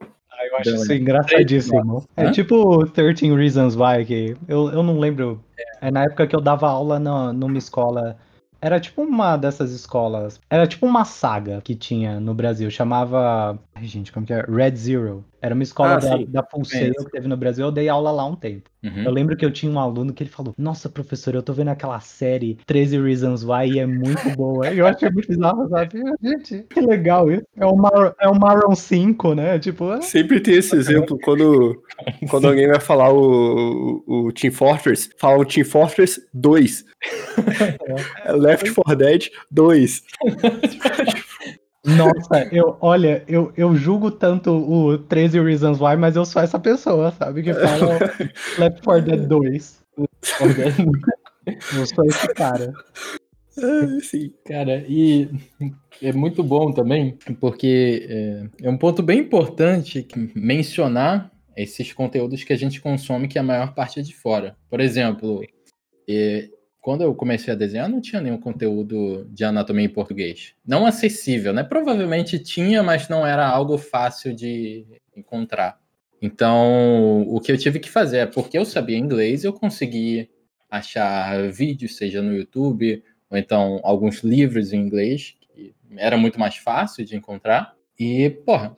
Ah, 0.00 0.46
eu 0.46 0.56
acho 0.56 0.70
Então, 0.70 0.82
isso 0.82 0.92
engraçadíssimo. 0.92 2.04
É 2.16 2.26
Hã? 2.26 2.30
tipo 2.32 2.86
13 2.86 3.34
Reasons 3.34 3.74
Why, 3.76 4.04
que 4.06 4.36
eu, 4.48 4.70
eu 4.70 4.82
não 4.82 4.98
lembro. 4.98 5.42
É 5.80 5.90
na 5.90 6.04
época 6.04 6.26
que 6.26 6.34
eu 6.36 6.40
dava 6.40 6.68
aula 6.68 6.98
na, 6.98 7.32
numa 7.32 7.58
escola. 7.58 8.16
Era 8.60 8.78
tipo 8.78 9.02
uma 9.02 9.36
dessas 9.36 9.72
escolas. 9.72 10.40
Era 10.48 10.66
tipo 10.68 10.86
uma 10.86 11.04
saga 11.04 11.60
que 11.60 11.74
tinha 11.74 12.20
no 12.20 12.32
Brasil. 12.32 12.70
Chamava. 12.70 13.58
Ai, 13.74 13.84
gente, 13.86 14.12
como 14.12 14.24
que 14.24 14.32
é? 14.32 14.44
Red 14.48 14.76
Zero. 14.76 15.24
Era 15.40 15.52
uma 15.52 15.64
escola 15.64 15.94
Ah, 15.94 15.98
da, 15.98 16.16
sim. 16.16 16.26
da 16.26 16.42
Conheço. 16.44 17.04
que 17.04 17.10
teve 17.10 17.26
no 17.26 17.36
Brasil. 17.36 17.64
Eu 17.66 17.72
dei 17.72 17.88
aula 17.88 18.12
lá 18.12 18.24
um 18.24 18.36
tempo. 18.36 18.70
Uhum. 18.82 19.04
Eu 19.04 19.12
lembro 19.12 19.36
que 19.36 19.44
eu 19.44 19.50
tinha 19.50 19.70
um 19.70 19.78
aluno 19.78 20.12
que 20.12 20.22
ele 20.24 20.30
falou: 20.30 20.54
Nossa, 20.58 20.88
professor, 20.88 21.34
eu 21.34 21.42
tô 21.42 21.52
vendo 21.52 21.68
aquela 21.68 22.00
série 22.00 22.58
13 22.66 23.00
Reasons 23.00 23.44
Why 23.44 23.74
e 23.74 23.78
é 23.78 23.86
muito 23.86 24.22
boa. 24.36 24.72
Eu 24.72 24.86
achei 24.86 25.08
muito 25.10 25.28
bizarro, 25.28 25.68
sabe? 25.68 26.02
Gente, 26.20 26.64
que 26.68 26.80
legal 26.80 27.30
isso. 27.30 27.44
É 27.56 27.64
o, 27.64 27.76
Mar 27.76 28.14
é 28.20 28.28
o 28.28 28.34
Maroon 28.38 28.74
5, 28.74 29.34
né? 29.34 29.58
Tipo, 29.58 29.92
é- 29.92 30.00
Sempre 30.00 30.40
tem 30.40 30.54
esse 30.54 30.74
exemplo 30.74 31.18
quando, 31.22 31.80
quando 32.28 32.48
alguém 32.48 32.66
vai 32.66 32.80
falar 32.80 33.12
o, 33.12 34.02
o, 34.06 34.26
o 34.26 34.32
Team 34.32 34.52
Fortress, 34.52 35.10
fala 35.16 35.38
o 35.38 35.44
Team 35.44 35.64
Fortress 35.64 36.20
2. 36.34 36.84
É 38.24 38.32
Left 38.32 38.70
4 38.72 38.96
Dead 38.96 39.28
2. 39.50 40.02
Nossa, 41.84 42.48
eu, 42.52 42.76
olha, 42.80 43.24
eu, 43.26 43.52
eu 43.56 43.74
julgo 43.74 44.10
tanto 44.10 44.50
o 44.52 44.96
13 44.98 45.40
Reasons 45.40 45.80
Why, 45.80 45.96
mas 45.96 46.14
eu 46.14 46.24
sou 46.24 46.40
essa 46.40 46.58
pessoa, 46.58 47.10
sabe? 47.12 47.42
Que 47.42 47.52
fala 47.52 47.98
Left 48.58 48.82
4 48.82 49.02
Dead 49.04 49.26
2. 49.26 49.82
Eu 49.96 51.86
sou 51.86 52.04
esse 52.04 52.28
cara. 52.34 52.72
Sim. 54.02 54.32
Cara, 54.46 54.84
e 54.88 55.28
é 56.00 56.12
muito 56.12 56.42
bom 56.42 56.72
também, 56.72 57.18
porque 57.40 58.06
é, 58.08 58.66
é 58.66 58.70
um 58.70 58.78
ponto 58.78 59.02
bem 59.02 59.18
importante 59.18 60.02
que- 60.02 60.30
mencionar 60.34 61.30
esses 61.56 61.92
conteúdos 61.92 62.44
que 62.44 62.52
a 62.52 62.56
gente 62.56 62.80
consome, 62.80 63.28
que 63.28 63.38
a 63.38 63.42
maior 63.42 63.74
parte 63.74 64.00
é 64.00 64.02
de 64.02 64.14
fora. 64.14 64.56
Por 64.70 64.80
exemplo, 64.80 65.42
é, 66.08 66.48
quando 66.82 67.02
eu 67.02 67.14
comecei 67.14 67.54
a 67.54 67.56
desenhar, 67.56 67.88
não 67.88 68.00
tinha 68.00 68.20
nenhum 68.20 68.36
conteúdo 68.36 69.24
de 69.30 69.44
anatomia 69.44 69.86
em 69.86 69.88
português. 69.88 70.52
Não 70.66 70.84
acessível, 70.84 71.52
né? 71.52 71.62
Provavelmente 71.62 72.40
tinha, 72.40 72.82
mas 72.82 73.08
não 73.08 73.24
era 73.24 73.46
algo 73.46 73.78
fácil 73.78 74.34
de 74.34 74.84
encontrar. 75.16 75.80
Então, 76.20 77.22
o 77.28 77.40
que 77.40 77.52
eu 77.52 77.56
tive 77.56 77.78
que 77.78 77.88
fazer 77.88 78.18
é, 78.18 78.26
porque 78.26 78.58
eu 78.58 78.64
sabia 78.64 78.98
inglês, 78.98 79.44
eu 79.44 79.52
consegui 79.52 80.28
achar 80.68 81.50
vídeos, 81.52 81.96
seja 81.96 82.20
no 82.20 82.34
YouTube, 82.34 83.02
ou 83.30 83.38
então 83.38 83.78
alguns 83.84 84.24
livros 84.24 84.72
em 84.72 84.80
inglês, 84.80 85.36
que 85.40 85.72
era 85.96 86.16
muito 86.16 86.40
mais 86.40 86.56
fácil 86.56 87.04
de 87.04 87.14
encontrar. 87.14 87.76
E, 87.96 88.28
porra, 88.44 88.76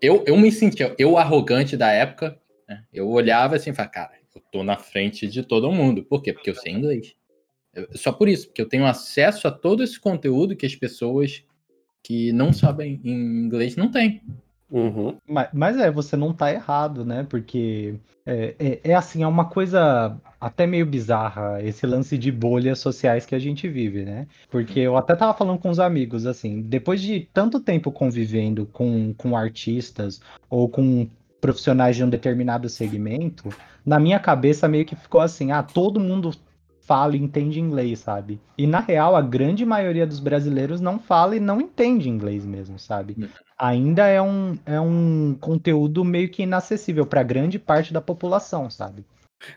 eu, 0.00 0.22
eu 0.28 0.36
me 0.36 0.52
sentia, 0.52 0.94
eu 0.96 1.18
arrogante 1.18 1.76
da 1.76 1.90
época, 1.90 2.38
né? 2.68 2.84
eu 2.92 3.08
olhava 3.08 3.56
assim 3.56 3.70
e 3.70 3.74
falava, 3.74 3.92
cara, 3.92 4.12
eu 4.32 4.40
tô 4.52 4.62
na 4.62 4.78
frente 4.78 5.26
de 5.26 5.42
todo 5.42 5.72
mundo. 5.72 6.04
Por 6.04 6.22
quê? 6.22 6.32
Porque 6.32 6.50
eu 6.50 6.54
sei 6.54 6.72
inglês. 6.72 7.16
Só 7.92 8.12
por 8.12 8.28
isso, 8.28 8.48
porque 8.48 8.62
eu 8.62 8.68
tenho 8.68 8.86
acesso 8.86 9.48
a 9.48 9.50
todo 9.50 9.82
esse 9.82 9.98
conteúdo 9.98 10.56
que 10.56 10.66
as 10.66 10.74
pessoas 10.74 11.44
que 12.02 12.32
não 12.32 12.52
sabem 12.52 13.00
inglês 13.04 13.76
não 13.76 13.90
têm. 13.90 14.22
Uhum. 14.70 15.18
Mas, 15.28 15.48
mas 15.52 15.76
é, 15.76 15.90
você 15.90 16.16
não 16.16 16.32
tá 16.32 16.50
errado, 16.50 17.04
né? 17.04 17.26
Porque 17.28 17.94
é, 18.24 18.54
é, 18.58 18.90
é 18.90 18.94
assim, 18.94 19.22
é 19.22 19.26
uma 19.26 19.44
coisa 19.44 20.16
até 20.40 20.66
meio 20.66 20.86
bizarra 20.86 21.62
esse 21.62 21.86
lance 21.86 22.16
de 22.16 22.32
bolhas 22.32 22.78
sociais 22.78 23.26
que 23.26 23.34
a 23.34 23.38
gente 23.38 23.68
vive, 23.68 24.04
né? 24.04 24.26
Porque 24.50 24.80
eu 24.80 24.96
até 24.96 25.14
tava 25.14 25.36
falando 25.36 25.58
com 25.58 25.68
os 25.68 25.78
amigos, 25.78 26.26
assim, 26.26 26.62
depois 26.62 27.02
de 27.02 27.28
tanto 27.34 27.60
tempo 27.60 27.92
convivendo 27.92 28.64
com, 28.66 29.12
com 29.14 29.36
artistas 29.36 30.22
ou 30.48 30.68
com 30.68 31.06
profissionais 31.38 31.94
de 31.96 32.04
um 32.04 32.08
determinado 32.08 32.68
segmento, 32.68 33.50
na 33.84 34.00
minha 34.00 34.18
cabeça 34.18 34.66
meio 34.68 34.86
que 34.86 34.96
ficou 34.96 35.20
assim, 35.20 35.52
ah, 35.52 35.62
todo 35.62 36.00
mundo 36.00 36.32
fala 36.84 37.16
e 37.16 37.22
entende 37.22 37.60
inglês, 37.60 38.00
sabe? 38.00 38.40
E 38.58 38.66
na 38.66 38.80
real, 38.80 39.16
a 39.16 39.22
grande 39.22 39.64
maioria 39.64 40.06
dos 40.06 40.20
brasileiros 40.20 40.80
não 40.80 40.98
fala 40.98 41.36
e 41.36 41.40
não 41.40 41.60
entende 41.60 42.08
inglês 42.08 42.44
mesmo, 42.44 42.78
sabe? 42.78 43.16
ainda 43.62 44.08
é 44.08 44.20
um, 44.20 44.58
é 44.66 44.80
um 44.80 45.36
conteúdo 45.40 46.04
meio 46.04 46.28
que 46.28 46.42
inacessível 46.42 47.06
para 47.06 47.22
grande 47.22 47.60
parte 47.60 47.92
da 47.92 48.00
população, 48.00 48.68
sabe? 48.68 49.04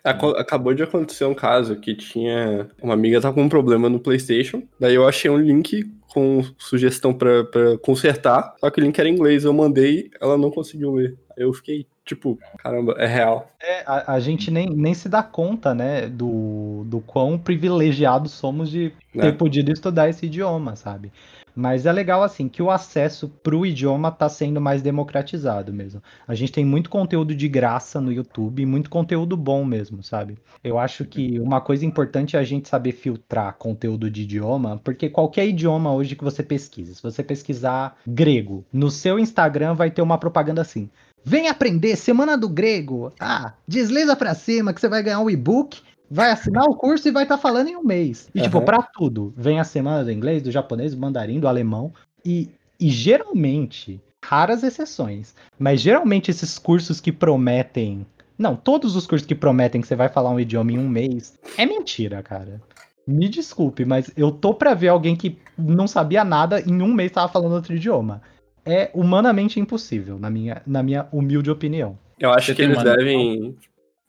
Acabou 0.04 0.74
de 0.74 0.84
acontecer 0.84 1.26
um 1.26 1.34
caso 1.34 1.76
que 1.76 1.96
tinha. 1.96 2.68
Uma 2.82 2.94
amiga 2.94 3.22
tava 3.22 3.34
com 3.34 3.44
um 3.44 3.50
problema 3.50 3.90
no 3.90 4.00
PlayStation. 4.00 4.64
Daí 4.80 4.96
eu 4.96 5.08
achei 5.08 5.30
um 5.30 5.38
link 5.38 5.84
com 6.08 6.44
sugestão 6.58 7.14
pra, 7.14 7.44
pra 7.44 7.78
consertar. 7.80 8.56
Só 8.60 8.70
que 8.70 8.80
o 8.80 8.84
link 8.84 8.98
era 8.98 9.10
em 9.10 9.14
inglês. 9.14 9.44
Eu 9.44 9.54
mandei, 9.54 10.10
ela 10.20 10.38
não 10.38 10.50
conseguiu 10.50 10.94
ler. 10.94 11.16
Eu 11.38 11.54
fiquei, 11.54 11.86
tipo, 12.06 12.40
caramba, 12.58 12.96
é 12.98 13.06
real. 13.06 13.52
É, 13.62 13.84
a, 13.86 14.14
a 14.14 14.20
gente 14.20 14.50
nem, 14.52 14.70
nem 14.70 14.94
se 14.94 15.10
dá 15.10 15.22
conta, 15.22 15.74
né, 15.74 16.08
do, 16.08 16.84
do 16.86 17.02
quão 17.02 17.38
privilegiados 17.38 18.32
somos 18.32 18.70
de 18.70 18.94
ter 19.14 19.26
Né? 19.26 19.32
podido 19.32 19.72
estudar 19.72 20.10
esse 20.10 20.26
idioma, 20.26 20.76
sabe? 20.76 21.12
Mas 21.56 21.86
é 21.86 21.92
legal 21.94 22.22
assim 22.22 22.50
que 22.50 22.62
o 22.62 22.70
acesso 22.70 23.30
para 23.42 23.56
o 23.56 23.66
idioma 23.66 24.10
está 24.10 24.28
sendo 24.28 24.60
mais 24.60 24.82
democratizado 24.82 25.72
mesmo. 25.72 26.04
A 26.28 26.36
gente 26.36 26.52
tem 26.52 26.66
muito 26.66 26.90
conteúdo 26.90 27.34
de 27.34 27.48
graça 27.48 28.02
no 28.02 28.12
YouTube, 28.12 28.66
muito 28.66 28.90
conteúdo 28.90 29.38
bom 29.38 29.64
mesmo, 29.64 30.04
sabe? 30.04 30.38
Eu 30.62 30.78
acho 30.78 31.06
que 31.06 31.40
uma 31.40 31.62
coisa 31.62 31.86
importante 31.86 32.36
é 32.36 32.40
a 32.40 32.44
gente 32.44 32.68
saber 32.68 32.92
filtrar 32.92 33.56
conteúdo 33.58 34.12
de 34.12 34.24
idioma, 34.24 34.82
porque 34.84 35.10
qualquer 35.10 35.48
idioma 35.48 35.94
hoje 35.94 36.16
que 36.16 36.24
você 36.26 36.44
pesquisa, 36.44 36.94
se 36.94 37.02
você 37.02 37.24
pesquisar 37.24 37.96
grego, 38.06 38.66
no 38.74 38.92
seu 38.92 39.18
Instagram 39.18 39.76
vai 39.76 39.90
ter 39.90 40.02
uma 40.02 40.18
propaganda 40.18 40.62
assim: 40.62 40.90
Vem 41.26 41.50
aprender 41.50 41.96
Semana 41.96 42.38
do 42.38 42.48
Grego. 42.48 43.12
Ah, 43.20 43.54
desliza 43.68 44.16
para 44.16 44.36
cima 44.36 44.74
que 44.74 44.80
você 44.80 44.88
vai 44.88 45.02
ganhar 45.02 45.20
um 45.20 45.30
e-book 45.30 45.82
vai 46.10 46.32
assinar 46.32 46.66
o 46.66 46.76
curso 46.76 47.08
e 47.08 47.12
vai 47.12 47.24
estar 47.24 47.38
tá 47.38 47.42
falando 47.42 47.68
em 47.68 47.76
um 47.76 47.84
mês. 47.84 48.30
E, 48.34 48.40
uhum. 48.40 48.46
tipo, 48.46 48.62
pra 48.62 48.82
tudo. 48.82 49.34
Vem 49.36 49.60
a 49.60 49.64
semana 49.64 50.04
do 50.04 50.12
inglês, 50.12 50.42
do 50.42 50.52
japonês, 50.52 50.94
do 50.94 51.02
mandarim, 51.02 51.40
do 51.40 51.48
alemão. 51.48 51.94
E, 52.24 52.50
e 52.80 52.90
geralmente, 52.90 54.02
raras 54.24 54.64
exceções, 54.64 55.36
mas 55.58 55.82
geralmente 55.82 56.32
esses 56.32 56.58
cursos 56.58 57.00
que 57.00 57.12
prometem. 57.12 58.06
Não, 58.38 58.56
todos 58.56 58.96
os 58.96 59.08
cursos 59.08 59.26
que 59.26 59.36
prometem 59.36 59.82
que 59.82 59.88
você 59.88 59.96
vai 59.96 60.10
falar 60.10 60.30
um 60.30 60.40
idioma 60.40 60.72
em 60.72 60.80
um 60.80 60.90
mês, 60.90 61.38
é 61.58 61.66
mentira, 61.66 62.22
cara. 62.22 62.62
Me 63.08 63.30
desculpe, 63.30 63.86
mas 63.86 64.10
eu 64.18 64.32
tô 64.32 64.54
pra 64.54 64.74
ver 64.74 64.88
alguém 64.88 65.16
que 65.16 65.38
não 65.58 65.88
sabia 65.88 66.24
nada 66.24 66.60
em 66.60 66.82
um 66.82 66.92
mês 66.94 67.12
tava 67.12 67.32
falando 67.32 67.54
outro 67.54 67.76
idioma. 67.76 68.22
É 68.66 68.90
humanamente 68.94 69.60
impossível, 69.60 70.18
na 70.18 70.30
minha, 70.30 70.62
na 70.66 70.82
minha 70.82 71.08
humilde 71.12 71.52
opinião. 71.52 71.98
Eu 72.20 72.32
acho 72.32 72.48
você 72.48 72.56
que 72.56 72.62
eles 72.64 72.82
devem 72.84 73.56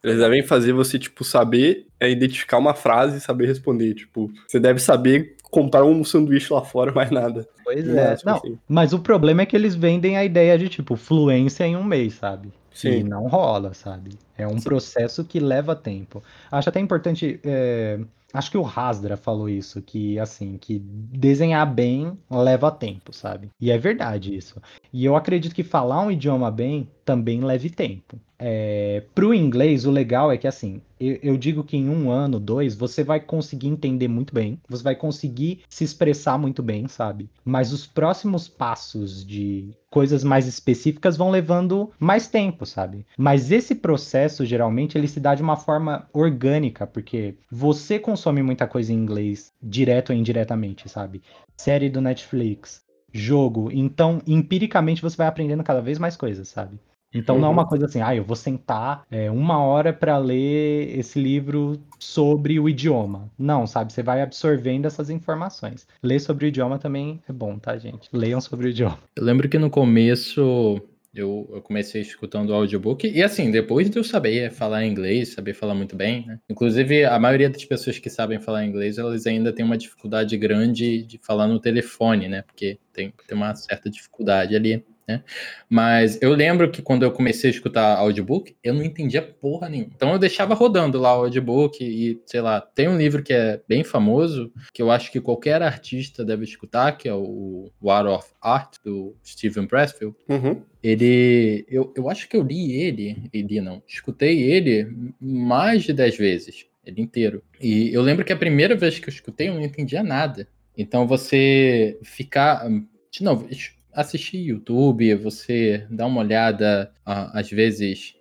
eles 0.06 0.18
devem 0.20 0.40
fazer 0.40 0.72
você, 0.72 1.00
tipo, 1.00 1.24
saber 1.24 1.88
é, 1.98 2.08
identificar 2.08 2.58
uma 2.58 2.74
frase 2.74 3.18
e 3.18 3.20
saber 3.20 3.46
responder. 3.46 3.92
Tipo, 3.92 4.30
você 4.46 4.60
deve 4.60 4.78
saber 4.78 5.34
comprar 5.50 5.84
um 5.84 6.04
sanduíche 6.04 6.52
lá 6.52 6.62
fora, 6.62 6.92
mais 6.94 7.10
nada. 7.10 7.46
Pois 7.64 7.88
é. 7.88 8.16
Não, 8.24 8.36
assim. 8.36 8.56
Mas 8.68 8.92
o 8.92 9.00
problema 9.00 9.42
é 9.42 9.46
que 9.46 9.56
eles 9.56 9.74
vendem 9.74 10.16
a 10.16 10.24
ideia 10.24 10.56
de, 10.56 10.68
tipo, 10.68 10.94
fluência 10.94 11.64
em 11.64 11.76
um 11.76 11.82
mês, 11.82 12.14
sabe? 12.14 12.52
Sim. 12.72 12.98
E 12.98 13.02
não 13.02 13.26
rola, 13.26 13.74
sabe? 13.74 14.10
É 14.38 14.46
um 14.46 14.58
Sim. 14.58 14.64
processo 14.64 15.24
que 15.24 15.40
leva 15.40 15.74
tempo. 15.74 16.22
Acho 16.52 16.68
até 16.68 16.78
importante. 16.78 17.40
É... 17.42 17.98
Acho 18.32 18.50
que 18.50 18.58
o 18.58 18.66
Hasdra 18.66 19.16
falou 19.16 19.48
isso, 19.48 19.80
que 19.80 20.18
assim, 20.18 20.58
que 20.58 20.78
desenhar 20.78 21.66
bem 21.72 22.18
leva 22.30 22.70
tempo, 22.70 23.12
sabe? 23.12 23.50
E 23.60 23.70
é 23.70 23.78
verdade 23.78 24.34
isso. 24.34 24.60
E 24.92 25.04
eu 25.04 25.16
acredito 25.16 25.54
que 25.54 25.62
falar 25.62 26.02
um 26.02 26.10
idioma 26.10 26.50
bem 26.50 26.90
também 27.06 27.40
leve 27.40 27.70
tempo. 27.70 28.20
É, 28.38 29.04
pro 29.14 29.32
inglês, 29.32 29.86
o 29.86 29.90
legal 29.90 30.30
é 30.30 30.36
que 30.36 30.46
assim, 30.46 30.82
eu, 31.00 31.18
eu, 31.22 31.36
digo 31.38 31.64
que 31.64 31.76
em 31.76 31.88
um 31.88 32.10
ano, 32.10 32.38
dois, 32.38 32.74
você 32.74 33.02
vai 33.02 33.18
conseguir 33.18 33.68
entender 33.68 34.08
muito 34.08 34.34
bem, 34.34 34.60
você 34.68 34.82
vai 34.82 34.94
conseguir 34.94 35.62
se 35.70 35.84
expressar 35.84 36.36
muito 36.36 36.62
bem, 36.62 36.86
sabe? 36.88 37.30
Mas 37.44 37.72
os 37.72 37.86
próximos 37.86 38.46
passos 38.46 39.24
de 39.24 39.70
coisas 39.88 40.22
mais 40.22 40.46
específicas 40.46 41.16
vão 41.16 41.30
levando 41.30 41.90
mais 41.98 42.26
tempo, 42.28 42.66
sabe? 42.66 43.06
Mas 43.16 43.50
esse 43.50 43.74
processo, 43.74 44.44
geralmente, 44.44 44.98
ele 44.98 45.08
se 45.08 45.20
dá 45.20 45.34
de 45.34 45.42
uma 45.42 45.56
forma 45.56 46.06
orgânica, 46.12 46.86
porque 46.86 47.36
você 47.50 47.98
consome 47.98 48.42
muita 48.42 48.66
coisa 48.66 48.92
em 48.92 48.96
inglês, 48.96 49.52
direto 49.62 50.10
ou 50.10 50.16
indiretamente, 50.16 50.88
sabe? 50.88 51.22
Série 51.56 51.88
do 51.88 52.02
Netflix, 52.02 52.84
jogo. 53.12 53.70
Então, 53.72 54.20
empiricamente, 54.26 55.00
você 55.00 55.16
vai 55.16 55.26
aprendendo 55.26 55.64
cada 55.64 55.80
vez 55.80 55.98
mais 55.98 56.16
coisas, 56.16 56.48
sabe? 56.48 56.78
Então 57.18 57.38
não 57.38 57.48
é 57.48 57.50
uma 57.50 57.62
uhum. 57.62 57.68
coisa 57.68 57.86
assim, 57.86 58.00
ah, 58.00 58.14
eu 58.14 58.24
vou 58.24 58.36
sentar 58.36 59.04
é, 59.10 59.30
uma 59.30 59.58
hora 59.58 59.92
para 59.92 60.18
ler 60.18 60.98
esse 60.98 61.20
livro 61.20 61.80
sobre 61.98 62.58
o 62.60 62.68
idioma. 62.68 63.30
Não, 63.38 63.66
sabe? 63.66 63.92
Você 63.92 64.02
vai 64.02 64.22
absorvendo 64.22 64.86
essas 64.86 65.10
informações. 65.10 65.86
Ler 66.02 66.20
sobre 66.20 66.46
o 66.46 66.48
idioma 66.48 66.78
também 66.78 67.20
é 67.28 67.32
bom, 67.32 67.58
tá, 67.58 67.76
gente? 67.78 68.08
Leiam 68.12 68.40
sobre 68.40 68.66
o 68.66 68.70
idioma. 68.70 68.98
Eu 69.14 69.24
lembro 69.24 69.48
que 69.48 69.58
no 69.58 69.70
começo 69.70 70.80
eu, 71.16 71.48
eu, 71.50 71.62
comecei 71.62 72.02
escutando 72.02 72.50
o 72.50 72.54
audiobook 72.54 73.08
e 73.08 73.22
assim, 73.22 73.50
depois 73.50 73.88
de 73.88 73.98
eu 73.98 74.04
saber 74.04 74.50
falar 74.50 74.84
inglês, 74.84 75.32
saber 75.32 75.54
falar 75.54 75.74
muito 75.74 75.96
bem, 75.96 76.26
né? 76.26 76.38
Inclusive, 76.48 77.04
a 77.04 77.18
maioria 77.18 77.48
das 77.48 77.64
pessoas 77.64 77.98
que 77.98 78.10
sabem 78.10 78.38
falar 78.38 78.66
inglês, 78.66 78.98
elas 78.98 79.26
ainda 79.26 79.52
têm 79.52 79.64
uma 79.64 79.78
dificuldade 79.78 80.36
grande 80.36 81.02
de 81.02 81.18
falar 81.18 81.48
no 81.48 81.58
telefone, 81.58 82.28
né? 82.28 82.42
Porque 82.42 82.78
tem, 82.92 83.12
tem 83.26 83.36
uma 83.36 83.54
certa 83.54 83.88
dificuldade 83.88 84.54
ali. 84.54 84.84
Né? 85.08 85.22
Mas 85.70 86.20
eu 86.20 86.34
lembro 86.34 86.70
que 86.70 86.82
quando 86.82 87.04
eu 87.04 87.12
comecei 87.12 87.48
a 87.48 87.52
escutar 87.52 87.96
audiobook, 87.96 88.56
eu 88.62 88.74
não 88.74 88.82
entendia 88.82 89.22
porra 89.22 89.68
nenhuma. 89.68 89.92
Então 89.94 90.12
eu 90.12 90.18
deixava 90.18 90.54
rodando 90.54 90.98
lá 90.98 91.16
o 91.16 91.24
audiobook 91.24 91.82
e, 91.84 92.20
sei 92.26 92.40
lá, 92.40 92.60
tem 92.60 92.88
um 92.88 92.98
livro 92.98 93.22
que 93.22 93.32
é 93.32 93.60
bem 93.68 93.84
famoso, 93.84 94.52
que 94.72 94.82
eu 94.82 94.90
acho 94.90 95.12
que 95.12 95.20
qualquer 95.20 95.62
artista 95.62 96.24
deve 96.24 96.44
escutar, 96.44 96.98
que 96.98 97.08
é 97.08 97.14
o 97.14 97.70
War 97.80 98.06
of 98.06 98.28
Art, 98.40 98.76
do 98.84 99.14
Steven 99.24 99.66
Pressfield. 99.66 100.16
Uhum. 100.28 100.60
Ele, 100.82 101.64
eu, 101.68 101.92
eu 101.96 102.10
acho 102.10 102.28
que 102.28 102.36
eu 102.36 102.42
li 102.42 102.72
ele, 102.72 103.30
li 103.32 103.60
não, 103.60 103.82
escutei 103.86 104.42
ele 104.42 104.88
mais 105.20 105.84
de 105.84 105.92
dez 105.92 106.16
vezes, 106.16 106.66
ele 106.84 107.00
inteiro. 107.00 107.42
E 107.60 107.92
eu 107.92 108.02
lembro 108.02 108.24
que 108.24 108.32
a 108.32 108.36
primeira 108.36 108.74
vez 108.74 108.98
que 108.98 109.08
eu 109.08 109.12
escutei 109.12 109.48
eu 109.48 109.54
não 109.54 109.62
entendia 109.62 110.02
nada. 110.02 110.48
Então 110.76 111.06
você 111.06 111.98
ficar, 112.02 112.68
de 113.10 113.22
novo, 113.24 113.48
assistir 113.96 114.36
YouTube, 114.36 115.14
você 115.14 115.86
dar 115.88 116.06
uma 116.06 116.20
olhada, 116.20 116.92
às 117.04 117.50
vezes. 117.50 118.14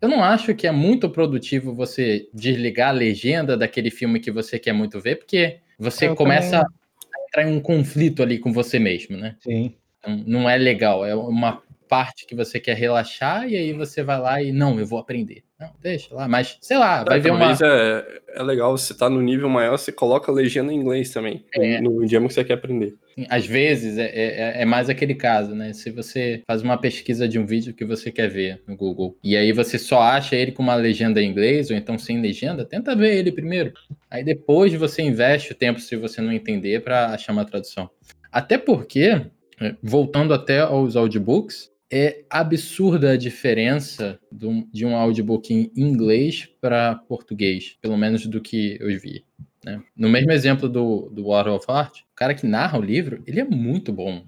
Eu 0.00 0.08
não 0.08 0.22
acho 0.22 0.54
que 0.54 0.66
é 0.66 0.70
muito 0.70 1.08
produtivo 1.08 1.74
você 1.74 2.28
desligar 2.32 2.90
a 2.90 2.92
legenda 2.92 3.56
daquele 3.56 3.90
filme 3.90 4.20
que 4.20 4.30
você 4.30 4.58
quer 4.58 4.74
muito 4.74 5.00
ver, 5.00 5.16
porque 5.16 5.60
você 5.78 6.08
eu 6.08 6.14
começa 6.14 6.60
também... 6.60 6.66
a 7.14 7.26
entrar 7.26 7.50
em 7.50 7.56
um 7.56 7.60
conflito 7.60 8.22
ali 8.22 8.38
com 8.38 8.52
você 8.52 8.78
mesmo, 8.78 9.16
né? 9.16 9.34
Sim. 9.40 9.74
Então, 9.98 10.22
não 10.26 10.48
é 10.48 10.58
legal, 10.58 11.06
é 11.06 11.14
uma 11.14 11.62
parte 11.94 12.26
que 12.26 12.34
você 12.34 12.58
quer 12.58 12.76
relaxar 12.76 13.48
e 13.48 13.56
aí 13.56 13.72
você 13.72 14.02
vai 14.02 14.18
lá 14.18 14.42
e 14.42 14.50
não, 14.50 14.80
eu 14.80 14.84
vou 14.86 14.98
aprender. 14.98 15.44
Não, 15.60 15.70
deixa 15.80 16.12
lá, 16.12 16.26
mas 16.26 16.58
sei 16.60 16.76
lá, 16.76 17.02
é, 17.02 17.04
vai 17.04 17.20
ver 17.20 17.30
uma. 17.30 17.52
É, 17.52 18.22
é 18.34 18.42
legal, 18.42 18.76
você 18.76 18.92
tá 18.92 19.08
no 19.08 19.22
nível 19.22 19.48
maior, 19.48 19.78
você 19.78 19.92
coloca 19.92 20.32
a 20.32 20.34
legenda 20.34 20.72
em 20.72 20.76
inglês 20.76 21.10
também, 21.10 21.44
é. 21.54 21.80
no 21.80 22.02
idioma 22.02 22.26
que 22.26 22.34
você 22.34 22.42
quer 22.42 22.54
aprender. 22.54 22.96
Às 23.28 23.46
vezes 23.46 23.96
é, 23.96 24.06
é, 24.06 24.62
é, 24.62 24.64
mais 24.64 24.90
aquele 24.90 25.14
caso, 25.14 25.54
né? 25.54 25.72
Se 25.72 25.88
você 25.92 26.42
faz 26.44 26.62
uma 26.62 26.76
pesquisa 26.76 27.28
de 27.28 27.38
um 27.38 27.46
vídeo 27.46 27.72
que 27.72 27.84
você 27.84 28.10
quer 28.10 28.28
ver 28.28 28.60
no 28.66 28.76
Google 28.76 29.16
e 29.22 29.36
aí 29.36 29.52
você 29.52 29.78
só 29.78 30.02
acha 30.02 30.34
ele 30.34 30.50
com 30.50 30.64
uma 30.64 30.74
legenda 30.74 31.22
em 31.22 31.30
inglês 31.30 31.70
ou 31.70 31.76
então 31.76 31.96
sem 31.96 32.20
legenda, 32.20 32.64
tenta 32.64 32.96
ver 32.96 33.14
ele 33.14 33.30
primeiro. 33.30 33.72
Aí 34.10 34.24
depois 34.24 34.74
você 34.74 35.00
investe 35.00 35.52
o 35.52 35.54
tempo, 35.54 35.78
se 35.78 35.94
você 35.94 36.20
não 36.20 36.32
entender, 36.32 36.82
para 36.82 37.14
achar 37.14 37.32
uma 37.32 37.44
tradução. 37.44 37.88
Até 38.32 38.58
porque, 38.58 39.22
é, 39.60 39.76
voltando 39.80 40.34
até 40.34 40.58
aos 40.58 40.96
audiobooks, 40.96 41.72
é 41.92 42.24
absurda 42.28 43.12
a 43.12 43.16
diferença 43.16 44.18
de 44.30 44.84
um 44.84 44.96
audiobook 44.96 45.52
em 45.52 45.70
inglês 45.76 46.48
para 46.60 46.94
português, 46.94 47.76
pelo 47.80 47.96
menos 47.96 48.26
do 48.26 48.40
que 48.40 48.76
eu 48.80 48.88
vi. 48.98 49.24
Né? 49.64 49.82
No 49.96 50.08
mesmo 50.08 50.30
exemplo 50.30 50.68
do, 50.68 51.08
do 51.10 51.28
War 51.28 51.48
of 51.48 51.64
Art, 51.68 52.00
o 52.00 52.14
cara 52.14 52.34
que 52.34 52.46
narra 52.46 52.78
o 52.78 52.82
livro, 52.82 53.22
ele 53.26 53.40
é 53.40 53.44
muito 53.44 53.92
bom. 53.92 54.22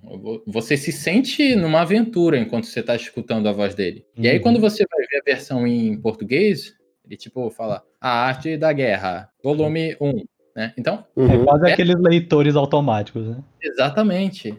Você 0.47 0.77
se 0.77 0.91
sente 0.91 1.55
numa 1.55 1.83
aventura 1.83 2.39
enquanto 2.39 2.67
você 2.67 2.81
está 2.81 2.97
escutando 2.97 3.49
a 3.49 3.53
voz 3.53 3.75
dele. 3.75 4.05
Uhum. 4.17 4.25
E 4.25 4.29
aí, 4.29 4.41
quando 4.41 4.57
uhum. 4.57 4.63
você 4.63 4.85
vai 4.91 5.07
ver 5.07 5.19
a 5.19 5.25
versão 5.25 5.67
em 5.67 6.01
português, 6.01 6.75
ele 7.05 7.17
tipo 7.17 7.51
fala 7.51 7.83
A 8.01 8.09
Arte 8.09 8.57
da 8.57 8.73
Guerra, 8.73 9.29
volume 9.43 9.97
1. 10.01 10.25
Né? 10.57 10.73
Então. 10.79 11.05
Uhum. 11.15 11.31
É 11.31 11.45
quase 11.45 11.69
é... 11.69 11.73
aqueles 11.73 11.97
leitores 12.01 12.57
automáticos, 12.57 13.27
né? 13.27 13.45
Exatamente. 13.63 14.57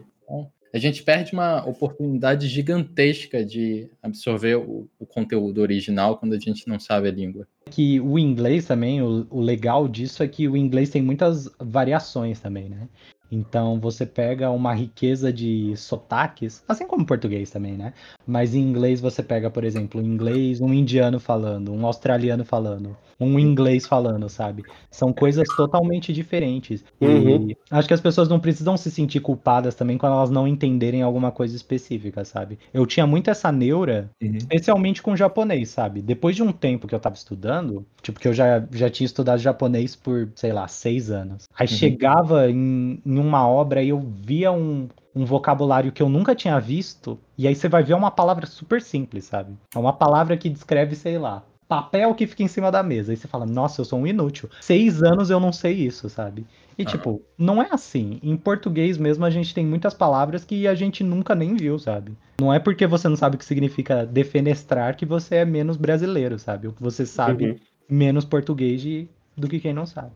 A 0.72 0.78
gente 0.78 1.02
perde 1.02 1.32
uma 1.32 1.64
oportunidade 1.66 2.46
gigantesca 2.46 3.44
de 3.44 3.90
absorver 4.02 4.56
o, 4.56 4.88
o, 4.98 5.06
conteúdo 5.06 5.62
original 5.62 6.18
quando 6.18 6.34
a 6.34 6.38
gente 6.38 6.68
não 6.68 6.78
sabe 6.78 7.08
a 7.08 7.12
língua. 7.12 7.48
Que 7.70 8.00
o 8.00 8.18
inglês 8.18 8.66
também, 8.66 9.02
o, 9.02 9.26
o 9.30 9.40
legal 9.40 9.86
disso 9.86 10.22
é 10.22 10.28
que 10.28 10.48
o 10.48 10.56
inglês 10.56 10.90
tem 10.90 11.02
muitas 11.02 11.48
variações 11.60 12.40
também, 12.40 12.68
né? 12.68 12.88
Então 13.30 13.78
você 13.78 14.06
pega 14.06 14.50
uma 14.50 14.74
riqueza 14.74 15.32
de 15.32 15.76
sotaques, 15.76 16.64
assim 16.66 16.86
como 16.86 17.02
o 17.02 17.06
português 17.06 17.50
também, 17.50 17.74
né? 17.74 17.92
Mas 18.26 18.54
em 18.54 18.60
inglês 18.60 19.00
você 19.00 19.22
pega, 19.22 19.50
por 19.50 19.64
exemplo, 19.64 20.00
um 20.00 20.04
inglês, 20.04 20.60
um 20.60 20.72
indiano 20.72 21.20
falando, 21.20 21.72
um 21.72 21.86
australiano 21.86 22.44
falando, 22.44 22.96
um 23.20 23.38
inglês 23.38 23.86
falando, 23.86 24.28
sabe? 24.28 24.62
São 24.90 25.12
coisas 25.12 25.46
totalmente 25.56 26.12
diferentes. 26.12 26.84
Uhum. 27.00 27.50
E 27.50 27.56
acho 27.70 27.88
que 27.88 27.94
as 27.94 28.00
pessoas 28.00 28.28
não 28.28 28.40
precisam 28.40 28.76
se 28.76 28.90
sentir 28.90 29.20
culpadas 29.20 29.74
também 29.74 29.98
quando 29.98 30.14
elas 30.14 30.30
não 30.30 30.46
entenderem 30.46 31.02
alguma 31.02 31.30
coisa 31.30 31.54
específica, 31.54 32.24
sabe? 32.24 32.58
Eu 32.72 32.86
tinha 32.86 33.06
muito 33.06 33.28
essa 33.28 33.52
neura, 33.52 34.10
uhum. 34.22 34.36
especialmente 34.36 35.02
com 35.02 35.16
japonês, 35.16 35.68
sabe? 35.68 36.00
Depois 36.00 36.34
de 36.34 36.42
um 36.42 36.52
tempo 36.52 36.86
que 36.86 36.94
eu 36.94 37.00
tava 37.00 37.14
estudando, 37.14 37.57
tipo, 38.02 38.20
que 38.20 38.28
eu 38.28 38.32
já, 38.32 38.64
já 38.72 38.90
tinha 38.90 39.06
estudado 39.06 39.38
japonês 39.38 39.94
por, 39.94 40.30
sei 40.34 40.52
lá, 40.52 40.66
seis 40.68 41.10
anos. 41.10 41.48
Aí 41.58 41.66
uhum. 41.66 41.74
chegava 41.74 42.50
em, 42.50 43.00
em 43.04 43.18
uma 43.18 43.48
obra 43.48 43.82
e 43.82 43.90
eu 43.90 44.00
via 44.00 44.50
um, 44.52 44.88
um 45.14 45.24
vocabulário 45.24 45.92
que 45.92 46.02
eu 46.02 46.08
nunca 46.08 46.34
tinha 46.34 46.58
visto, 46.58 47.18
e 47.36 47.46
aí 47.46 47.54
você 47.54 47.68
vai 47.68 47.82
ver 47.82 47.94
uma 47.94 48.10
palavra 48.10 48.46
super 48.46 48.80
simples, 48.80 49.24
sabe? 49.24 49.56
É 49.74 49.78
uma 49.78 49.92
palavra 49.92 50.36
que 50.36 50.48
descreve, 50.48 50.94
sei 50.94 51.18
lá, 51.18 51.42
papel 51.68 52.14
que 52.14 52.26
fica 52.26 52.42
em 52.42 52.48
cima 52.48 52.72
da 52.72 52.82
mesa. 52.82 53.12
E 53.12 53.16
você 53.16 53.28
fala, 53.28 53.44
nossa, 53.44 53.80
eu 53.80 53.84
sou 53.84 53.98
um 53.98 54.06
inútil. 54.06 54.48
Seis 54.60 55.02
anos 55.02 55.30
eu 55.30 55.38
não 55.38 55.52
sei 55.52 55.74
isso, 55.74 56.08
sabe? 56.08 56.46
E, 56.78 56.84
tipo, 56.84 57.20
não 57.36 57.60
é 57.60 57.68
assim. 57.72 58.20
Em 58.22 58.36
português 58.36 58.96
mesmo, 58.96 59.24
a 59.24 59.30
gente 59.30 59.52
tem 59.52 59.66
muitas 59.66 59.94
palavras 59.94 60.44
que 60.44 60.68
a 60.68 60.74
gente 60.76 61.02
nunca 61.02 61.34
nem 61.34 61.56
viu, 61.56 61.76
sabe? 61.76 62.12
Não 62.40 62.54
é 62.54 62.60
porque 62.60 62.86
você 62.86 63.08
não 63.08 63.16
sabe 63.16 63.34
o 63.34 63.38
que 63.38 63.44
significa 63.44 64.06
defenestrar 64.06 64.96
que 64.96 65.04
você 65.04 65.36
é 65.36 65.44
menos 65.44 65.76
brasileiro, 65.76 66.38
sabe? 66.38 66.68
Ou 66.68 66.72
que 66.72 66.80
você 66.80 67.04
sabe 67.04 67.46
uhum. 67.46 67.56
menos 67.88 68.24
português 68.24 68.80
de, 68.80 69.08
do 69.36 69.48
que 69.48 69.58
quem 69.58 69.74
não 69.74 69.86
sabe. 69.86 70.12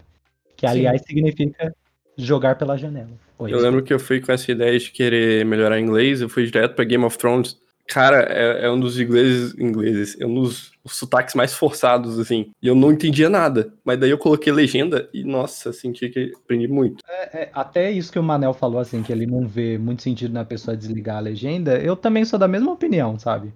Que, 0.57 0.65
aliás, 0.65 1.01
Sim. 1.01 1.09
significa 1.09 1.75
jogar 2.17 2.57
pela 2.57 2.77
janela. 2.77 3.11
eu 3.41 3.59
lembro 3.59 3.83
que 3.83 3.93
eu 3.93 3.99
fui 3.99 4.21
com 4.21 4.31
essa 4.31 4.53
ideia 4.53 4.79
de 4.79 4.93
querer 4.93 5.45
melhorar 5.45 5.81
inglês, 5.81 6.21
eu 6.21 6.29
fui 6.29 6.47
direto 6.47 6.77
pra 6.77 6.85
Game 6.85 7.05
of 7.05 7.19
Thrones. 7.19 7.59
Cara, 7.89 8.27
é, 8.31 8.67
é 8.67 8.71
um 8.71 8.79
dos 8.79 8.99
ingleses, 8.99 9.55
ingleses, 9.59 10.21
é 10.21 10.27
um 10.27 10.35
dos 10.35 10.73
sotaques 10.87 11.35
mais 11.35 11.53
forçados, 11.53 12.19
assim. 12.19 12.51
E 12.63 12.67
eu 12.67 12.75
não 12.75 12.93
entendia 12.93 13.29
nada. 13.29 13.73
Mas 13.85 13.99
daí 13.99 14.11
eu 14.11 14.19
coloquei 14.19 14.53
legenda 14.53 15.09
e, 15.13 15.25
nossa, 15.25 15.73
senti 15.73 16.09
que 16.09 16.33
aprendi 16.35 16.69
muito. 16.69 17.03
É, 17.09 17.43
é, 17.43 17.51
até 17.53 17.91
isso 17.91 18.13
que 18.13 18.19
o 18.19 18.23
Manel 18.23 18.55
falou, 18.55 18.81
assim, 18.81 19.03
que 19.03 19.13
ele 19.13 19.27
não 19.27 19.47
vê 19.47 19.77
muito 19.79 20.03
sentido 20.03 20.33
na 20.33 20.45
pessoa 20.45 20.77
desligar 20.77 21.17
a 21.17 21.21
legenda, 21.21 21.79
eu 21.79 21.97
também 21.97 22.25
sou 22.25 22.39
da 22.39 22.49
mesma 22.49 22.73
opinião, 22.73 23.19
sabe? 23.19 23.53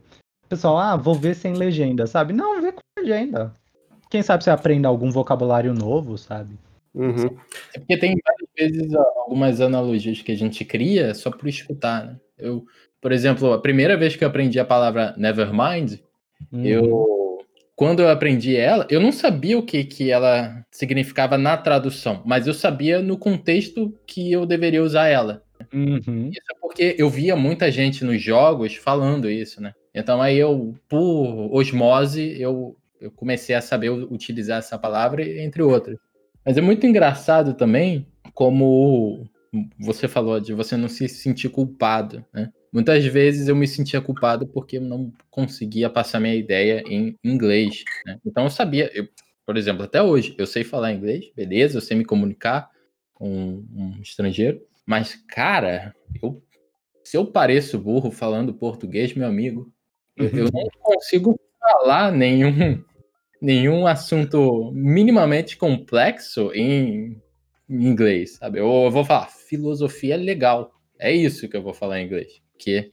Pessoal, 0.49 0.79
ah, 0.79 0.97
vou 0.97 1.15
ver 1.15 1.35
sem 1.35 1.55
legenda, 1.55 2.07
sabe? 2.07 2.33
Não, 2.33 2.61
vê 2.61 2.73
com 2.73 2.81
legenda. 2.99 3.53
Quem 4.11 4.23
sabe 4.23 4.45
você 4.45 4.51
aprende 4.51 4.87
algum 4.87 5.11
vocabulário 5.11 5.75
novo, 5.75 6.17
sabe? 6.17 6.57
Uhum. 6.95 7.37
É 7.75 7.79
porque 7.79 7.99
tem 7.99 8.17
várias 8.25 8.75
vezes 8.75 8.95
algumas 8.95 9.61
analogias 9.61 10.23
que 10.23 10.33
a 10.33 10.37
gente 10.37 10.65
cria 10.65 11.15
só 11.15 11.31
por 11.31 11.49
escutar, 11.49 12.07
né? 12.07 12.17
Eu 12.39 12.65
por 13.01 13.13
exemplo, 13.13 13.53
a 13.53 13.61
primeira 13.61 13.97
vez 13.97 14.17
que 14.17 14.25
eu 14.25 14.29
aprendi 14.29 14.59
a 14.59 14.65
palavra 14.65 15.15
nevermind, 15.17 16.01
uhum. 16.53 16.65
eu 16.65 17.17
quando 17.77 18.01
eu 18.01 18.09
aprendi 18.09 18.57
ela, 18.57 18.87
eu 18.89 18.99
não 18.99 19.13
sabia 19.13 19.59
o 19.59 19.63
que, 19.63 19.85
que 19.85 20.11
ela 20.11 20.65
significava 20.71 21.37
na 21.37 21.59
tradução, 21.59 22.23
mas 22.25 22.47
eu 22.47 22.55
sabia 22.55 23.03
no 23.03 23.19
contexto 23.19 23.95
que 24.07 24.33
eu 24.33 24.47
deveria 24.47 24.83
usar 24.83 25.09
ela. 25.09 25.43
Uhum. 25.75 26.31
Isso 26.31 26.41
é 26.51 26.59
porque 26.59 26.97
eu 26.99 27.11
via 27.11 27.37
muita 27.37 27.71
gente 27.71 28.03
nos 28.03 28.23
jogos 28.23 28.75
falando 28.77 29.31
isso, 29.31 29.61
né? 29.61 29.75
Então 29.95 30.23
aí 30.23 30.39
eu, 30.39 30.75
por 30.89 31.55
osmose, 31.55 32.41
eu, 32.41 32.75
eu 32.99 33.11
comecei 33.11 33.55
a 33.55 33.61
saber 33.61 33.91
utilizar 33.91 34.59
essa 34.59 34.79
palavra, 34.79 35.23
entre 35.23 35.63
outras. 35.63 35.99
Mas 36.45 36.57
é 36.57 36.63
muito 36.63 36.87
engraçado 36.87 37.53
também 37.53 38.07
como 38.33 39.29
você 39.79 40.09
falou 40.09 40.41
de 40.41 40.53
você 40.53 40.77
não 40.77 40.89
se 40.89 41.09
sentir 41.09 41.49
culpado, 41.49 42.25
né? 42.33 42.51
Muitas 42.73 43.05
vezes 43.07 43.49
eu 43.49 43.57
me 43.57 43.67
sentia 43.67 44.01
culpado 44.01 44.47
porque 44.47 44.77
eu 44.77 44.83
não 44.83 45.11
conseguia 45.31 45.89
passar 45.89 46.21
minha 46.21 46.35
ideia 46.35 46.83
em 46.87 47.17
inglês. 47.25 47.83
Né? 48.05 48.19
Então 48.25 48.45
eu 48.45 48.51
sabia, 48.51 48.91
eu, 48.95 49.09
por 49.47 49.57
exemplo, 49.57 49.85
até 49.85 50.03
hoje, 50.03 50.35
eu 50.37 50.47
sei 50.47 50.63
falar 50.63 50.93
inglês, 50.93 51.31
beleza, 51.35 51.79
eu 51.79 51.81
sei 51.81 51.97
me 51.97 52.05
comunicar 52.05 52.69
com 53.15 53.65
um 53.73 53.99
estrangeiro, 54.03 54.61
mas, 54.85 55.15
cara, 55.29 55.95
eu, 56.23 56.43
se 57.03 57.17
eu 57.17 57.25
pareço 57.25 57.79
burro 57.79 58.11
falando 58.11 58.53
português, 58.53 59.15
meu 59.15 59.27
amigo, 59.27 59.73
uhum. 60.19 60.27
eu, 60.27 60.45
eu 60.45 60.51
não 60.53 60.69
consigo 60.83 61.41
falar 61.59 62.13
nenhum, 62.13 62.85
nenhum 63.41 63.87
assunto 63.87 64.71
minimamente 64.73 65.57
complexo 65.57 66.53
em, 66.53 67.21
em 67.69 67.87
inglês, 67.87 68.35
sabe? 68.35 68.61
Ou 68.61 68.87
eu 68.87 68.91
vou 68.91 69.05
falar, 69.05 69.29
filosofia 69.29 70.15
é 70.15 70.19
legal. 70.19 70.73
É 70.99 71.13
isso 71.13 71.49
que 71.49 71.57
eu 71.57 71.63
vou 71.63 71.75
falar 71.75 72.01
em 72.01 72.07
inglês 72.07 72.41
porque 72.57 72.91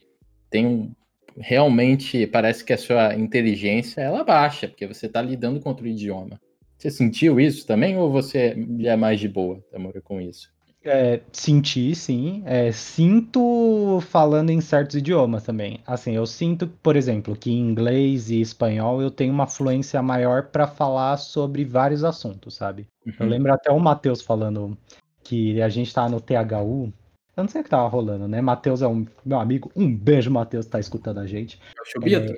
tem 0.50 0.68
um, 0.68 0.94
realmente 1.38 2.28
parece 2.28 2.64
que 2.64 2.74
a 2.74 2.78
sua 2.78 3.16
inteligência 3.16 4.02
ela 4.02 4.24
baixa, 4.24 4.68
porque 4.68 4.86
você 4.86 5.08
está 5.08 5.22
lidando 5.22 5.60
com 5.60 5.70
outro 5.70 5.88
idioma. 5.88 6.40
Você 6.78 6.92
sentiu 6.92 7.40
isso 7.40 7.66
também 7.66 7.98
ou 7.98 8.12
você 8.12 8.56
é 8.84 8.96
mais 8.96 9.20
de 9.20 9.30
boa, 9.30 9.64
Tamura, 9.72 10.02
com 10.02 10.20
isso? 10.20 10.53
É, 10.86 11.22
senti, 11.32 11.96
sim. 11.96 12.44
É, 12.46 12.72
sinto 12.72 14.00
falando 14.10 14.50
em 14.50 14.60
certos 14.60 14.98
idiomas 14.98 15.44
também. 15.44 15.80
Assim, 15.88 16.14
eu 16.14 16.26
sinto, 16.26 16.68
por 16.68 16.96
exemplo, 16.96 17.36
que 17.36 17.52
em 17.52 17.60
inglês 17.60 18.30
e 18.30 18.42
espanhol 18.42 19.02
eu 19.02 19.10
tenho 19.10 19.34
uma 19.34 19.48
fluência 19.48 20.02
maior 20.02 20.44
para 20.44 20.68
falar 20.68 21.18
sobre 21.18 21.64
vários 21.64 22.04
assuntos, 22.04 22.56
sabe? 22.56 22.88
Uhum. 23.06 23.14
Eu 23.22 23.28
lembro 23.28 23.54
até 23.54 23.72
o 23.72 23.80
Matheus 23.80 24.22
falando 24.22 24.78
que 25.24 25.62
a 25.62 25.70
gente 25.70 25.94
tá 25.94 26.10
no 26.10 26.20
THU, 26.20 26.92
eu 27.36 27.44
não 27.44 27.48
sei 27.48 27.62
o 27.62 27.64
que 27.64 27.70
tava 27.70 27.88
rolando, 27.88 28.28
né? 28.28 28.42
Matheus 28.42 28.82
é 28.82 28.88
um 28.88 29.08
meu 29.26 29.40
amigo. 29.40 29.72
Um 29.76 29.94
beijo, 29.96 30.30
Matheus, 30.30 30.66
tá 30.66 30.80
escutando 30.80 31.20
a 31.20 31.26
gente. 31.26 31.60
É 31.78 31.82
o 31.82 31.86
Chubito? 31.86 32.34
É... 32.34 32.38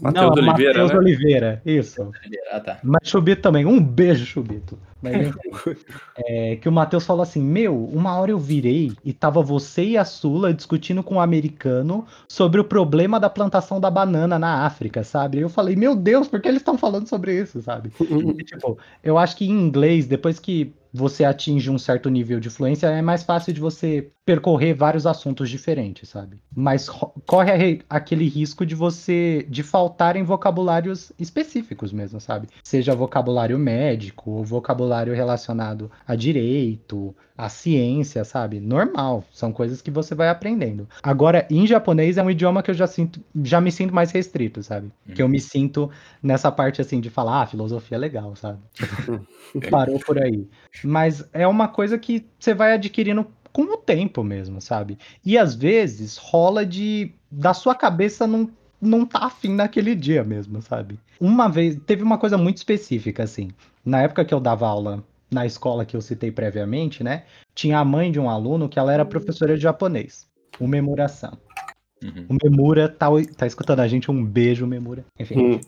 Matheus 0.00 0.36
Oliveira. 0.36 0.72
Matheus 0.72 0.90
né? 0.90 0.96
Oliveira, 0.96 1.62
isso. 1.64 2.10
Ah, 2.50 2.60
tá. 2.60 2.80
Mas 2.82 3.08
Chubito 3.08 3.42
também. 3.42 3.66
Um 3.66 3.80
beijo, 3.80 4.24
Chubito. 4.24 4.78
Mas, 5.02 5.34
é, 6.16 6.56
que 6.56 6.68
o 6.68 6.72
Matheus 6.72 7.04
falou 7.04 7.22
assim: 7.22 7.42
Meu, 7.42 7.84
uma 7.86 8.16
hora 8.16 8.30
eu 8.30 8.38
virei 8.38 8.92
e 9.04 9.12
tava 9.12 9.42
você 9.42 9.84
e 9.84 9.98
a 9.98 10.04
Sula 10.04 10.54
discutindo 10.54 11.02
com 11.02 11.16
um 11.16 11.20
americano 11.20 12.06
sobre 12.28 12.60
o 12.60 12.64
problema 12.64 13.18
da 13.18 13.28
plantação 13.28 13.80
da 13.80 13.90
banana 13.90 14.38
na 14.38 14.64
África, 14.64 15.02
sabe? 15.02 15.38
Eu 15.38 15.48
falei: 15.48 15.74
Meu 15.74 15.96
Deus, 15.96 16.28
por 16.28 16.40
que 16.40 16.48
eles 16.48 16.60
estão 16.60 16.78
falando 16.78 17.08
sobre 17.08 17.34
isso, 17.38 17.60
sabe? 17.60 17.92
e, 18.00 18.44
tipo, 18.44 18.78
eu 19.02 19.18
acho 19.18 19.36
que 19.36 19.44
em 19.44 19.50
inglês, 19.50 20.06
depois 20.06 20.38
que 20.38 20.72
você 20.92 21.24
atinge 21.24 21.70
um 21.70 21.78
certo 21.78 22.10
nível 22.10 22.38
de 22.38 22.50
fluência, 22.50 22.86
é 22.86 23.00
mais 23.00 23.22
fácil 23.22 23.52
de 23.52 23.60
você 23.60 24.10
percorrer 24.26 24.74
vários 24.74 25.06
assuntos 25.06 25.48
diferentes, 25.48 26.08
sabe? 26.08 26.42
Mas 26.54 26.88
corre 27.26 27.82
aquele 27.88 28.28
risco 28.28 28.66
de 28.66 28.74
você 28.74 29.46
de 29.48 29.62
faltarem 29.62 30.22
vocabulários 30.22 31.10
específicos 31.18 31.92
mesmo, 31.92 32.20
sabe? 32.20 32.48
Seja 32.62 32.94
vocabulário 32.94 33.58
médico 33.58 34.30
ou 34.30 34.44
vocabulário 34.44 34.91
relacionado 35.00 35.90
a 36.06 36.14
direito, 36.14 37.14
a 37.36 37.48
ciência, 37.48 38.24
sabe? 38.24 38.60
Normal, 38.60 39.24
são 39.32 39.52
coisas 39.52 39.80
que 39.80 39.90
você 39.90 40.14
vai 40.14 40.28
aprendendo. 40.28 40.88
Agora, 41.02 41.46
em 41.50 41.66
japonês 41.66 42.18
é 42.18 42.22
um 42.22 42.30
idioma 42.30 42.62
que 42.62 42.70
eu 42.70 42.74
já 42.74 42.86
sinto, 42.86 43.20
já 43.42 43.60
me 43.60 43.72
sinto 43.72 43.94
mais 43.94 44.10
restrito, 44.10 44.62
sabe? 44.62 44.92
Hum. 45.08 45.14
Que 45.14 45.22
eu 45.22 45.28
me 45.28 45.40
sinto 45.40 45.90
nessa 46.22 46.52
parte 46.52 46.80
assim 46.80 47.00
de 47.00 47.10
falar, 47.10 47.42
ah, 47.42 47.46
filosofia 47.46 47.96
é 47.96 47.98
legal, 47.98 48.36
sabe? 48.36 48.58
Parou 49.70 49.98
por 49.98 50.22
aí. 50.22 50.46
Mas 50.84 51.28
é 51.32 51.46
uma 51.46 51.68
coisa 51.68 51.98
que 51.98 52.26
você 52.38 52.54
vai 52.54 52.72
adquirindo 52.72 53.26
com 53.52 53.62
o 53.62 53.76
tempo 53.76 54.24
mesmo, 54.24 54.60
sabe? 54.60 54.98
E 55.24 55.36
às 55.36 55.54
vezes 55.54 56.16
rola 56.16 56.64
de 56.64 57.14
da 57.30 57.54
sua 57.54 57.74
cabeça 57.74 58.26
não 58.26 58.50
não 58.82 59.06
tá 59.06 59.20
afim 59.20 59.54
naquele 59.54 59.94
dia 59.94 60.24
mesmo, 60.24 60.60
sabe? 60.60 60.98
Uma 61.20 61.48
vez, 61.48 61.78
teve 61.86 62.02
uma 62.02 62.18
coisa 62.18 62.36
muito 62.36 62.56
específica 62.56 63.22
assim. 63.22 63.50
Na 63.84 64.02
época 64.02 64.24
que 64.24 64.34
eu 64.34 64.40
dava 64.40 64.66
aula 64.66 65.04
na 65.30 65.46
escola 65.46 65.86
que 65.86 65.96
eu 65.96 66.00
citei 66.02 66.30
previamente, 66.30 67.02
né? 67.02 67.24
Tinha 67.54 67.78
a 67.78 67.84
mãe 67.84 68.12
de 68.12 68.20
um 68.20 68.28
aluno 68.28 68.68
que 68.68 68.78
ela 68.78 68.92
era 68.92 69.04
professora 69.04 69.56
de 69.56 69.62
japonês, 69.62 70.28
o 70.60 70.66
Memura-san. 70.66 71.32
Uhum. 72.02 72.26
O 72.28 72.36
Memura 72.42 72.88
tá, 72.88 73.06
tá 73.36 73.46
escutando 73.46 73.80
a 73.80 73.88
gente, 73.88 74.10
um 74.10 74.24
beijo, 74.24 74.66
Memura. 74.66 75.04
Enfim. 75.18 75.36
Uhum. 75.36 75.60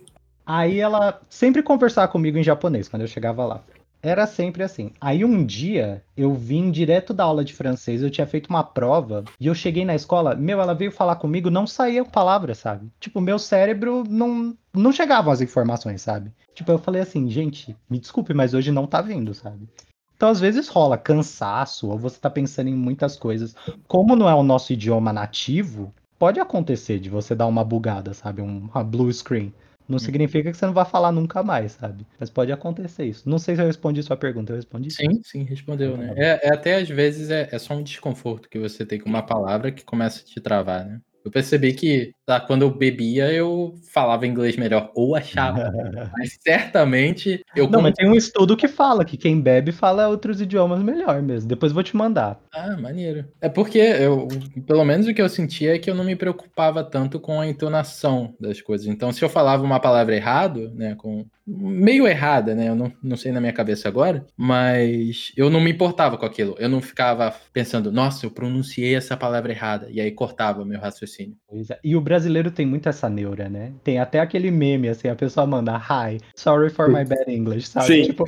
Aí 0.44 0.80
ela 0.80 1.20
sempre 1.30 1.62
conversava 1.62 2.08
comigo 2.08 2.36
em 2.36 2.42
japonês 2.42 2.88
quando 2.88 3.02
eu 3.02 3.08
chegava 3.08 3.46
lá. 3.46 3.62
Era 4.04 4.26
sempre 4.26 4.62
assim. 4.62 4.92
Aí 5.00 5.24
um 5.24 5.42
dia 5.42 6.04
eu 6.14 6.34
vim 6.34 6.70
direto 6.70 7.14
da 7.14 7.24
aula 7.24 7.42
de 7.42 7.54
francês, 7.54 8.02
eu 8.02 8.10
tinha 8.10 8.26
feito 8.26 8.48
uma 8.48 8.62
prova 8.62 9.24
e 9.40 9.46
eu 9.46 9.54
cheguei 9.54 9.82
na 9.82 9.94
escola, 9.94 10.34
meu, 10.34 10.60
ela 10.60 10.74
veio 10.74 10.92
falar 10.92 11.16
comigo, 11.16 11.48
não 11.48 11.66
saía 11.66 12.04
palavra, 12.04 12.54
sabe? 12.54 12.90
Tipo, 13.00 13.18
meu 13.18 13.38
cérebro 13.38 14.04
não 14.06 14.54
não 14.74 14.92
chegavam 14.92 15.32
as 15.32 15.40
informações, 15.40 16.02
sabe? 16.02 16.30
Tipo, 16.54 16.72
eu 16.72 16.78
falei 16.78 17.00
assim, 17.00 17.30
gente, 17.30 17.74
me 17.88 17.98
desculpe, 17.98 18.34
mas 18.34 18.52
hoje 18.52 18.70
não 18.70 18.86
tá 18.86 19.00
vindo, 19.00 19.32
sabe? 19.32 19.66
Então, 20.14 20.28
às 20.28 20.38
vezes 20.38 20.68
rola 20.68 20.98
cansaço, 20.98 21.88
ou 21.88 21.98
você 21.98 22.20
tá 22.20 22.28
pensando 22.28 22.68
em 22.68 22.74
muitas 22.74 23.16
coisas. 23.16 23.54
Como 23.88 24.14
não 24.14 24.28
é 24.28 24.34
o 24.34 24.42
nosso 24.42 24.72
idioma 24.72 25.12
nativo, 25.14 25.94
pode 26.18 26.38
acontecer 26.38 26.98
de 26.98 27.08
você 27.08 27.34
dar 27.34 27.46
uma 27.46 27.64
bugada, 27.64 28.12
sabe? 28.12 28.42
uma 28.42 28.84
blue 28.84 29.12
screen. 29.12 29.52
Não 29.88 29.96
uhum. 29.96 29.98
significa 29.98 30.50
que 30.50 30.56
você 30.56 30.66
não 30.66 30.72
vai 30.72 30.84
falar 30.84 31.12
nunca 31.12 31.42
mais, 31.42 31.72
sabe? 31.72 32.06
Mas 32.18 32.30
pode 32.30 32.50
acontecer 32.50 33.04
isso. 33.04 33.28
Não 33.28 33.38
sei 33.38 33.54
se 33.54 33.62
eu 33.62 33.66
respondi 33.66 34.02
sua 34.02 34.16
pergunta, 34.16 34.52
eu 34.52 34.56
respondi? 34.56 34.90
Sim, 34.90 35.20
sim, 35.22 35.42
respondeu, 35.44 35.96
né? 35.96 36.14
É, 36.16 36.48
é 36.48 36.54
até 36.54 36.76
às 36.76 36.88
vezes 36.88 37.30
é, 37.30 37.48
é, 37.52 37.58
só 37.58 37.74
um 37.74 37.82
desconforto 37.82 38.48
que 38.48 38.58
você 38.58 38.86
tem 38.86 38.98
com 38.98 39.08
uma 39.08 39.22
palavra 39.22 39.70
que 39.70 39.84
começa 39.84 40.20
a 40.20 40.24
te 40.24 40.40
travar, 40.40 40.86
né? 40.86 41.00
Eu 41.24 41.30
percebi 41.30 41.72
que 41.72 42.12
tá, 42.26 42.40
quando 42.40 42.62
eu 42.62 42.70
bebia, 42.70 43.32
eu 43.32 43.74
falava 43.92 44.26
inglês 44.26 44.56
melhor, 44.56 44.90
ou 44.94 45.14
achava. 45.14 45.70
mas 46.16 46.38
certamente 46.40 47.44
eu. 47.54 47.68
Não, 47.68 47.82
mas 47.82 47.94
tem 47.94 48.08
um 48.08 48.14
estudo 48.14 48.56
que 48.56 48.68
fala 48.68 49.04
que 49.04 49.16
quem 49.16 49.40
bebe 49.40 49.72
fala 49.72 50.08
outros 50.08 50.40
idiomas 50.40 50.82
melhor 50.82 51.22
mesmo. 51.22 51.48
Depois 51.48 51.72
vou 51.72 51.82
te 51.82 51.96
mandar. 51.96 52.40
Ah, 52.52 52.76
maneiro. 52.76 53.24
É 53.40 53.48
porque 53.48 53.78
eu, 53.78 54.28
pelo 54.66 54.84
menos 54.84 55.06
o 55.06 55.14
que 55.14 55.22
eu 55.22 55.28
sentia 55.28 55.74
é 55.74 55.78
que 55.78 55.90
eu 55.90 55.94
não 55.94 56.04
me 56.04 56.16
preocupava 56.16 56.82
tanto 56.82 57.20
com 57.20 57.40
a 57.40 57.46
entonação 57.46 58.34
das 58.40 58.60
coisas. 58.60 58.86
Então, 58.86 59.12
se 59.12 59.24
eu 59.24 59.28
falava 59.28 59.62
uma 59.62 59.80
palavra 59.80 60.14
errado, 60.14 60.70
né, 60.74 60.94
com 60.94 61.26
meio 61.46 62.06
errada, 62.06 62.54
né? 62.54 62.68
Eu 62.68 62.74
não, 62.74 62.92
não 63.02 63.16
sei 63.16 63.30
na 63.30 63.40
minha 63.40 63.52
cabeça 63.52 63.86
agora, 63.86 64.26
mas 64.36 65.30
eu 65.36 65.50
não 65.50 65.60
me 65.60 65.70
importava 65.70 66.16
com 66.16 66.24
aquilo. 66.24 66.56
Eu 66.58 66.68
não 66.68 66.80
ficava 66.80 67.34
pensando, 67.52 67.92
nossa, 67.92 68.24
eu 68.24 68.30
pronunciei 68.30 68.94
essa 68.94 69.16
palavra 69.16 69.52
errada, 69.52 69.88
e 69.90 70.00
aí 70.00 70.10
cortava 70.10 70.64
meu 70.64 70.80
raciocínio. 70.80 71.36
E 71.82 71.94
o 71.94 72.00
brasileiro 72.14 72.50
tem 72.50 72.64
muito 72.64 72.88
essa 72.88 73.08
neura, 73.08 73.48
né? 73.48 73.72
Tem 73.82 73.98
até 73.98 74.20
aquele 74.20 74.50
meme, 74.50 74.88
assim, 74.88 75.08
a 75.08 75.16
pessoa 75.16 75.46
manda 75.46 75.76
Hi, 75.76 76.20
sorry 76.36 76.70
for 76.70 76.88
my 76.88 77.04
bad 77.04 77.24
English, 77.28 77.68
sabe? 77.68 77.86
Sim. 77.86 78.02
Tipo, 78.04 78.24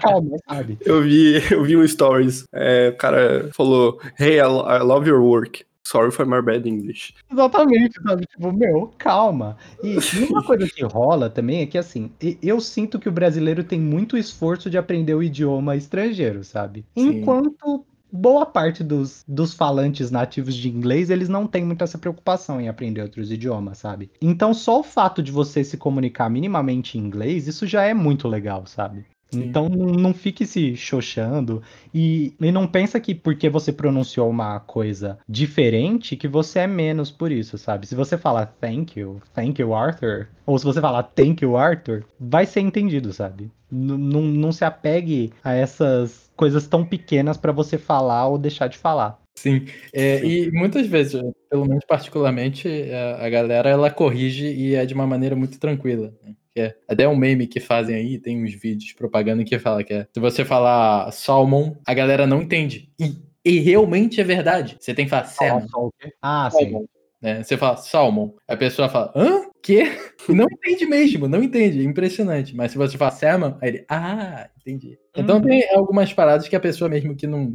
calma, 0.00 0.36
sabe? 0.48 0.78
Eu 0.80 1.02
vi, 1.02 1.42
eu 1.50 1.64
vi 1.64 1.76
um 1.76 1.86
stories. 1.86 2.44
É, 2.52 2.90
o 2.90 2.96
cara 2.96 3.50
falou: 3.52 4.00
Hey, 4.18 4.36
I, 4.36 4.42
I 4.42 4.82
love 4.82 5.08
your 5.08 5.20
work. 5.20 5.64
Sorry 5.84 6.12
for 6.12 6.24
my 6.24 6.40
bad 6.40 6.68
English. 6.68 7.14
Exatamente, 7.32 8.00
sabe? 8.00 8.24
Tipo, 8.26 8.52
meu, 8.52 8.92
calma. 8.96 9.56
E, 9.82 9.96
e 9.96 10.24
uma 10.30 10.44
coisa 10.44 10.68
que 10.68 10.84
rola 10.84 11.28
também 11.28 11.62
é 11.62 11.66
que, 11.66 11.76
assim, 11.76 12.12
eu 12.40 12.60
sinto 12.60 12.96
que 12.96 13.08
o 13.08 13.12
brasileiro 13.12 13.64
tem 13.64 13.80
muito 13.80 14.16
esforço 14.16 14.70
de 14.70 14.78
aprender 14.78 15.14
o 15.14 15.22
idioma 15.22 15.74
estrangeiro, 15.74 16.44
sabe? 16.44 16.84
Sim. 16.96 17.08
Enquanto 17.08 17.84
boa 18.12 18.46
parte 18.46 18.82
dos, 18.82 19.24
dos 19.26 19.54
falantes 19.54 20.10
nativos 20.10 20.54
de 20.54 20.68
inglês, 20.68 21.10
eles 21.10 21.28
não 21.28 21.46
têm 21.46 21.64
muito 21.64 21.84
essa 21.84 21.98
preocupação 21.98 22.60
em 22.60 22.68
aprender 22.68 23.02
outros 23.02 23.30
idiomas, 23.30 23.78
sabe? 23.78 24.10
Então, 24.20 24.52
só 24.52 24.80
o 24.80 24.84
fato 24.84 25.22
de 25.22 25.32
você 25.32 25.64
se 25.64 25.76
comunicar 25.76 26.28
minimamente 26.28 26.98
em 26.98 27.00
inglês, 27.00 27.46
isso 27.46 27.66
já 27.66 27.84
é 27.84 27.94
muito 27.94 28.28
legal, 28.28 28.66
sabe? 28.66 29.04
Sim. 29.30 29.44
Então 29.44 29.68
não, 29.68 29.86
não 29.86 30.14
fique 30.14 30.44
se 30.44 30.76
xoxando 30.76 31.62
e, 31.94 32.34
e 32.40 32.50
não 32.50 32.66
pensa 32.66 32.98
que 32.98 33.14
porque 33.14 33.48
você 33.48 33.72
pronunciou 33.72 34.28
uma 34.28 34.58
coisa 34.58 35.18
diferente 35.28 36.16
que 36.16 36.26
você 36.26 36.60
é 36.60 36.66
menos 36.66 37.10
por 37.10 37.30
isso, 37.30 37.56
sabe? 37.56 37.86
Se 37.86 37.94
você 37.94 38.18
falar 38.18 38.46
thank 38.60 38.98
you, 38.98 39.20
thank 39.32 39.60
you 39.60 39.72
Arthur, 39.74 40.28
ou 40.44 40.58
se 40.58 40.64
você 40.64 40.80
falar 40.80 41.04
thank 41.04 41.44
you 41.44 41.56
Arthur, 41.56 42.04
vai 42.18 42.44
ser 42.44 42.60
entendido, 42.60 43.12
sabe? 43.12 43.50
Não, 43.70 44.20
não 44.22 44.52
se 44.52 44.64
apegue 44.64 45.32
a 45.44 45.54
essas 45.54 46.30
coisas 46.36 46.66
tão 46.66 46.84
pequenas 46.84 47.36
pra 47.36 47.52
você 47.52 47.78
falar 47.78 48.26
ou 48.26 48.38
deixar 48.38 48.66
de 48.66 48.78
falar. 48.78 49.20
Sim, 49.34 49.64
é, 49.92 50.18
Sim. 50.18 50.26
e 50.26 50.50
muitas 50.50 50.86
vezes, 50.86 51.20
pelo 51.48 51.64
menos 51.64 51.84
particularmente, 51.86 52.68
a, 52.68 53.24
a 53.24 53.30
galera 53.30 53.70
ela 53.70 53.90
corrige 53.90 54.46
e 54.46 54.74
é 54.74 54.84
de 54.84 54.92
uma 54.92 55.06
maneira 55.06 55.34
muito 55.34 55.58
tranquila. 55.58 56.12
né? 56.22 56.34
Que 56.54 56.60
é, 56.60 56.74
até 56.88 57.08
um 57.08 57.16
meme 57.16 57.46
que 57.46 57.60
fazem 57.60 57.94
aí, 57.94 58.18
tem 58.18 58.42
uns 58.42 58.52
vídeos 58.52 58.92
propaganda 58.92 59.44
que 59.44 59.58
fala 59.58 59.84
que 59.84 59.94
é 59.94 60.06
se 60.12 60.20
você 60.20 60.44
falar 60.44 61.10
salmon, 61.12 61.74
a 61.86 61.94
galera 61.94 62.26
não 62.26 62.42
entende. 62.42 62.90
E, 62.98 63.16
e 63.44 63.60
realmente 63.60 64.20
é 64.20 64.24
verdade. 64.24 64.76
Você 64.78 64.92
tem 64.92 65.06
que 65.06 65.10
falar 65.10 65.24
salmon. 65.24 65.90
Ah, 66.20 66.50
sim. 66.50 66.58
salmon, 66.58 66.84
né? 67.22 67.42
Você 67.42 67.56
fala 67.56 67.76
salmon, 67.76 68.30
a 68.46 68.56
pessoa 68.56 68.88
fala, 68.88 69.12
hã? 69.16 69.49
Quê? 69.62 69.84
E 70.28 70.32
não 70.34 70.46
entende 70.50 70.86
mesmo, 70.86 71.28
não 71.28 71.42
entende. 71.42 71.80
É 71.80 71.84
impressionante. 71.84 72.54
Mas 72.56 72.72
se 72.72 72.78
você 72.78 72.96
fala 72.96 73.10
salmon, 73.10 73.54
aí 73.60 73.68
ele, 73.68 73.84
ah, 73.88 74.48
entendi. 74.60 74.98
Então 75.16 75.36
Uhum. 75.36 75.42
tem 75.42 75.70
algumas 75.74 76.12
paradas 76.12 76.48
que 76.48 76.56
a 76.56 76.60
pessoa 76.60 76.88
mesmo 76.88 77.14
que 77.14 77.26
não, 77.26 77.54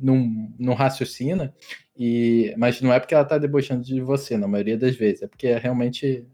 não, 0.00 0.48
não 0.58 0.74
raciocina, 0.74 1.54
e, 1.98 2.54
mas 2.58 2.80
não 2.80 2.92
é 2.92 3.00
porque 3.00 3.14
ela 3.14 3.24
tá 3.24 3.38
debochando 3.38 3.82
de 3.84 4.00
você, 4.00 4.36
na 4.36 4.48
maioria 4.48 4.76
das 4.76 4.94
vezes. 4.96 5.22
É 5.22 5.26
porque 5.28 5.52
realmente 5.54 6.26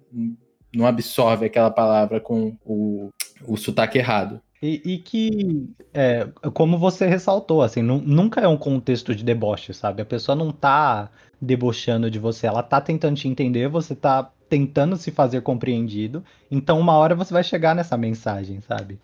não 0.74 0.86
absorve 0.86 1.46
aquela 1.46 1.70
palavra 1.70 2.20
com 2.20 2.56
o, 2.64 3.10
o 3.46 3.56
sotaque 3.56 3.98
errado. 3.98 4.40
E, 4.62 4.80
e 4.84 4.98
que, 4.98 5.68
é, 5.92 6.26
como 6.54 6.78
você 6.78 7.06
ressaltou, 7.06 7.62
assim, 7.62 7.82
nu- 7.82 8.00
nunca 8.00 8.40
é 8.40 8.48
um 8.48 8.56
contexto 8.56 9.14
de 9.14 9.22
deboche, 9.22 9.74
sabe? 9.74 10.00
A 10.02 10.06
pessoa 10.06 10.34
não 10.34 10.50
tá 10.50 11.10
debochando 11.40 12.10
de 12.10 12.18
você, 12.18 12.46
ela 12.46 12.62
tá 12.62 12.80
tentando 12.80 13.16
te 13.16 13.28
entender, 13.28 13.68
você 13.68 13.94
tá 13.94 14.30
tentando 14.48 14.96
se 14.96 15.10
fazer 15.10 15.40
compreendido, 15.42 16.24
então 16.50 16.78
uma 16.78 16.94
hora 16.94 17.14
você 17.14 17.32
vai 17.32 17.42
chegar 17.42 17.74
nessa 17.74 17.96
mensagem, 17.96 18.60
sabe? 18.60 18.98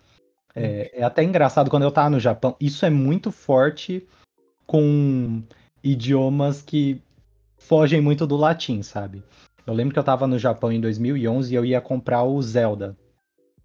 É, 0.55 0.99
é 0.99 1.03
até 1.03 1.23
engraçado, 1.23 1.69
quando 1.69 1.83
eu 1.83 1.91
tava 1.91 2.11
no 2.11 2.19
Japão, 2.19 2.55
isso 2.59 2.85
é 2.85 2.89
muito 2.89 3.31
forte 3.31 4.07
com 4.65 5.41
idiomas 5.83 6.61
que 6.61 7.01
fogem 7.57 8.01
muito 8.01 8.25
do 8.25 8.35
latim, 8.35 8.81
sabe? 8.81 9.23
Eu 9.65 9.73
lembro 9.73 9.93
que 9.93 9.99
eu 9.99 10.03
tava 10.03 10.27
no 10.27 10.37
Japão 10.37 10.71
em 10.71 10.79
2011 10.79 11.51
e 11.51 11.55
eu 11.55 11.65
ia 11.65 11.81
comprar 11.81 12.23
o 12.23 12.41
Zelda, 12.41 12.95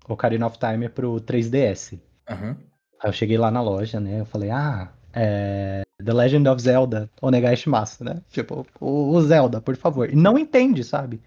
Ocarina 0.09 0.47
of 0.47 0.59
Time 0.59 0.88
pro 0.88 1.17
3DS. 1.17 1.99
Aham. 2.29 2.57
Aí 3.01 3.09
eu 3.09 3.12
cheguei 3.12 3.38
lá 3.38 3.51
na 3.51 3.61
loja, 3.61 4.01
né? 4.01 4.21
Eu 4.21 4.25
falei, 4.25 4.51
ah, 4.51 4.91
é... 5.12 5.83
The 6.03 6.12
Legend 6.12 6.49
of 6.49 6.62
Zelda, 6.62 7.11
Onegai 7.21 7.57
Shimasu, 7.57 8.05
né? 8.05 8.23
Tipo, 8.31 8.64
o, 8.81 9.11
o 9.11 9.23
Zelda, 9.23 9.61
por 9.61 9.77
favor. 9.77 10.09
E 10.09 10.14
não 10.14 10.38
entende, 10.38 10.85
sabe? 10.85 11.21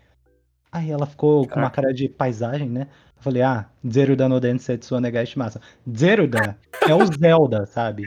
Aí 0.72 0.90
ela 0.90 1.06
ficou 1.06 1.48
com 1.48 1.60
uma 1.60 1.70
cara 1.70 1.94
de 1.94 2.08
paisagem, 2.08 2.70
né? 2.70 2.88
Eu 3.18 3.22
falei, 3.24 3.42
ah, 3.42 3.70
Zeruda 3.88 4.30
no 4.30 4.40
Densetsu 4.40 4.96
Onegai 4.96 5.26
Shimasu. 5.26 5.60
Zeruda 5.96 6.58
é 6.88 6.96
o 6.96 7.06
Zelda, 7.06 7.66
sabe? 7.66 8.06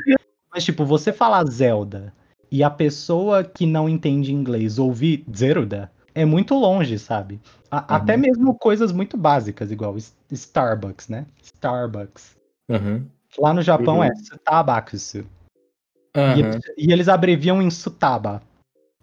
Mas, 0.50 0.64
tipo, 0.64 0.85
você 0.85 1.12
falar 1.12 1.44
Zelda 1.44 2.12
e 2.50 2.62
a 2.62 2.70
pessoa 2.70 3.44
que 3.44 3.66
não 3.66 3.88
entende 3.88 4.33
inglês 4.33 4.79
ouvir 4.79 5.24
Zeruda 5.37 5.92
é 6.14 6.24
muito 6.24 6.55
longe, 6.55 6.98
sabe? 6.98 7.40
A- 7.70 7.79
Uhum. 7.79 7.85
Até 7.88 8.16
mesmo 8.16 8.55
coisas 8.57 8.92
muito 8.92 9.16
básicas, 9.16 9.70
igual 9.70 9.96
Starbucks, 10.31 11.09
né? 11.09 11.27
Starbucks. 11.42 12.37
Aham. 12.70 13.07
Lá 13.37 13.53
no 13.53 13.62
Japão 13.62 13.96
Uhum. 13.96 14.05
é 14.05 14.12
Starbucks. 14.12 15.14
E, 15.16 16.87
e 16.87 16.92
eles 16.92 17.09
abreviam 17.09 17.61
em 17.61 17.70
Sutaba. 17.70 18.40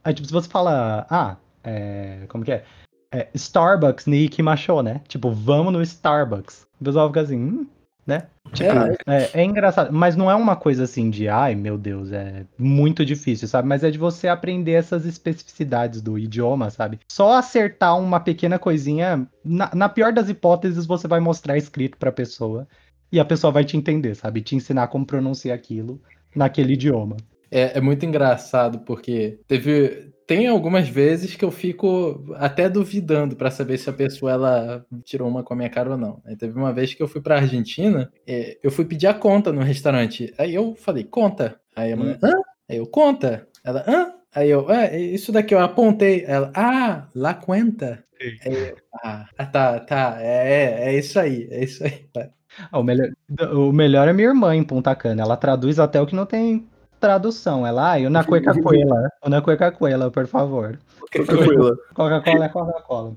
Aí, 0.04 0.14
tipo, 0.14 0.26
se 0.28 0.34
você 0.34 0.50
fala, 0.50 1.06
ah, 1.10 1.36
é, 1.64 2.26
como 2.30 2.44
que 2.46 2.54
é? 2.54 2.66
É 3.12 3.28
Starbucks 3.34 4.06
ni 4.06 4.26
ikimashou, 4.26 4.82
né? 4.82 5.02
Tipo, 5.08 5.32
vamos 5.32 5.74
no 5.74 5.82
Starbucks. 5.82 6.66
O 6.80 6.84
pessoal 6.84 7.08
fica 7.10 7.22
assim, 7.22 7.38
hum, 7.38 7.68
né? 8.06 8.28
Tipo, 8.54 8.72
É. 8.72 8.98
é, 9.08 9.30
é 9.42 9.46
engraçado, 9.46 9.94
mas 9.94 10.16
não 10.16 10.30
é 10.30 10.36
uma 10.36 10.56
coisa 10.56 10.84
assim 10.84 11.10
de, 11.10 11.28
ai 11.28 11.56
meu 11.56 11.78
Deus, 11.78 12.12
é 12.12 12.46
muito 12.58 13.06
difícil, 13.06 13.48
sabe? 13.48 13.68
Mas 13.68 13.84
é 13.84 13.92
de 13.92 13.98
você 13.98 14.28
aprender 14.28 14.74
essas 14.74 15.06
especificidades 15.06 16.02
do 16.02 16.18
idioma, 16.18 16.70
sabe? 16.70 17.00
Só 17.12 17.34
acertar 17.34 17.98
uma 17.98 18.20
pequena 18.20 18.58
coisinha, 18.58 19.28
na, 19.44 19.70
na 19.74 19.90
pior 19.90 20.12
das 20.12 20.30
hipóteses, 20.30 20.86
você 20.86 21.08
vai 21.08 21.20
mostrar 21.20 21.58
escrito 21.58 21.98
pra 21.98 22.12
pessoa 22.12 22.68
e 23.12 23.20
a 23.20 23.26
pessoa 23.26 23.52
vai 23.52 23.64
te 23.64 23.78
entender, 23.78 24.16
sabe? 24.16 24.42
Te 24.42 24.56
ensinar 24.56 24.88
como 24.88 25.06
pronunciar 25.06 25.56
aquilo 25.56 26.02
naquele 26.36 26.74
idioma. 26.74 27.18
É, 27.52 27.78
é 27.78 27.82
muito 27.82 28.06
engraçado 28.06 28.80
porque 28.80 29.40
teve 29.48 30.12
tem 30.32 30.48
algumas 30.48 30.88
vezes 30.88 31.36
que 31.36 31.44
eu 31.44 31.52
fico 31.52 32.24
até 32.38 32.70
duvidando 32.70 33.36
pra 33.36 33.52
saber 33.52 33.78
se 33.78 33.90
a 33.90 33.94
pessoa 33.94 34.32
ela 34.32 34.86
tirou 35.04 35.28
uma 35.28 35.44
com 35.44 35.54
a 35.54 35.58
minha 35.58 35.70
cara 35.70 35.92
ou 35.92 35.98
não. 35.98 36.22
né? 36.24 36.38
Teve 36.40 36.58
uma 36.58 36.72
vez 36.72 36.94
que 36.94 37.04
eu 37.04 37.08
fui 37.10 37.20
pra 37.20 37.36
Argentina, 37.36 38.10
é, 38.26 38.58
eu 38.64 38.72
fui 38.72 38.86
pedir 38.86 39.08
a 39.08 39.14
conta 39.14 39.52
no 39.52 39.62
restaurante. 39.62 40.34
Aí 40.38 40.56
eu 40.56 40.74
falei, 40.76 41.04
conta. 41.04 41.60
Aí 41.76 41.92
a 41.92 41.98
mulher, 41.98 42.18
hã? 42.24 42.32
Aí 42.70 42.78
eu, 42.78 42.88
conta. 42.88 43.46
Ela, 43.62 43.84
hã? 43.86 44.14
Aí 44.34 44.50
eu, 44.50 44.72
é, 44.72 44.98
isso 44.98 45.34
daqui 45.34 45.54
eu 45.54 45.60
apontei. 45.60 46.24
Ela, 46.26 46.50
ah, 46.56 47.10
la 47.14 47.34
cuenta. 47.34 48.02
Aí 48.46 48.54
eu, 48.70 48.76
ah, 49.04 49.26
tá, 49.52 49.80
tá, 49.82 50.16
é, 50.22 50.94
é 50.94 50.98
isso 50.98 51.20
aí, 51.20 51.46
é 51.52 51.62
isso 51.62 51.84
aí. 51.84 52.06
tá. 52.14 52.30
Ah, 52.72 52.80
o, 52.80 52.84
melhor, 52.84 53.10
o 53.54 53.74
melhor 53.74 54.08
é 54.08 54.14
minha 54.14 54.30
irmã 54.30 54.56
em 54.56 54.64
Punta 54.64 54.96
Cana, 54.96 55.24
ela 55.24 55.36
traduz 55.36 55.78
até 55.80 56.00
o 56.02 56.06
que 56.06 56.16
não 56.16 56.26
tem 56.26 56.70
tradução. 57.02 57.68
Ela, 57.68 57.96
ah, 57.96 57.98
una 57.98 58.24
cueca-cuela, 58.24 59.10
una 59.26 59.42
cueca-cuela, 59.42 60.10
por 60.10 60.28
favor. 60.28 60.80
Tranquila. 61.12 61.76
Coca-Cola 61.94 62.46
é 62.46 62.50
Coca-Cola. 62.50 63.16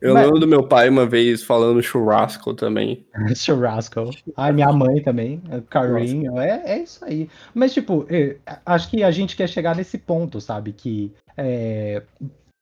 Eu 0.00 0.12
Mas- 0.12 0.24
lembro 0.26 0.38
do 0.38 0.46
meu 0.46 0.62
pai 0.62 0.90
uma 0.90 1.06
vez 1.06 1.42
falando 1.42 1.82
churrasco 1.82 2.52
também. 2.52 3.06
Churrasco. 3.34 4.10
Ai, 4.36 4.52
minha 4.52 4.70
mãe 4.70 5.02
também, 5.02 5.42
carinho. 5.70 6.38
É, 6.38 6.62
é 6.66 6.78
isso 6.82 7.02
aí. 7.02 7.30
Mas, 7.54 7.72
tipo, 7.72 8.06
acho 8.64 8.90
que 8.90 9.02
a 9.02 9.10
gente 9.10 9.34
quer 9.34 9.48
chegar 9.48 9.74
nesse 9.74 9.96
ponto, 9.96 10.38
sabe? 10.38 10.72
Que 10.72 11.12
é, 11.34 12.02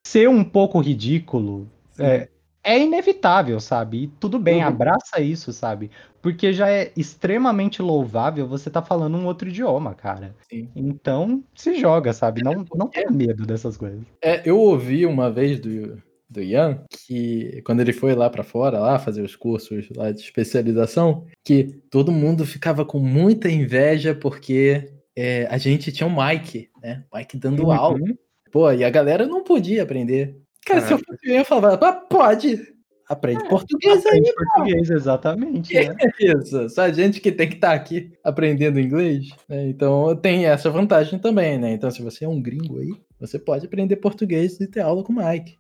ser 0.07 0.29
um 0.29 0.45
pouco 0.45 0.79
ridículo 0.79 1.69
é, 1.99 2.29
é 2.65 2.79
inevitável, 2.81 3.61
sabe? 3.61 4.05
E 4.05 4.07
tudo 4.09 4.39
bem, 4.39 4.63
Uhum. 4.63 4.69
abraça 4.69 5.21
isso, 5.21 5.53
sabe? 5.53 5.91
Porque 6.23 6.53
já 6.53 6.69
é 6.71 6.91
extremamente 6.97 7.83
louvável 7.83 8.49
você 8.49 8.71
tá 8.71 8.81
falando 8.81 9.17
um 9.19 9.27
outro 9.27 9.49
idioma, 9.49 9.95
cara. 9.95 10.35
Sim. 10.51 10.69
Então, 10.75 11.45
se 11.55 11.79
joga, 11.79 12.13
sabe? 12.13 12.43
Não, 12.43 12.65
não 12.75 12.89
tenha 12.89 13.11
medo 13.11 13.45
dessas 13.45 13.77
coisas. 13.77 14.01
É, 14.23 14.43
eu 14.49 14.59
ouvi 14.59 15.05
uma 15.05 15.31
vez 15.31 15.61
do, 15.61 16.03
do 16.29 16.41
Ian 16.43 16.83
que 17.07 17.61
quando 17.67 17.81
ele 17.81 17.93
foi 17.93 18.15
lá 18.15 18.31
pra 18.31 18.43
fora, 18.43 18.79
lá 18.79 18.99
fazer 18.99 19.23
os 19.23 19.37
cursos 19.37 19.89
lá 19.95 20.11
de 20.11 20.21
especialização, 20.21 21.27
que 21.45 21.65
todo 21.91 22.11
mundo 22.11 22.47
ficava 22.47 22.85
com 22.85 22.99
muita 22.99 23.51
inveja 23.51 24.15
porque 24.15 24.91
é, 25.15 25.47
a 25.51 25.59
gente 25.59 25.93
tinha 25.93 26.07
um 26.07 26.17
Mike, 26.25 26.71
né? 26.83 27.05
Mike 27.15 27.37
dando 27.37 27.71
aula. 27.71 27.99
Uhum. 27.99 28.17
Pô, 28.51 28.71
e 28.73 28.85
a 28.85 28.91
galera 28.91 29.27
não 29.27 29.43
podia 29.45 29.83
aprender. 29.83 30.37
Cara, 30.65 30.81
se 30.81 30.93
eu 30.93 30.99
fosse 30.99 31.27
o 31.27 31.31
Ian, 31.31 31.41
eu 31.41 31.45
falava, 31.45 31.89
ah, 31.89 31.93
pode. 31.93 32.75
Aprende 33.07 33.47
português 33.49 34.05
aí, 34.07 34.19
Aprende 34.19 34.35
português, 34.35 34.91
exatamente. 34.91 35.75
né? 35.75 35.95
isso. 36.19 36.69
Só 36.71 36.83
a 36.83 36.93
gente 36.93 37.21
que 37.21 37.31
tem 37.31 37.49
que 37.49 37.57
estar 37.57 37.75
aqui 37.75 38.13
aprendendo 38.25 38.81
inglês. 38.81 39.29
né? 39.49 39.69
Então 39.69 40.17
tem 40.17 40.47
essa 40.47 40.71
vantagem 40.71 41.19
também, 41.19 41.59
né? 41.59 41.73
Então, 41.73 41.91
se 41.91 42.03
você 42.03 42.25
é 42.25 42.29
um 42.29 42.41
gringo 42.41 42.79
aí, 42.79 42.95
você 43.21 43.39
pode 43.39 43.67
aprender 43.67 43.97
português 43.97 44.59
e 44.59 44.67
ter 44.67 44.81
aula 44.81 45.05
com 45.05 45.13
o 45.13 45.17
Mike. 45.17 45.59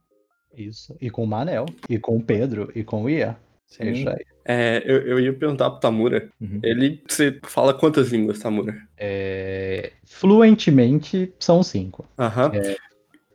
Isso. 0.56 0.96
E 1.00 1.10
com 1.10 1.24
o 1.24 1.26
Manel, 1.26 1.66
e 1.88 1.98
com 1.98 2.16
o 2.16 2.22
Pedro, 2.22 2.70
e 2.74 2.82
com 2.82 3.04
o 3.04 3.10
Ian. 3.10 3.36
É 3.78 3.90
isso 3.90 4.08
aí. 4.08 4.24
É, 4.46 4.82
eu, 4.84 5.00
eu 5.06 5.20
ia 5.20 5.32
perguntar 5.32 5.70
pro 5.70 5.80
Tamura. 5.80 6.28
Uhum. 6.40 6.60
Ele. 6.62 7.02
Você 7.08 7.40
fala 7.44 7.74
quantas 7.74 8.10
línguas, 8.10 8.38
Tamura? 8.38 8.76
É, 8.96 9.92
Fluentemente 10.04 11.32
são 11.38 11.62
cinco. 11.62 12.06
Aham. 12.18 12.52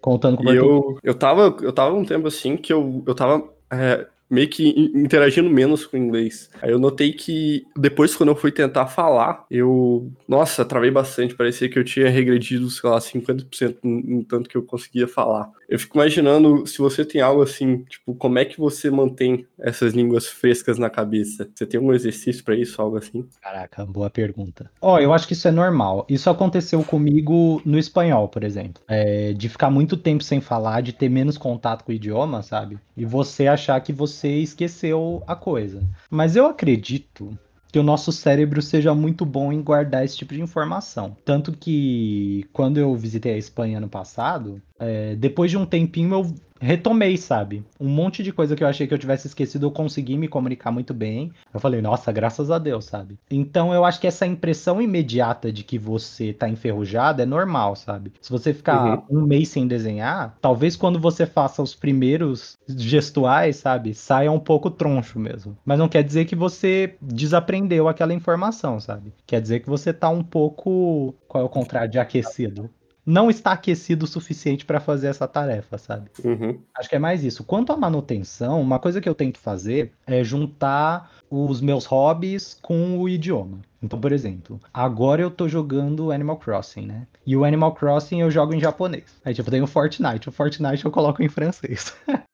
Contando 0.01 0.37
com 0.37 0.43
o 0.43 0.53
eu, 0.53 0.97
eu 1.03 1.13
tava, 1.13 1.55
eu 1.61 1.73
tava 1.73 1.93
um 1.93 2.05
tempo 2.05 2.27
assim 2.27 2.55
que 2.55 2.71
eu, 2.71 3.03
eu 3.05 3.13
tava 3.13 3.49
é, 3.71 4.07
meio 4.29 4.47
que 4.47 4.69
interagindo 4.93 5.49
menos 5.49 5.85
com 5.85 5.97
o 5.97 5.99
inglês. 5.99 6.49
Aí 6.61 6.71
eu 6.71 6.79
notei 6.79 7.13
que 7.13 7.65
depois, 7.75 8.15
quando 8.15 8.29
eu 8.29 8.35
fui 8.35 8.51
tentar 8.51 8.87
falar, 8.87 9.45
eu, 9.49 10.11
nossa, 10.27 10.63
travei 10.63 10.91
bastante. 10.91 11.35
Parecia 11.35 11.69
que 11.69 11.79
eu 11.79 11.83
tinha 11.83 12.09
regredido, 12.09 12.69
sei 12.69 12.89
lá, 12.89 12.99
50% 12.99 13.77
no 13.83 14.23
tanto 14.23 14.49
que 14.49 14.55
eu 14.55 14.63
conseguia 14.63 15.07
falar. 15.07 15.49
Eu 15.67 15.79
fico 15.79 15.97
imaginando 15.97 16.65
se 16.65 16.77
você 16.79 17.05
tem 17.05 17.21
algo 17.21 17.41
assim, 17.41 17.83
tipo, 17.83 18.13
como 18.15 18.39
é 18.39 18.45
que 18.45 18.59
você 18.59 18.89
mantém 18.89 19.45
essas 19.59 19.93
línguas 19.93 20.27
frescas 20.27 20.77
na 20.77 20.89
cabeça? 20.89 21.49
Você 21.53 21.65
tem 21.65 21.79
algum 21.79 21.93
exercício 21.93 22.43
para 22.43 22.55
isso, 22.55 22.81
algo 22.81 22.97
assim? 22.97 23.25
Caraca, 23.41 23.85
boa 23.85 24.09
pergunta. 24.09 24.69
Ó, 24.81 24.95
oh, 24.95 24.99
eu 24.99 25.13
acho 25.13 25.27
que 25.27 25.33
isso 25.33 25.47
é 25.47 25.51
normal. 25.51 26.05
Isso 26.09 26.29
aconteceu 26.29 26.83
comigo 26.83 27.61
no 27.65 27.77
espanhol, 27.77 28.27
por 28.27 28.43
exemplo. 28.43 28.81
É, 28.87 29.33
de 29.33 29.49
ficar 29.49 29.69
muito 29.69 29.95
tempo 29.95 30.23
sem 30.23 30.41
falar, 30.41 30.81
de 30.81 30.93
ter 30.93 31.09
menos 31.09 31.37
contato 31.37 31.83
com 31.83 31.91
o 31.91 31.95
idioma, 31.95 32.41
sabe? 32.41 32.77
E 32.97 33.05
você 33.05 33.47
achar 33.47 33.79
que 33.79 33.93
você 33.93 34.18
você 34.19 34.29
esqueceu 34.37 35.23
a 35.25 35.35
coisa. 35.35 35.81
Mas 36.09 36.35
eu 36.35 36.45
acredito 36.45 37.37
que 37.71 37.79
o 37.79 37.83
nosso 37.83 38.11
cérebro 38.11 38.61
seja 38.61 38.95
muito 38.95 39.25
bom 39.25 39.53
em 39.53 39.61
guardar 39.61 40.03
esse 40.03 40.17
tipo 40.17 40.33
de 40.33 40.41
informação. 40.41 41.15
Tanto 41.23 41.51
que 41.51 42.45
quando 42.51 42.77
eu 42.77 42.95
visitei 42.95 43.33
a 43.33 43.37
Espanha 43.37 43.77
ano 43.77 43.87
passado, 43.87 44.61
é, 44.79 45.15
depois 45.15 45.51
de 45.51 45.57
um 45.57 45.65
tempinho 45.65 46.13
eu 46.13 46.33
retomei, 46.59 47.17
sabe? 47.17 47.63
Um 47.79 47.87
monte 47.87 48.21
de 48.23 48.31
coisa 48.31 48.55
que 48.55 48.63
eu 48.63 48.67
achei 48.67 48.87
que 48.87 48.93
eu 48.93 48.97
tivesse 48.97 49.27
esquecido, 49.27 49.65
eu 49.65 49.71
consegui 49.71 50.17
me 50.17 50.27
comunicar 50.27 50.71
muito 50.71 50.93
bem. 50.93 51.31
Eu 51.53 51.59
falei, 51.59 51.81
nossa, 51.81 52.11
graças 52.11 52.51
a 52.51 52.57
Deus, 52.57 52.85
sabe? 52.85 53.17
Então 53.29 53.73
eu 53.73 53.85
acho 53.85 53.99
que 53.99 54.07
essa 54.07 54.25
impressão 54.25 54.81
imediata 54.81 55.51
de 55.51 55.63
que 55.63 55.77
você 55.77 56.33
tá 56.33 56.49
enferrujado 56.49 57.21
é 57.21 57.25
normal, 57.25 57.75
sabe? 57.75 58.13
Se 58.21 58.31
você 58.31 58.53
ficar 58.53 58.99
uhum. 59.09 59.21
um 59.21 59.21
mês 59.21 59.49
sem 59.49 59.67
desenhar, 59.67 60.35
talvez 60.41 60.75
quando 60.75 60.99
você 60.99 61.25
faça 61.25 61.61
os 61.61 61.73
primeiros 61.73 62.57
gestuais, 62.67 63.57
sabe, 63.57 63.93
saia 63.93 64.31
um 64.31 64.39
pouco 64.39 64.69
troncho 64.69 65.19
mesmo. 65.19 65.57
Mas 65.65 65.79
não 65.79 65.89
quer 65.89 66.03
dizer 66.03 66.25
que 66.25 66.35
você 66.35 66.95
desaprendeu 67.01 67.87
aquela 67.87 68.13
informação, 68.13 68.79
sabe? 68.79 69.13
Quer 69.25 69.41
dizer 69.41 69.61
que 69.61 69.69
você 69.69 69.93
tá 69.93 70.09
um 70.09 70.23
pouco. 70.23 71.15
Qual 71.27 71.43
é 71.43 71.45
o 71.45 71.49
contrário 71.49 71.89
de 71.89 71.99
aquecido? 71.99 72.69
Não 73.09 73.27
está 73.27 73.53
aquecido 73.53 74.05
o 74.05 74.07
suficiente 74.07 74.63
para 74.63 74.79
fazer 74.79 75.07
essa 75.07 75.27
tarefa, 75.27 75.79
sabe? 75.79 76.11
Uhum. 76.23 76.59
Acho 76.77 76.87
que 76.87 76.95
é 76.95 76.99
mais 76.99 77.23
isso. 77.23 77.43
Quanto 77.43 77.73
à 77.73 77.77
manutenção, 77.77 78.61
uma 78.61 78.77
coisa 78.77 79.01
que 79.01 79.09
eu 79.09 79.15
tenho 79.15 79.33
que 79.33 79.39
fazer 79.39 79.91
é 80.05 80.23
juntar 80.23 81.11
os 81.27 81.59
meus 81.59 81.85
hobbies 81.85 82.59
com 82.61 82.99
o 82.99 83.09
idioma. 83.09 83.61
Então, 83.81 83.99
por 83.99 84.11
exemplo, 84.11 84.59
agora 84.73 85.21
eu 85.21 85.31
tô 85.31 85.47
jogando 85.47 86.11
Animal 86.11 86.37
Crossing, 86.37 86.85
né? 86.85 87.07
E 87.25 87.35
o 87.35 87.45
Animal 87.45 87.73
Crossing 87.73 88.21
eu 88.21 88.31
jogo 88.31 88.53
em 88.53 88.59
japonês. 88.59 89.05
Aí, 89.23 89.33
tipo, 89.33 89.49
tem 89.49 89.61
o 89.61 89.67
Fortnite. 89.67 90.29
O 90.29 90.31
Fortnite 90.31 90.85
eu 90.85 90.91
coloco 90.91 91.23
em 91.23 91.29
francês. 91.29 91.93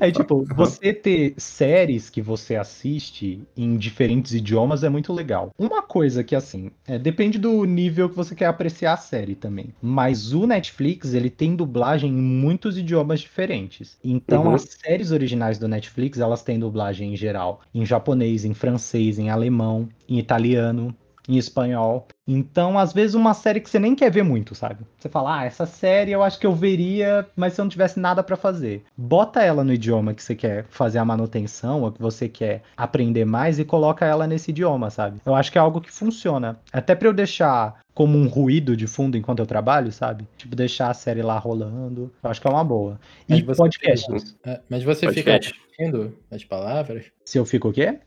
Aí, 0.00 0.12
tipo, 0.12 0.44
você 0.54 0.92
ter 0.92 1.34
séries 1.36 2.08
que 2.08 2.22
você 2.22 2.56
assiste 2.56 3.42
em 3.56 3.76
diferentes 3.76 4.32
idiomas 4.32 4.84
é 4.84 4.88
muito 4.88 5.12
legal. 5.12 5.50
Uma 5.58 5.82
coisa 5.82 6.22
que, 6.22 6.36
assim, 6.36 6.70
é, 6.86 6.98
depende 6.98 7.38
do 7.38 7.64
nível 7.64 8.08
que 8.08 8.16
você 8.16 8.34
quer 8.34 8.46
apreciar 8.46 8.94
a 8.94 8.96
série 8.96 9.34
também. 9.34 9.74
Mas 9.82 10.32
o 10.32 10.46
Netflix, 10.46 11.14
ele 11.14 11.30
tem 11.30 11.56
dublagem 11.56 12.10
em 12.10 12.22
muitos 12.22 12.78
idiomas 12.78 13.20
diferentes. 13.20 13.98
Então, 14.02 14.44
uhum. 14.44 14.54
as 14.54 14.62
séries 14.62 15.10
originais 15.10 15.58
do 15.58 15.68
Netflix, 15.68 16.18
elas 16.18 16.42
têm 16.42 16.58
dublagem 16.58 17.12
em 17.12 17.16
geral 17.16 17.60
em 17.74 17.84
japonês, 17.84 18.44
em 18.44 18.54
francês, 18.54 19.18
em 19.18 19.30
alemão, 19.30 19.88
em 20.08 20.18
italiano, 20.18 20.87
em 21.28 21.36
espanhol. 21.36 22.08
Então, 22.26 22.78
às 22.78 22.92
vezes, 22.92 23.14
uma 23.14 23.34
série 23.34 23.60
que 23.60 23.68
você 23.68 23.78
nem 23.78 23.94
quer 23.94 24.10
ver 24.10 24.22
muito, 24.22 24.54
sabe? 24.54 24.84
Você 24.98 25.08
fala, 25.08 25.40
ah, 25.40 25.44
essa 25.44 25.66
série 25.66 26.12
eu 26.12 26.22
acho 26.22 26.38
que 26.38 26.46
eu 26.46 26.54
veria, 26.54 27.26
mas 27.36 27.52
se 27.52 27.60
eu 27.60 27.64
não 27.64 27.70
tivesse 27.70 28.00
nada 28.00 28.22
para 28.22 28.36
fazer. 28.36 28.84
Bota 28.96 29.42
ela 29.42 29.62
no 29.62 29.72
idioma 29.72 30.14
que 30.14 30.22
você 30.22 30.34
quer 30.34 30.64
fazer 30.70 30.98
a 30.98 31.04
manutenção, 31.04 31.82
ou 31.82 31.92
que 31.92 32.00
você 32.00 32.28
quer 32.28 32.62
aprender 32.76 33.24
mais, 33.24 33.58
e 33.58 33.64
coloca 33.64 34.06
ela 34.06 34.26
nesse 34.26 34.50
idioma, 34.50 34.90
sabe? 34.90 35.20
Eu 35.24 35.34
acho 35.34 35.52
que 35.52 35.58
é 35.58 35.60
algo 35.60 35.80
que 35.80 35.90
funciona. 35.90 36.58
Até 36.72 36.94
para 36.94 37.08
eu 37.08 37.12
deixar 37.12 37.78
como 37.98 38.16
um 38.16 38.28
ruído 38.28 38.76
de 38.76 38.86
fundo 38.86 39.16
enquanto 39.16 39.40
eu 39.40 39.46
trabalho, 39.46 39.90
sabe? 39.90 40.24
Tipo, 40.36 40.54
deixar 40.54 40.88
a 40.88 40.94
série 40.94 41.20
lá 41.20 41.36
rolando. 41.36 42.12
Eu 42.22 42.30
acho 42.30 42.40
que 42.40 42.46
é 42.46 42.50
uma 42.50 42.62
boa. 42.62 43.00
E 43.28 43.42
mas 43.42 43.56
podcast. 43.56 44.06
É, 44.44 44.60
mas 44.68 44.84
você 44.84 45.06
podcast. 45.06 45.48
fica 45.48 45.72
repetindo 45.78 46.16
as 46.30 46.44
palavras? 46.44 47.06
Se 47.24 47.38
eu 47.38 47.44
fico 47.44 47.70
o 47.70 47.72
quê? 47.72 47.98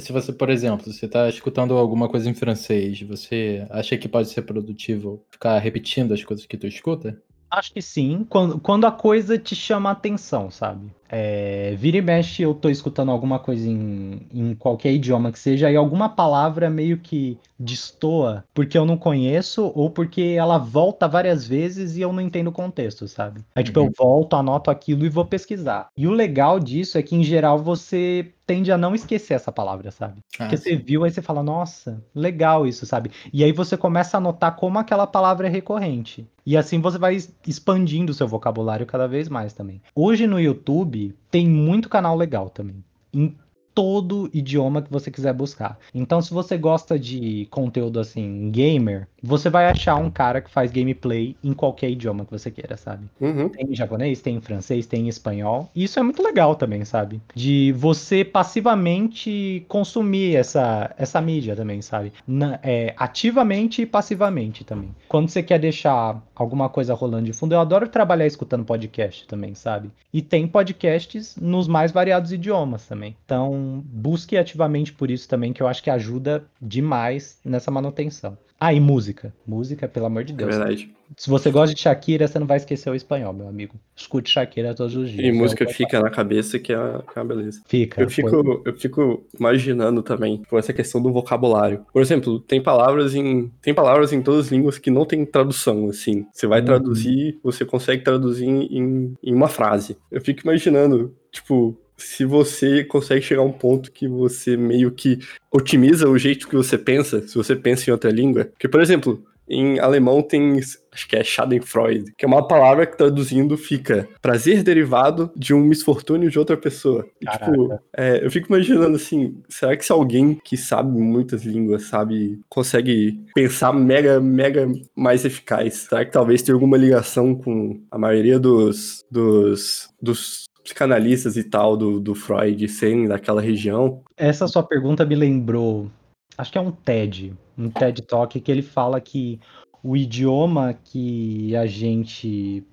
Se 0.00 0.12
você, 0.12 0.32
por 0.32 0.50
exemplo, 0.50 0.92
você 0.92 1.06
está 1.06 1.28
escutando 1.28 1.76
alguma 1.76 2.08
coisa 2.08 2.28
em 2.28 2.34
francês, 2.34 3.00
você 3.02 3.66
acha 3.70 3.96
que 3.96 4.08
pode 4.08 4.28
ser 4.28 4.42
produtivo 4.42 5.24
ficar 5.30 5.58
repetindo 5.58 6.12
as 6.12 6.22
coisas 6.24 6.46
que 6.46 6.56
tu 6.56 6.66
escuta? 6.66 7.20
Acho 7.50 7.72
que 7.72 7.80
sim, 7.80 8.26
quando, 8.28 8.60
quando 8.60 8.86
a 8.86 8.92
coisa 8.92 9.38
te 9.38 9.56
chama 9.56 9.88
a 9.88 9.92
atenção, 9.92 10.50
sabe? 10.50 10.92
É, 11.08 11.74
vira 11.76 11.96
e 11.96 12.02
mexe, 12.02 12.42
eu 12.42 12.54
tô 12.54 12.68
escutando 12.68 13.10
alguma 13.10 13.38
coisa 13.38 13.68
em, 13.68 14.20
em 14.32 14.54
qualquer 14.54 14.92
idioma 14.92 15.32
que 15.32 15.38
seja, 15.38 15.70
e 15.70 15.76
alguma 15.76 16.08
palavra 16.08 16.68
meio 16.68 16.98
que 16.98 17.38
destoa 17.58 18.44
porque 18.54 18.78
eu 18.78 18.84
não 18.84 18.96
conheço 18.96 19.72
ou 19.74 19.90
porque 19.90 20.36
ela 20.38 20.58
volta 20.58 21.08
várias 21.08 21.46
vezes 21.46 21.96
e 21.96 22.00
eu 22.00 22.12
não 22.12 22.22
entendo 22.22 22.48
o 22.48 22.52
contexto, 22.52 23.08
sabe? 23.08 23.40
Aí, 23.54 23.64
tipo, 23.64 23.80
uhum. 23.80 23.86
eu 23.86 23.92
volto, 23.96 24.36
anoto 24.36 24.70
aquilo 24.70 25.04
e 25.04 25.08
vou 25.08 25.24
pesquisar. 25.24 25.88
E 25.96 26.06
o 26.06 26.12
legal 26.12 26.60
disso 26.60 26.98
é 26.98 27.02
que, 27.02 27.16
em 27.16 27.22
geral, 27.24 27.58
você 27.58 28.32
tende 28.46 28.72
a 28.72 28.78
não 28.78 28.94
esquecer 28.94 29.34
essa 29.34 29.52
palavra, 29.52 29.90
sabe? 29.90 30.22
Ah, 30.38 30.44
Porque 30.44 30.56
você 30.56 30.74
viu, 30.74 31.04
aí 31.04 31.10
você 31.10 31.20
fala, 31.20 31.42
nossa, 31.42 32.02
legal 32.14 32.66
isso, 32.66 32.86
sabe? 32.86 33.10
E 33.30 33.44
aí 33.44 33.52
você 33.52 33.76
começa 33.76 34.16
a 34.16 34.20
notar 34.20 34.56
como 34.56 34.78
aquela 34.78 35.06
palavra 35.06 35.48
é 35.48 35.50
recorrente. 35.50 36.26
E 36.46 36.56
assim 36.56 36.80
você 36.80 36.96
vai 36.96 37.18
expandindo 37.46 38.10
o 38.10 38.14
seu 38.14 38.26
vocabulário 38.26 38.86
cada 38.86 39.06
vez 39.06 39.28
mais 39.28 39.52
também. 39.52 39.82
Hoje 39.94 40.26
no 40.26 40.40
YouTube 40.40 40.97
tem 41.30 41.48
muito 41.48 41.88
canal 41.88 42.16
legal 42.16 42.50
também. 42.50 42.84
Em 43.12 43.34
todo 43.78 44.28
idioma 44.34 44.82
que 44.82 44.90
você 44.90 45.08
quiser 45.08 45.32
buscar. 45.32 45.78
Então, 45.94 46.20
se 46.20 46.34
você 46.34 46.58
gosta 46.58 46.98
de 46.98 47.46
conteúdo 47.48 48.00
assim, 48.00 48.50
gamer, 48.50 49.06
você 49.22 49.48
vai 49.48 49.66
achar 49.66 49.94
um 49.94 50.10
cara 50.10 50.40
que 50.40 50.50
faz 50.50 50.72
gameplay 50.72 51.36
em 51.44 51.52
qualquer 51.52 51.88
idioma 51.88 52.24
que 52.24 52.32
você 52.32 52.50
queira, 52.50 52.76
sabe? 52.76 53.06
Uhum. 53.20 53.48
Tem 53.48 53.70
em 53.70 53.76
japonês, 53.76 54.20
tem 54.20 54.34
em 54.34 54.40
francês, 54.40 54.84
tem 54.84 55.04
em 55.04 55.08
espanhol. 55.08 55.70
E 55.76 55.84
isso 55.84 55.96
é 55.96 56.02
muito 56.02 56.20
legal 56.24 56.56
também, 56.56 56.84
sabe? 56.84 57.22
De 57.36 57.70
você 57.70 58.24
passivamente 58.24 59.64
consumir 59.68 60.34
essa, 60.34 60.92
essa 60.98 61.20
mídia 61.20 61.54
também, 61.54 61.80
sabe? 61.80 62.12
Na, 62.26 62.58
é, 62.64 62.94
ativamente 62.96 63.82
e 63.82 63.86
passivamente 63.86 64.64
também. 64.64 64.90
Quando 65.08 65.28
você 65.28 65.40
quer 65.40 65.60
deixar 65.60 66.20
alguma 66.34 66.68
coisa 66.68 66.94
rolando 66.94 67.26
de 67.26 67.32
fundo, 67.32 67.54
eu 67.54 67.60
adoro 67.60 67.88
trabalhar 67.88 68.26
escutando 68.26 68.64
podcast 68.64 69.24
também, 69.28 69.54
sabe? 69.54 69.92
E 70.12 70.20
tem 70.20 70.48
podcasts 70.48 71.36
nos 71.36 71.68
mais 71.68 71.92
variados 71.92 72.32
idiomas 72.32 72.84
também. 72.86 73.16
Então, 73.24 73.67
busque 73.84 74.36
ativamente 74.36 74.92
por 74.92 75.10
isso 75.10 75.28
também, 75.28 75.52
que 75.52 75.62
eu 75.62 75.68
acho 75.68 75.82
que 75.82 75.90
ajuda 75.90 76.44
demais 76.60 77.38
nessa 77.44 77.70
manutenção. 77.70 78.36
Ah, 78.60 78.74
e 78.74 78.80
música. 78.80 79.32
Música, 79.46 79.86
pelo 79.86 80.06
amor 80.06 80.24
de 80.24 80.32
é 80.32 80.36
Deus. 80.36 80.54
É 80.54 80.58
verdade. 80.58 80.90
Se 81.16 81.30
você 81.30 81.50
gosta 81.50 81.74
de 81.74 81.80
Shakira, 81.80 82.26
você 82.26 82.38
não 82.38 82.46
vai 82.46 82.56
esquecer 82.56 82.90
o 82.90 82.94
espanhol, 82.94 83.32
meu 83.32 83.48
amigo. 83.48 83.76
Escute 83.96 84.30
Shakira 84.30 84.74
todos 84.74 84.96
os 84.96 85.10
dias. 85.10 85.24
E 85.24 85.32
música 85.32 85.64
é 85.64 85.72
fica 85.72 86.00
na 86.00 86.10
cabeça 86.10 86.58
que 86.58 86.72
é, 86.72 86.76
que 86.76 87.18
é 87.18 87.22
uma 87.22 87.24
beleza. 87.24 87.62
Fica. 87.66 88.02
Eu 88.02 88.10
fico, 88.10 88.62
eu 88.64 88.76
fico 88.76 89.24
imaginando 89.38 90.02
também 90.02 90.42
com 90.50 90.58
essa 90.58 90.72
questão 90.72 91.00
do 91.00 91.12
vocabulário. 91.12 91.86
Por 91.92 92.02
exemplo, 92.02 92.40
tem 92.40 92.60
palavras 92.60 93.14
em 93.14 93.50
tem 93.62 93.72
palavras 93.72 94.12
em 94.12 94.20
todas 94.20 94.46
as 94.46 94.52
línguas 94.52 94.76
que 94.76 94.90
não 94.90 95.06
tem 95.06 95.24
tradução, 95.24 95.88
assim. 95.88 96.26
Você 96.32 96.46
vai 96.46 96.58
uhum. 96.58 96.66
traduzir, 96.66 97.38
você 97.42 97.64
consegue 97.64 98.02
traduzir 98.02 98.46
em, 98.46 99.16
em 99.22 99.34
uma 99.34 99.48
frase. 99.48 99.96
Eu 100.10 100.20
fico 100.20 100.42
imaginando, 100.42 101.14
tipo, 101.30 101.78
se 101.98 102.24
você 102.24 102.84
consegue 102.84 103.22
chegar 103.22 103.42
a 103.42 103.44
um 103.44 103.52
ponto 103.52 103.90
que 103.90 104.06
você 104.06 104.56
meio 104.56 104.90
que 104.90 105.18
otimiza 105.50 106.08
o 106.08 106.16
jeito 106.16 106.48
que 106.48 106.56
você 106.56 106.78
pensa, 106.78 107.26
se 107.26 107.34
você 107.34 107.56
pensa 107.56 107.90
em 107.90 107.92
outra 107.92 108.10
língua. 108.10 108.44
Porque, 108.44 108.68
por 108.68 108.80
exemplo, 108.80 109.22
em 109.48 109.78
alemão 109.78 110.22
tem, 110.22 110.58
acho 110.92 111.08
que 111.08 111.16
é 111.16 111.24
Schadenfreude, 111.24 112.12
que 112.16 112.24
é 112.24 112.28
uma 112.28 112.46
palavra 112.46 112.86
que 112.86 112.96
traduzindo 112.96 113.56
fica 113.56 114.08
prazer 114.20 114.62
derivado 114.62 115.30
de 115.34 115.54
um 115.54 115.60
misfortúnio 115.60 116.30
de 116.30 116.38
outra 116.38 116.56
pessoa. 116.56 117.06
E, 117.20 117.26
tipo, 117.26 117.80
é, 117.96 118.24
eu 118.24 118.30
fico 118.30 118.48
imaginando 118.48 118.96
assim, 118.96 119.40
será 119.48 119.76
que 119.76 119.84
se 119.84 119.92
alguém 119.92 120.34
que 120.44 120.56
sabe 120.56 120.90
muitas 120.98 121.44
línguas, 121.44 121.84
sabe, 121.84 122.38
consegue 122.48 123.24
pensar 123.34 123.72
mega, 123.72 124.20
mega 124.20 124.70
mais 124.94 125.24
eficaz? 125.24 125.86
Será 125.88 126.04
que 126.04 126.12
talvez 126.12 126.42
tenha 126.42 126.54
alguma 126.54 126.76
ligação 126.76 127.34
com 127.34 127.80
a 127.90 127.98
maioria 127.98 128.38
dos, 128.38 129.04
dos, 129.10 129.88
dos 130.00 130.47
psicanalistas 130.68 131.36
e 131.36 131.44
tal 131.44 131.76
do, 131.76 131.98
do 131.98 132.14
Freud 132.14 132.68
serem 132.68 133.08
daquela 133.08 133.40
região. 133.40 134.02
Essa 134.16 134.46
sua 134.46 134.62
pergunta 134.62 135.04
me 135.04 135.14
lembrou, 135.14 135.90
acho 136.36 136.52
que 136.52 136.58
é 136.58 136.60
um 136.60 136.70
TED, 136.70 137.34
um 137.56 137.70
TED 137.70 138.02
Talk 138.02 138.38
que 138.38 138.52
ele 138.52 138.62
fala 138.62 139.00
que 139.00 139.40
o 139.82 139.96
idioma 139.96 140.74
que 140.84 141.56
a 141.56 141.66
gente 141.66 142.64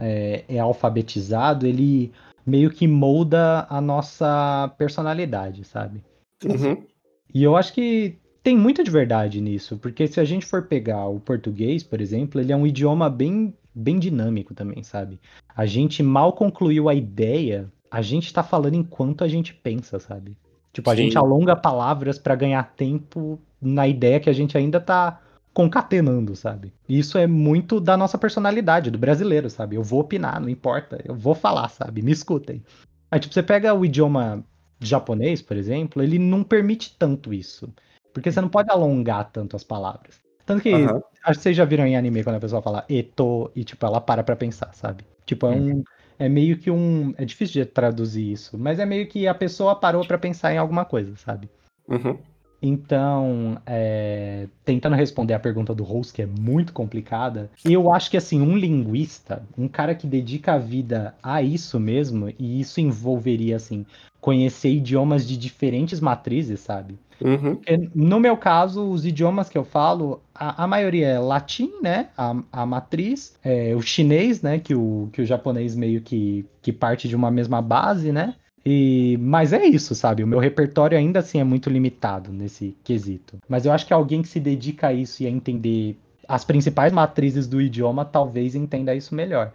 é, 0.00 0.44
é 0.48 0.58
alfabetizado, 0.58 1.66
ele 1.66 2.12
meio 2.44 2.70
que 2.70 2.86
molda 2.86 3.66
a 3.70 3.80
nossa 3.80 4.72
personalidade, 4.76 5.64
sabe? 5.64 6.02
Uhum. 6.44 6.84
E 7.32 7.42
eu 7.42 7.56
acho 7.56 7.72
que 7.72 8.18
tem 8.42 8.56
muita 8.56 8.82
de 8.82 8.90
verdade 8.90 9.40
nisso, 9.40 9.78
porque 9.78 10.06
se 10.06 10.20
a 10.20 10.24
gente 10.24 10.44
for 10.44 10.66
pegar 10.66 11.06
o 11.06 11.20
português, 11.20 11.82
por 11.82 12.00
exemplo, 12.00 12.40
ele 12.40 12.52
é 12.52 12.56
um 12.56 12.66
idioma 12.66 13.08
bem 13.08 13.54
bem 13.74 13.98
dinâmico 13.98 14.54
também, 14.54 14.82
sabe? 14.82 15.20
A 15.54 15.66
gente 15.66 16.02
mal 16.02 16.32
concluiu 16.32 16.88
a 16.88 16.94
ideia, 16.94 17.70
a 17.90 18.00
gente 18.00 18.32
tá 18.32 18.42
falando 18.42 18.74
enquanto 18.74 19.24
a 19.24 19.28
gente 19.28 19.52
pensa, 19.52 19.98
sabe? 19.98 20.36
Tipo, 20.72 20.90
a 20.90 20.96
Sim. 20.96 21.02
gente 21.02 21.18
alonga 21.18 21.54
palavras 21.54 22.18
para 22.18 22.34
ganhar 22.34 22.74
tempo 22.76 23.40
na 23.60 23.86
ideia 23.86 24.20
que 24.20 24.28
a 24.28 24.32
gente 24.32 24.56
ainda 24.58 24.80
tá 24.80 25.20
concatenando, 25.52 26.34
sabe? 26.34 26.72
Isso 26.88 27.16
é 27.16 27.26
muito 27.26 27.78
da 27.78 27.96
nossa 27.96 28.18
personalidade, 28.18 28.90
do 28.90 28.98
brasileiro, 28.98 29.48
sabe? 29.48 29.76
Eu 29.76 29.84
vou 29.84 30.00
opinar, 30.00 30.40
não 30.40 30.48
importa, 30.48 31.00
eu 31.04 31.14
vou 31.14 31.34
falar, 31.34 31.68
sabe? 31.68 32.02
Me 32.02 32.10
escutem. 32.10 32.62
Aí, 33.10 33.20
tipo, 33.20 33.32
você 33.32 33.42
pega 33.42 33.72
o 33.72 33.84
idioma 33.84 34.44
japonês, 34.80 35.40
por 35.40 35.56
exemplo, 35.56 36.02
ele 36.02 36.18
não 36.18 36.42
permite 36.42 36.96
tanto 36.98 37.32
isso. 37.32 37.72
Porque 38.12 38.30
você 38.30 38.40
não 38.40 38.48
pode 38.48 38.70
alongar 38.70 39.30
tanto 39.30 39.54
as 39.54 39.62
palavras. 39.64 40.20
Tanto 40.46 40.62
que, 40.62 40.72
uhum. 40.72 41.00
acho 41.24 41.38
que 41.38 41.42
vocês 41.42 41.56
já 41.56 41.64
viram 41.64 41.86
em 41.86 41.96
anime 41.96 42.22
quando 42.22 42.36
a 42.36 42.40
pessoa 42.40 42.60
fala 42.60 42.84
eto 42.88 43.50
e, 43.54 43.64
tipo, 43.64 43.84
ela 43.86 44.00
para 44.00 44.22
pra 44.22 44.36
pensar, 44.36 44.72
sabe? 44.74 45.04
Tipo, 45.24 45.46
é 45.46 45.50
um. 45.50 45.70
Uhum. 45.70 45.84
É 46.18 46.28
meio 46.28 46.58
que 46.58 46.70
um. 46.70 47.14
É 47.16 47.24
difícil 47.24 47.62
de 47.62 47.68
traduzir 47.68 48.30
isso, 48.32 48.56
mas 48.56 48.78
é 48.78 48.86
meio 48.86 49.06
que 49.08 49.26
a 49.26 49.34
pessoa 49.34 49.74
parou 49.74 50.06
para 50.06 50.18
pensar 50.18 50.52
em 50.52 50.58
alguma 50.58 50.84
coisa, 50.84 51.16
sabe? 51.16 51.48
Uhum. 51.88 52.18
Então, 52.66 53.58
é, 53.66 54.48
tentando 54.64 54.96
responder 54.96 55.34
a 55.34 55.38
pergunta 55.38 55.74
do 55.74 55.84
Rose, 55.84 56.10
que 56.10 56.22
é 56.22 56.26
muito 56.26 56.72
complicada, 56.72 57.50
eu 57.62 57.92
acho 57.92 58.10
que 58.10 58.16
assim, 58.16 58.40
um 58.40 58.56
linguista, 58.56 59.42
um 59.58 59.68
cara 59.68 59.94
que 59.94 60.06
dedica 60.06 60.54
a 60.54 60.58
vida 60.58 61.14
a 61.22 61.42
isso 61.42 61.78
mesmo, 61.78 62.32
e 62.38 62.58
isso 62.62 62.80
envolveria 62.80 63.56
assim, 63.56 63.84
conhecer 64.18 64.70
idiomas 64.70 65.28
de 65.28 65.36
diferentes 65.36 66.00
matrizes, 66.00 66.60
sabe? 66.60 66.98
Uhum. 67.20 67.60
No 67.94 68.18
meu 68.18 68.34
caso, 68.34 68.90
os 68.90 69.04
idiomas 69.04 69.50
que 69.50 69.58
eu 69.58 69.64
falo, 69.64 70.22
a, 70.34 70.64
a 70.64 70.66
maioria 70.66 71.08
é 71.08 71.18
latim, 71.18 71.70
né? 71.82 72.08
A, 72.16 72.34
a 72.50 72.64
matriz, 72.64 73.38
é, 73.44 73.76
o 73.76 73.82
chinês, 73.82 74.40
né? 74.40 74.58
Que 74.58 74.74
o, 74.74 75.10
que 75.12 75.20
o 75.20 75.26
japonês 75.26 75.76
meio 75.76 76.00
que, 76.00 76.46
que 76.62 76.72
parte 76.72 77.08
de 77.08 77.14
uma 77.14 77.30
mesma 77.30 77.60
base, 77.60 78.10
né? 78.10 78.34
E, 78.64 79.18
mas 79.20 79.52
é 79.52 79.64
isso, 79.64 79.94
sabe? 79.94 80.24
O 80.24 80.26
meu 80.26 80.38
repertório 80.38 80.96
ainda 80.96 81.18
assim 81.18 81.38
é 81.38 81.44
muito 81.44 81.68
limitado 81.68 82.32
nesse 82.32 82.76
quesito. 82.82 83.38
Mas 83.46 83.66
eu 83.66 83.72
acho 83.72 83.86
que 83.86 83.92
alguém 83.92 84.22
que 84.22 84.28
se 84.28 84.40
dedica 84.40 84.88
a 84.88 84.92
isso 84.92 85.22
e 85.22 85.26
a 85.26 85.30
entender 85.30 85.98
as 86.26 86.44
principais 86.44 86.92
matrizes 86.92 87.46
do 87.46 87.60
idioma 87.60 88.04
talvez 88.04 88.54
entenda 88.54 88.94
isso 88.94 89.14
melhor. 89.14 89.52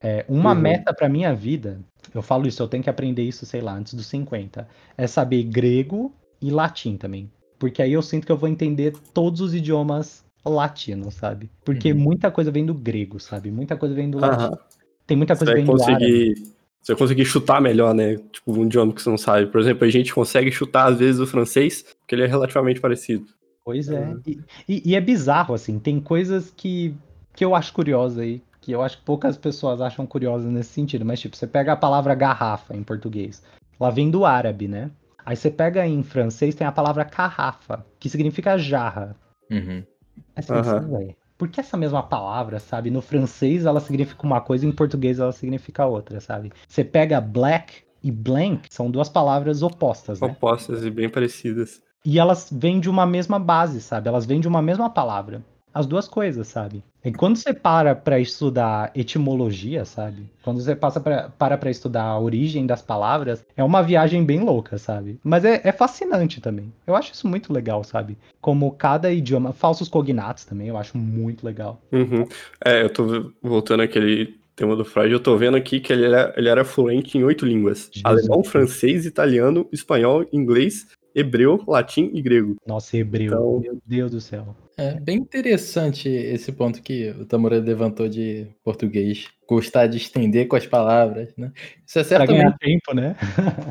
É, 0.00 0.24
uma 0.28 0.52
uhum. 0.52 0.60
meta 0.60 0.94
para 0.94 1.08
minha 1.08 1.34
vida, 1.34 1.80
eu 2.14 2.22
falo 2.22 2.46
isso, 2.46 2.62
eu 2.62 2.68
tenho 2.68 2.82
que 2.82 2.90
aprender 2.90 3.22
isso, 3.22 3.44
sei 3.44 3.60
lá, 3.60 3.74
antes 3.74 3.92
dos 3.92 4.06
50, 4.06 4.66
é 4.96 5.06
saber 5.06 5.42
grego 5.42 6.14
e 6.40 6.50
latim 6.50 6.96
também. 6.96 7.30
Porque 7.58 7.82
aí 7.82 7.92
eu 7.92 8.02
sinto 8.02 8.26
que 8.26 8.32
eu 8.32 8.36
vou 8.36 8.48
entender 8.48 8.94
todos 9.12 9.40
os 9.40 9.54
idiomas 9.54 10.24
latinos, 10.44 11.14
sabe? 11.14 11.50
Porque 11.64 11.92
uhum. 11.92 11.98
muita 11.98 12.30
coisa 12.30 12.50
vem 12.50 12.64
do 12.64 12.74
grego, 12.74 13.18
sabe? 13.18 13.50
Muita 13.50 13.76
coisa 13.76 13.94
vem 13.94 14.10
do 14.10 14.18
latim. 14.18 14.56
Tem 15.06 15.16
muita 15.16 15.36
coisa 15.36 15.52
que 15.52 15.62
vem 15.62 15.66
do 15.66 15.82
árabe 15.82 16.55
você 16.86 16.94
conseguir 16.94 17.24
chutar 17.24 17.60
melhor, 17.60 17.92
né? 17.92 18.16
Tipo, 18.30 18.52
um 18.52 18.64
idioma 18.64 18.92
que 18.92 19.02
você 19.02 19.10
não 19.10 19.18
sabe. 19.18 19.48
Por 19.48 19.60
exemplo, 19.60 19.84
a 19.84 19.90
gente 19.90 20.14
consegue 20.14 20.52
chutar, 20.52 20.86
às 20.86 20.96
vezes, 20.96 21.20
o 21.20 21.26
francês, 21.26 21.82
porque 21.82 22.14
ele 22.14 22.22
é 22.22 22.26
relativamente 22.26 22.80
parecido. 22.80 23.26
Pois 23.64 23.88
é. 23.88 23.96
é. 23.96 24.16
E, 24.24 24.40
e, 24.68 24.90
e, 24.90 24.94
é 24.94 25.00
bizarro, 25.00 25.52
assim. 25.52 25.80
Tem 25.80 25.98
coisas 25.98 26.52
que, 26.56 26.94
que 27.34 27.44
eu 27.44 27.56
acho 27.56 27.72
curiosas 27.72 28.18
aí, 28.18 28.40
que 28.60 28.70
eu 28.70 28.82
acho 28.82 28.98
que 28.98 29.04
poucas 29.04 29.36
pessoas 29.36 29.80
acham 29.80 30.06
curiosas 30.06 30.48
nesse 30.48 30.70
sentido. 30.70 31.04
Mas, 31.04 31.18
tipo, 31.18 31.36
você 31.36 31.44
pega 31.44 31.72
a 31.72 31.76
palavra 31.76 32.14
garrafa 32.14 32.76
em 32.76 32.84
português. 32.84 33.42
Ela 33.80 33.90
vem 33.90 34.08
do 34.08 34.24
árabe, 34.24 34.68
né? 34.68 34.88
Aí 35.24 35.34
você 35.34 35.50
pega 35.50 35.84
em 35.84 36.04
francês, 36.04 36.54
tem 36.54 36.64
a 36.64 36.70
palavra 36.70 37.04
carrafa, 37.04 37.84
que 37.98 38.08
significa 38.08 38.56
jarra. 38.56 39.16
Uhum. 39.50 39.82
Aí 40.36 40.42
você 40.42 40.52
uhum. 40.52 40.62
Por 40.62 41.16
que 41.48 41.60
essa 41.60 41.76
mesma 41.76 42.02
palavra, 42.02 42.58
sabe? 42.58 42.90
No 42.90 43.02
francês 43.02 43.66
ela 43.66 43.80
significa 43.80 44.24
uma 44.24 44.40
coisa, 44.40 44.66
em 44.66 44.72
português 44.72 45.18
ela 45.18 45.32
significa 45.32 45.84
outra, 45.84 46.20
sabe? 46.20 46.52
Você 46.66 46.82
pega 46.82 47.20
black 47.20 47.82
e 48.02 48.10
blank, 48.10 48.68
são 48.70 48.90
duas 48.90 49.08
palavras 49.08 49.62
opostas, 49.62 50.20
né? 50.20 50.28
Opostas 50.28 50.84
e 50.84 50.90
bem 50.90 51.08
parecidas. 51.08 51.82
E 52.04 52.18
elas 52.18 52.48
vêm 52.50 52.80
de 52.80 52.88
uma 52.88 53.04
mesma 53.04 53.38
base, 53.38 53.80
sabe? 53.80 54.08
Elas 54.08 54.24
vêm 54.24 54.40
de 54.40 54.48
uma 54.48 54.62
mesma 54.62 54.88
palavra 54.88 55.42
as 55.76 55.86
duas 55.86 56.08
coisas, 56.08 56.48
sabe? 56.48 56.82
E 57.04 57.12
quando 57.12 57.36
você 57.36 57.52
para 57.52 57.94
para 57.94 58.18
estudar 58.18 58.90
etimologia, 58.94 59.84
sabe? 59.84 60.26
Quando 60.42 60.58
você 60.60 60.74
passa 60.74 60.98
pra, 60.98 61.28
para 61.28 61.58
para 61.58 61.70
estudar 61.70 62.04
a 62.04 62.18
origem 62.18 62.66
das 62.66 62.80
palavras, 62.80 63.44
é 63.54 63.62
uma 63.62 63.82
viagem 63.82 64.24
bem 64.24 64.40
louca, 64.40 64.78
sabe? 64.78 65.20
Mas 65.22 65.44
é, 65.44 65.60
é, 65.62 65.72
fascinante 65.72 66.40
também. 66.40 66.72
Eu 66.86 66.96
acho 66.96 67.12
isso 67.12 67.28
muito 67.28 67.52
legal, 67.52 67.84
sabe? 67.84 68.16
Como 68.40 68.72
cada 68.72 69.12
idioma, 69.12 69.52
falsos 69.52 69.86
cognatos 69.86 70.46
também, 70.46 70.68
eu 70.68 70.78
acho 70.78 70.96
muito 70.96 71.44
legal. 71.44 71.78
Uhum. 71.92 72.26
É, 72.64 72.82
eu 72.82 72.90
tô 72.90 73.30
voltando 73.42 73.82
àquele 73.82 74.34
tema 74.56 74.74
do 74.74 74.84
Freud, 74.84 75.12
eu 75.12 75.20
tô 75.20 75.36
vendo 75.36 75.58
aqui 75.58 75.78
que 75.78 75.92
ele 75.92 76.06
era, 76.06 76.32
ele 76.38 76.48
era 76.48 76.64
fluente 76.64 77.18
em 77.18 77.22
oito 77.22 77.44
línguas: 77.44 77.90
Jesus. 77.92 78.02
alemão, 78.02 78.42
francês, 78.42 79.04
italiano, 79.04 79.68
espanhol, 79.70 80.24
inglês, 80.32 80.86
hebreu, 81.16 81.64
latim 81.66 82.10
e 82.12 82.20
grego. 82.20 82.56
Nossa, 82.66 82.98
hebreu, 82.98 83.26
então... 83.26 83.60
meu 83.60 83.78
Deus 83.86 84.10
do 84.10 84.20
céu. 84.20 84.54
É 84.76 85.00
bem 85.00 85.16
interessante 85.16 86.06
esse 86.06 86.52
ponto 86.52 86.82
que 86.82 87.08
o 87.12 87.24
Tamura 87.24 87.58
levantou 87.58 88.06
de 88.10 88.46
português. 88.62 89.26
Gostar 89.48 89.86
de 89.86 89.96
estender 89.96 90.46
com 90.46 90.56
as 90.56 90.66
palavras, 90.66 91.34
né? 91.34 91.50
Isso 91.86 91.98
é 91.98 92.04
certamente... 92.04 92.38
Pra 92.38 92.44
ganhar 92.44 92.58
tempo, 92.58 92.94
né? 92.94 93.16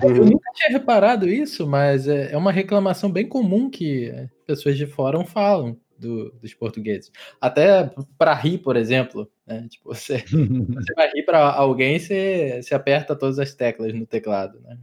Eu 0.01 0.25
nunca 0.25 0.51
tinha 0.55 0.71
reparado 0.71 1.29
isso, 1.29 1.67
mas 1.67 2.07
é, 2.07 2.31
é 2.33 2.37
uma 2.37 2.51
reclamação 2.51 3.11
bem 3.11 3.27
comum 3.27 3.69
que 3.69 4.11
pessoas 4.47 4.75
de 4.75 4.87
fora 4.87 5.23
falam 5.25 5.77
do, 5.99 6.31
dos 6.41 6.55
portugueses. 6.55 7.11
Até 7.39 7.91
para 8.17 8.33
rir, 8.33 8.57
por 8.57 8.75
exemplo, 8.75 9.29
né? 9.45 9.67
Tipo, 9.69 9.93
você, 9.93 10.23
você 10.25 10.93
vai 10.95 11.11
rir 11.11 11.23
para 11.23 11.53
alguém, 11.53 11.99
você, 11.99 12.61
você 12.63 12.73
aperta 12.73 13.15
todas 13.15 13.37
as 13.37 13.53
teclas 13.53 13.93
no 13.93 14.07
teclado, 14.07 14.59
né? 14.61 14.75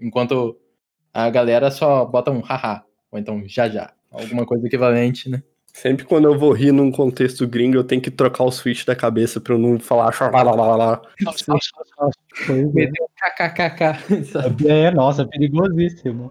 Enquanto 0.00 0.58
a 1.16 1.30
galera 1.30 1.70
só 1.70 2.04
bota 2.04 2.30
um 2.30 2.40
haha, 2.40 2.84
ou 3.10 3.18
então 3.18 3.42
já 3.46 3.70
já, 3.70 3.90
alguma 4.12 4.44
coisa 4.44 4.66
equivalente, 4.66 5.30
né? 5.30 5.42
Sempre 5.72 6.04
quando 6.04 6.26
eu 6.26 6.38
vou 6.38 6.52
rir 6.52 6.72
num 6.72 6.90
contexto 6.90 7.46
gringo, 7.46 7.76
eu 7.76 7.84
tenho 7.84 8.02
que 8.02 8.10
trocar 8.10 8.44
o 8.44 8.50
switch 8.50 8.84
da 8.84 8.94
cabeça 8.94 9.40
pra 9.40 9.54
eu 9.54 9.58
não 9.58 9.78
falar 9.78 10.10
lá. 10.76 11.02
Meter 12.72 13.02
um 13.02 13.08
kkkk. 13.16 14.66
É, 14.66 14.90
nossa, 14.90 15.22
é 15.22 15.24
perigosíssimo. 15.26 16.30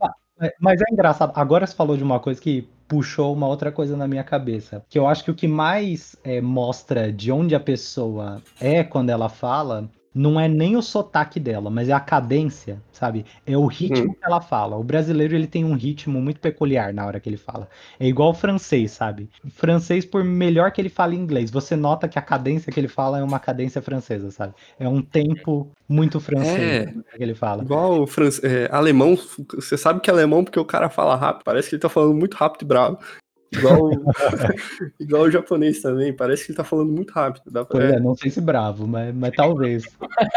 Ah, 0.00 0.12
mas 0.60 0.80
é 0.80 0.92
engraçado, 0.92 1.32
agora 1.36 1.66
você 1.66 1.74
falou 1.74 1.96
de 1.96 2.02
uma 2.02 2.18
coisa 2.18 2.40
que 2.40 2.68
puxou 2.88 3.32
uma 3.32 3.46
outra 3.46 3.70
coisa 3.70 3.96
na 3.96 4.08
minha 4.08 4.24
cabeça. 4.24 4.84
Que 4.88 4.98
eu 4.98 5.06
acho 5.06 5.24
que 5.24 5.30
o 5.30 5.34
que 5.34 5.48
mais 5.48 6.16
é, 6.24 6.40
mostra 6.40 7.12
de 7.12 7.30
onde 7.30 7.54
a 7.54 7.60
pessoa 7.60 8.42
é 8.60 8.82
quando 8.82 9.10
ela 9.10 9.28
fala 9.28 9.88
não 10.14 10.38
é 10.38 10.46
nem 10.46 10.76
o 10.76 10.82
sotaque 10.82 11.40
dela, 11.40 11.68
mas 11.68 11.88
é 11.88 11.92
a 11.92 11.98
cadência, 11.98 12.80
sabe? 12.92 13.26
É 13.44 13.58
o 13.58 13.66
ritmo 13.66 14.10
hum. 14.10 14.14
que 14.14 14.24
ela 14.24 14.40
fala. 14.40 14.76
O 14.76 14.84
brasileiro 14.84 15.34
ele 15.34 15.48
tem 15.48 15.64
um 15.64 15.74
ritmo 15.74 16.20
muito 16.20 16.38
peculiar 16.40 16.94
na 16.94 17.04
hora 17.04 17.18
que 17.18 17.28
ele 17.28 17.36
fala. 17.36 17.68
É 17.98 18.06
igual 18.06 18.30
o 18.30 18.34
francês, 18.34 18.92
sabe? 18.92 19.28
O 19.44 19.50
francês, 19.50 20.04
por 20.04 20.22
melhor 20.22 20.70
que 20.70 20.80
ele 20.80 20.88
fale 20.88 21.16
inglês, 21.16 21.50
você 21.50 21.74
nota 21.74 22.06
que 22.06 22.18
a 22.18 22.22
cadência 22.22 22.72
que 22.72 22.78
ele 22.78 22.86
fala 22.86 23.18
é 23.18 23.24
uma 23.24 23.40
cadência 23.40 23.82
francesa, 23.82 24.30
sabe? 24.30 24.54
É 24.78 24.88
um 24.88 25.02
tempo 25.02 25.70
muito 25.88 26.20
francês 26.20 26.88
é, 26.88 27.16
que 27.16 27.22
ele 27.22 27.34
fala. 27.34 27.64
Igual 27.64 28.02
o 28.02 28.06
france... 28.06 28.40
É, 28.44 28.68
alemão, 28.70 29.18
você 29.52 29.76
sabe 29.76 30.00
que 30.00 30.08
é 30.08 30.12
alemão 30.12 30.44
porque 30.44 30.60
o 30.60 30.64
cara 30.64 30.88
fala 30.88 31.16
rápido, 31.16 31.44
parece 31.44 31.68
que 31.68 31.74
ele 31.74 31.82
tá 31.82 31.88
falando 31.88 32.14
muito 32.14 32.34
rápido 32.34 32.62
e 32.62 32.66
bravo. 32.66 32.98
Igual, 33.58 33.90
igual 34.98 35.22
o 35.22 35.30
japonês 35.30 35.80
também, 35.80 36.12
parece 36.12 36.44
que 36.44 36.52
ele 36.52 36.56
tá 36.56 36.64
falando 36.64 36.92
muito 36.92 37.12
rápido. 37.12 37.50
Dá 37.50 37.64
pra... 37.64 37.84
é, 37.84 38.00
não 38.00 38.14
sei 38.14 38.30
se 38.30 38.40
bravo, 38.40 38.86
mas, 38.86 39.14
mas 39.14 39.32
talvez. 39.34 39.84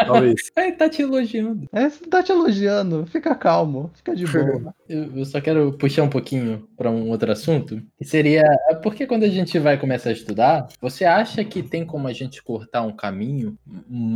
talvez. 0.05 0.51
É, 0.55 0.72
tá 0.72 0.89
te 0.89 1.01
elogiando. 1.01 1.68
É, 1.72 1.89
tá 1.89 2.24
te 2.24 2.32
elogiando, 2.32 3.05
fica 3.07 3.36
calmo, 3.36 3.91
fica 3.95 4.15
de 4.15 4.26
boa. 4.26 4.74
Eu, 4.90 5.26
só 5.26 5.42
quero 5.42 5.74
puxar 5.74 6.04
um 6.04 6.10
pouquinho 6.10 6.68
para 6.78 6.90
um 6.90 7.10
outro 7.10 7.32
assunto, 7.32 7.82
que 7.98 8.06
seria, 8.06 8.44
é 8.70 8.76
porque 8.76 9.06
quando 9.06 9.24
a 9.24 9.30
gente 9.30 9.60
vai 9.60 9.78
começar 9.78 10.10
a 10.10 10.14
estudar, 10.14 10.68
você 10.82 11.06
acha 11.06 11.44
que 11.44 11.62
tem 11.62 11.86
como 11.86 12.08
a 12.08 12.14
gente 12.14 12.42
cortar 12.42 12.82
um 12.82 12.96
caminho 12.96 13.58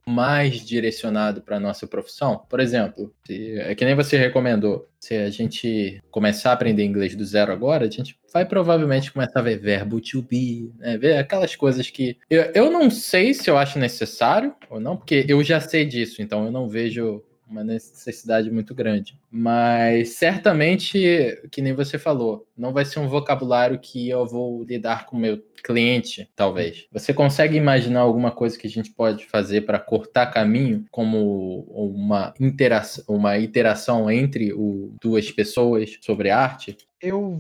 mais 0.08 0.66
direcionado 0.66 1.42
para 1.42 1.60
nossa 1.60 1.88
profissão? 1.88 2.46
Por 2.50 2.60
exemplo, 2.60 3.14
se, 3.26 3.60
é 3.60 3.76
que 3.76 3.86
nem 3.86 3.96
você 3.96 4.18
recomendou, 4.18 4.88
se 5.00 5.16
a 5.16 5.30
gente 5.30 6.02
começar 6.12 6.52
a 6.52 6.54
aprender 6.54 6.86
inglês 6.86 7.16
do 7.16 7.26
zero 7.26 7.52
agora, 7.52 7.86
a 7.86 7.90
gente 7.90 8.18
vai 8.32 8.46
provavelmente 8.46 9.12
começar 9.12 9.40
a 9.40 9.44
ver 9.44 9.60
verbo 9.60 10.00
to 10.00 10.22
be, 10.22 10.72
né? 10.78 10.98
ver 10.98 11.18
aquelas 11.18 11.56
coisas 11.56 11.90
que 11.90 12.18
eu, 12.30 12.44
eu 12.54 12.72
não 12.72 12.90
sei 12.90 13.34
se 13.34 13.50
eu 13.50 13.58
acho 13.58 13.80
necessário 13.80 14.54
ou 14.70 14.80
não, 14.80 14.96
porque 14.96 15.26
eu 15.28 15.44
já 15.44 15.60
sei 15.60 15.86
disso, 15.86 16.22
então 16.22 16.46
eu 16.46 16.52
não 16.52 16.70
vejo 16.70 17.24
uma 17.52 17.64
necessidade 17.64 18.50
muito 18.50 18.74
grande. 18.74 19.18
Mas 19.30 20.16
certamente, 20.16 21.38
que 21.52 21.62
nem 21.62 21.74
você 21.74 22.00
falou, 22.00 22.48
não 22.58 22.72
vai 22.74 22.86
ser 22.86 23.00
um 23.00 23.08
vocabulário 23.08 23.78
que 23.80 24.10
eu 24.10 24.26
vou 24.26 24.64
lidar 24.64 25.06
com 25.06 25.18
o 25.18 25.20
meu 25.20 25.42
cliente, 25.64 26.30
talvez. 26.36 26.88
Você 26.92 27.14
consegue 27.14 27.56
imaginar 27.56 28.00
alguma 28.00 28.32
coisa 28.32 28.58
que 28.58 28.66
a 28.66 28.70
gente 28.70 28.92
pode 28.92 29.26
fazer 29.26 29.62
para 29.62 29.80
cortar 29.80 30.28
caminho, 30.28 30.86
como 30.90 31.62
uma 31.70 32.34
interação, 32.40 33.04
uma 33.08 33.38
interação 33.38 34.10
entre 34.10 34.54
o, 34.54 34.96
duas 35.02 35.30
pessoas 35.32 35.98
sobre 36.02 36.30
arte? 36.32 36.78
Eu 37.02 37.36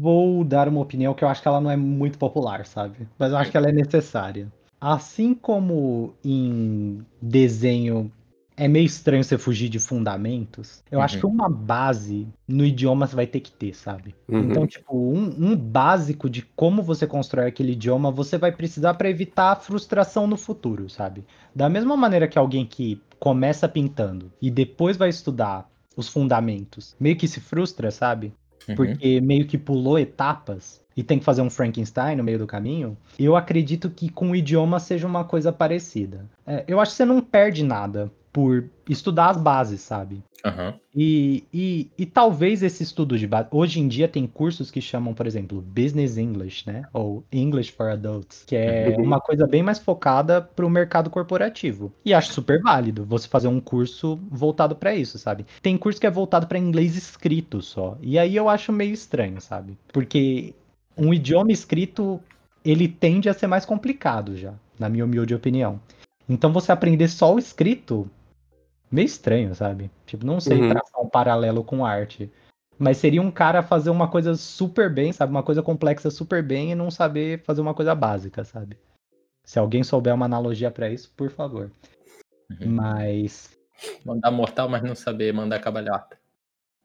vou 0.00 0.44
dar 0.44 0.68
uma 0.68 0.80
opinião 0.80 1.14
que 1.14 1.24
eu 1.24 1.28
acho 1.28 1.40
que 1.40 1.48
ela 1.48 1.60
não 1.60 1.70
é 1.70 1.76
muito 1.76 2.18
popular, 2.18 2.66
sabe? 2.66 3.06
Mas 3.18 3.32
eu 3.32 3.38
acho 3.38 3.50
que 3.50 3.56
ela 3.56 3.68
é 3.68 3.72
necessária. 3.72 4.50
assim 4.80 5.34
como 5.34 6.14
em 6.24 7.04
desenho 7.20 8.12
é 8.56 8.68
meio 8.68 8.86
estranho 8.86 9.24
você 9.24 9.36
fugir 9.36 9.68
de 9.68 9.78
fundamentos. 9.78 10.82
Eu 10.90 10.98
uhum. 10.98 11.04
acho 11.04 11.18
que 11.18 11.26
uma 11.26 11.48
base 11.48 12.28
no 12.46 12.64
idioma 12.64 13.06
você 13.06 13.16
vai 13.16 13.26
ter 13.26 13.40
que 13.40 13.50
ter, 13.50 13.74
sabe? 13.74 14.14
Uhum. 14.28 14.40
Então, 14.40 14.66
tipo, 14.66 14.96
um, 14.96 15.50
um, 15.50 15.56
básico 15.56 16.30
de 16.30 16.42
como 16.54 16.82
você 16.82 17.06
constrói 17.06 17.46
aquele 17.46 17.72
idioma, 17.72 18.10
você 18.10 18.38
vai 18.38 18.52
precisar 18.52 18.94
para 18.94 19.10
evitar 19.10 19.52
a 19.52 19.56
frustração 19.56 20.26
no 20.26 20.36
futuro, 20.36 20.88
sabe? 20.88 21.24
Da 21.54 21.68
mesma 21.68 21.96
maneira 21.96 22.28
que 22.28 22.38
alguém 22.38 22.64
que 22.64 23.00
começa 23.18 23.68
pintando 23.68 24.30
e 24.40 24.50
depois 24.50 24.96
vai 24.96 25.08
estudar 25.08 25.68
os 25.96 26.08
fundamentos, 26.08 26.94
meio 26.98 27.16
que 27.16 27.26
se 27.26 27.40
frustra, 27.40 27.90
sabe? 27.90 28.32
Uhum. 28.68 28.74
Porque 28.76 29.20
meio 29.20 29.46
que 29.46 29.58
pulou 29.58 29.98
etapas 29.98 30.80
e 30.96 31.02
tem 31.02 31.18
que 31.18 31.24
fazer 31.24 31.42
um 31.42 31.50
Frankenstein 31.50 32.16
no 32.16 32.24
meio 32.24 32.38
do 32.38 32.46
caminho, 32.46 32.96
eu 33.18 33.34
acredito 33.34 33.90
que 33.90 34.08
com 34.08 34.30
o 34.30 34.36
idioma 34.36 34.78
seja 34.78 35.06
uma 35.06 35.24
coisa 35.24 35.52
parecida. 35.52 36.24
É, 36.46 36.64
eu 36.68 36.78
acho 36.80 36.92
que 36.92 36.96
você 36.96 37.04
não 37.04 37.20
perde 37.20 37.64
nada 37.64 38.10
por 38.34 38.68
estudar 38.90 39.30
as 39.30 39.36
bases, 39.36 39.80
sabe? 39.80 40.20
Uhum. 40.44 40.74
E, 40.92 41.44
e, 41.54 41.90
e 41.96 42.04
talvez 42.04 42.64
esse 42.64 42.82
estudo 42.82 43.16
de 43.16 43.28
base. 43.28 43.46
Hoje 43.52 43.78
em 43.78 43.86
dia 43.86 44.08
tem 44.08 44.26
cursos 44.26 44.72
que 44.72 44.80
chamam, 44.80 45.14
por 45.14 45.24
exemplo, 45.24 45.62
Business 45.62 46.18
English, 46.18 46.66
né? 46.66 46.82
Ou 46.92 47.24
English 47.30 47.70
for 47.70 47.92
Adults, 47.92 48.42
que 48.44 48.56
é 48.56 48.92
uhum. 48.98 49.04
uma 49.04 49.20
coisa 49.20 49.46
bem 49.46 49.62
mais 49.62 49.78
focada 49.78 50.42
para 50.42 50.66
o 50.66 50.68
mercado 50.68 51.10
corporativo. 51.10 51.92
E 52.04 52.12
acho 52.12 52.32
super 52.32 52.60
válido 52.60 53.04
você 53.04 53.28
fazer 53.28 53.46
um 53.46 53.60
curso 53.60 54.18
voltado 54.28 54.74
para 54.74 54.92
isso, 54.96 55.16
sabe? 55.16 55.46
Tem 55.62 55.78
curso 55.78 56.00
que 56.00 56.06
é 56.06 56.10
voltado 56.10 56.48
para 56.48 56.58
inglês 56.58 56.96
escrito 56.96 57.62
só. 57.62 57.96
E 58.02 58.18
aí 58.18 58.34
eu 58.34 58.48
acho 58.48 58.72
meio 58.72 58.92
estranho, 58.92 59.40
sabe? 59.40 59.78
Porque 59.92 60.52
um 60.98 61.14
idioma 61.14 61.52
escrito 61.52 62.20
ele 62.64 62.88
tende 62.88 63.28
a 63.28 63.34
ser 63.34 63.46
mais 63.46 63.64
complicado 63.64 64.36
já, 64.36 64.54
na 64.76 64.88
minha 64.88 65.04
humilde 65.04 65.36
opinião. 65.36 65.80
Então 66.28 66.52
você 66.52 66.72
aprender 66.72 67.06
só 67.06 67.32
o 67.32 67.38
escrito 67.38 68.10
meio 68.90 69.06
estranho, 69.06 69.54
sabe? 69.54 69.90
Tipo, 70.06 70.26
não 70.26 70.40
sei 70.40 70.60
uhum. 70.60 70.70
traçar 70.70 71.00
um 71.00 71.08
paralelo 71.08 71.64
com 71.64 71.84
arte. 71.84 72.30
Mas 72.78 72.96
seria 72.96 73.22
um 73.22 73.30
cara 73.30 73.62
fazer 73.62 73.90
uma 73.90 74.08
coisa 74.08 74.34
super 74.34 74.92
bem, 74.92 75.12
sabe? 75.12 75.30
Uma 75.30 75.42
coisa 75.42 75.62
complexa 75.62 76.10
super 76.10 76.42
bem 76.42 76.72
e 76.72 76.74
não 76.74 76.90
saber 76.90 77.42
fazer 77.44 77.60
uma 77.60 77.74
coisa 77.74 77.94
básica, 77.94 78.44
sabe? 78.44 78.76
Se 79.44 79.58
alguém 79.58 79.84
souber 79.84 80.14
uma 80.14 80.26
analogia 80.26 80.70
para 80.70 80.90
isso, 80.90 81.12
por 81.16 81.30
favor. 81.30 81.70
Uhum. 82.50 82.72
Mas. 82.72 83.50
Mandar 84.04 84.30
mortal, 84.30 84.68
mas 84.68 84.82
não 84.82 84.94
saber 84.94 85.32
mandar 85.32 85.60
cabalhota. 85.60 86.16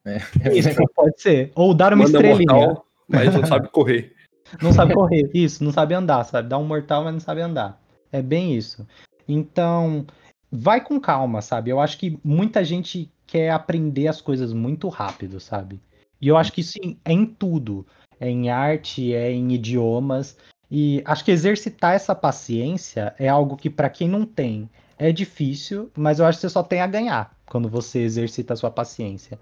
É. 0.06 0.18
Isso 0.58 0.70
pode 0.96 1.22
ser. 1.22 1.52
Ou 1.56 1.74
dar 1.74 1.94
uma 1.94 2.04
Manda 2.06 2.18
estrelinha. 2.18 2.54
Mortal, 2.54 2.86
mas 3.08 3.34
não 3.34 3.46
sabe 3.46 3.70
correr. 3.70 4.16
Não 4.64 4.74
sabe 4.74 4.96
correr, 4.96 5.30
isso, 5.32 5.64
não 5.64 5.72
sabe 5.72 5.94
andar, 5.94 6.24
sabe? 6.24 6.50
Dá 6.50 6.58
um 6.58 6.64
mortal, 6.64 7.04
mas 7.04 7.14
não 7.14 7.20
sabe 7.20 7.40
andar. 7.40 7.80
É 8.12 8.20
bem 8.20 8.56
isso. 8.56 8.84
Então, 9.28 10.08
vai 10.52 10.84
com 10.84 11.00
calma, 11.00 11.42
sabe? 11.42 11.70
Eu 11.70 11.80
acho 11.80 11.98
que 11.98 12.20
muita 12.24 12.64
gente 12.64 13.12
quer 13.26 13.52
aprender 13.52 14.08
as 14.08 14.22
coisas 14.22 14.54
muito 14.54 14.88
rápido, 14.88 15.40
sabe? 15.40 15.80
E 16.20 16.28
eu 16.28 16.36
acho 16.36 16.52
que 16.52 16.62
isso 16.62 16.78
é 17.06 17.12
em 17.12 17.26
tudo. 17.26 17.86
É 18.20 18.30
em 18.30 18.50
arte, 18.50 19.14
é 19.14 19.32
em 19.32 19.54
idiomas. 19.54 20.38
E 20.70 21.02
acho 21.06 21.24
que 21.24 21.32
exercitar 21.32 21.96
essa 21.96 22.14
paciência 22.14 23.16
é 23.18 23.28
algo 23.28 23.56
que, 23.56 23.70
para 23.70 23.90
quem 23.90 24.08
não 24.08 24.26
tem, 24.26 24.70
é 24.98 25.12
difícil, 25.12 25.90
mas 25.96 26.20
eu 26.20 26.26
acho 26.26 26.38
que 26.38 26.42
você 26.42 26.50
só 26.50 26.62
tem 26.62 26.82
a 26.82 26.88
ganhar 26.88 27.36
quando 27.46 27.70
você 27.70 28.00
exercita 28.00 28.54
a 28.54 28.58
sua 28.58 28.70
paciência. 28.70 29.40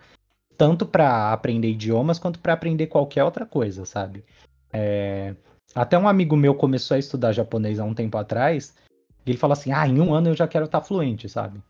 Tanto 0.58 0.86
para 0.86 1.34
aprender 1.34 1.70
idiomas 1.70 2.20
quanto 2.20 2.40
para 2.40 2.54
aprender 2.54 2.88
qualquer 2.88 3.24
outra 3.24 3.46
coisa, 3.46 3.86
sabe? 3.86 4.24
É... 4.72 5.36
Até 5.76 5.98
um 5.98 6.08
amigo 6.08 6.36
meu 6.36 6.56
começou 6.56 6.96
a 6.96 7.00
estudar 7.00 7.34
japonês 7.34 7.80
há 7.80 7.84
um 7.84 7.94
tempo 7.94 8.18
atrás 8.18 8.74
ele 9.32 9.38
fala 9.38 9.54
assim: 9.54 9.72
ah, 9.72 9.88
em 9.88 10.00
um 10.00 10.14
ano 10.14 10.30
eu 10.30 10.36
já 10.36 10.48
quero 10.48 10.66
estar 10.66 10.82
fluente, 10.82 11.28
sabe? 11.28 11.62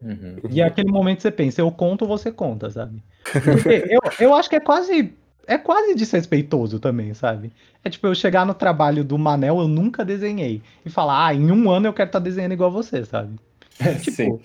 Uhum. 0.00 0.36
E 0.50 0.60
é 0.60 0.64
aquele 0.64 0.90
momento 0.90 1.22
você 1.22 1.30
pensa, 1.30 1.60
eu 1.60 1.70
conto, 1.70 2.06
você 2.06 2.30
conta, 2.30 2.70
sabe? 2.70 3.02
Porque 3.32 3.84
eu, 3.88 4.00
eu 4.20 4.34
acho 4.34 4.48
que 4.48 4.56
é 4.56 4.60
quase. 4.60 5.14
É 5.48 5.56
quase 5.56 5.94
desrespeitoso 5.94 6.80
também, 6.80 7.14
sabe? 7.14 7.52
É 7.84 7.88
tipo 7.88 8.04
eu 8.08 8.14
chegar 8.16 8.44
no 8.44 8.52
trabalho 8.52 9.04
do 9.04 9.16
Manel, 9.16 9.60
eu 9.60 9.68
nunca 9.68 10.04
desenhei. 10.04 10.60
E 10.84 10.90
falar, 10.90 11.28
ah, 11.28 11.34
em 11.34 11.52
um 11.52 11.70
ano 11.70 11.86
eu 11.86 11.92
quero 11.92 12.08
estar 12.08 12.18
desenhando 12.18 12.52
igual 12.52 12.70
você, 12.70 13.04
sabe? 13.04 13.36
tipo, 14.02 14.10
Sim. 14.10 14.40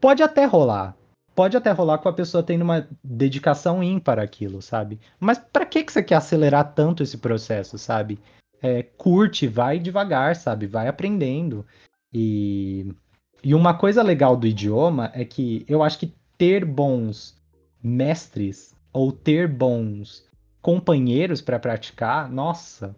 pode 0.00 0.22
até 0.22 0.46
rolar. 0.46 0.96
Pode 1.34 1.58
até 1.58 1.70
rolar 1.70 1.98
com 1.98 2.08
a 2.08 2.12
pessoa 2.12 2.42
tendo 2.42 2.62
uma 2.62 2.88
dedicação 3.04 3.82
ímpar 3.82 4.18
aquilo, 4.18 4.62
sabe? 4.62 4.98
Mas 5.18 5.38
para 5.38 5.66
que, 5.66 5.84
que 5.84 5.92
você 5.92 6.02
quer 6.02 6.16
acelerar 6.16 6.72
tanto 6.74 7.02
esse 7.02 7.18
processo, 7.18 7.76
sabe? 7.76 8.18
É, 8.62 8.82
curte, 8.82 9.46
vai 9.46 9.78
devagar, 9.78 10.36
sabe? 10.36 10.66
Vai 10.66 10.88
aprendendo. 10.88 11.66
E, 12.12 12.92
e 13.42 13.54
uma 13.54 13.74
coisa 13.74 14.02
legal 14.02 14.36
do 14.36 14.46
idioma 14.46 15.10
é 15.14 15.24
que 15.24 15.64
eu 15.68 15.82
acho 15.82 15.98
que 15.98 16.12
ter 16.36 16.64
bons 16.64 17.38
mestres 17.82 18.74
ou 18.92 19.12
ter 19.12 19.46
bons 19.48 20.28
companheiros 20.60 21.40
para 21.40 21.58
praticar, 21.58 22.30
nossa, 22.30 22.94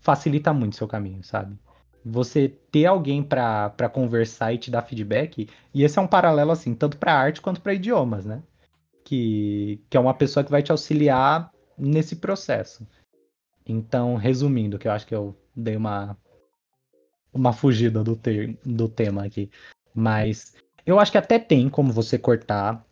facilita 0.00 0.52
muito 0.52 0.76
seu 0.76 0.88
caminho, 0.88 1.22
sabe? 1.22 1.56
Você 2.04 2.48
ter 2.70 2.86
alguém 2.86 3.22
para 3.22 3.88
conversar 3.92 4.52
e 4.52 4.58
te 4.58 4.70
dar 4.70 4.82
feedback, 4.82 5.48
e 5.72 5.82
esse 5.82 5.98
é 5.98 6.02
um 6.02 6.06
paralelo 6.06 6.50
assim, 6.50 6.74
tanto 6.74 6.96
para 6.96 7.14
arte 7.14 7.40
quanto 7.40 7.60
para 7.60 7.74
idiomas, 7.74 8.24
né? 8.24 8.42
Que, 9.04 9.80
que 9.88 9.96
é 9.96 10.00
uma 10.00 10.14
pessoa 10.14 10.44
que 10.44 10.50
vai 10.50 10.62
te 10.62 10.72
auxiliar 10.72 11.50
nesse 11.76 12.16
processo. 12.16 12.86
Então, 13.66 14.16
resumindo, 14.16 14.78
que 14.78 14.88
eu 14.88 14.92
acho 14.92 15.06
que 15.06 15.14
eu 15.14 15.36
dei 15.54 15.76
uma 15.76 16.16
uma 17.32 17.52
fugida 17.52 18.02
do, 18.02 18.16
ter, 18.16 18.58
do 18.64 18.88
tema 18.88 19.24
aqui. 19.24 19.50
Mas 19.94 20.54
eu 20.86 20.98
acho 20.98 21.12
que 21.12 21.18
até 21.18 21.38
tem 21.38 21.68
como 21.68 21.92
você 21.92 22.18
cortar 22.18 22.84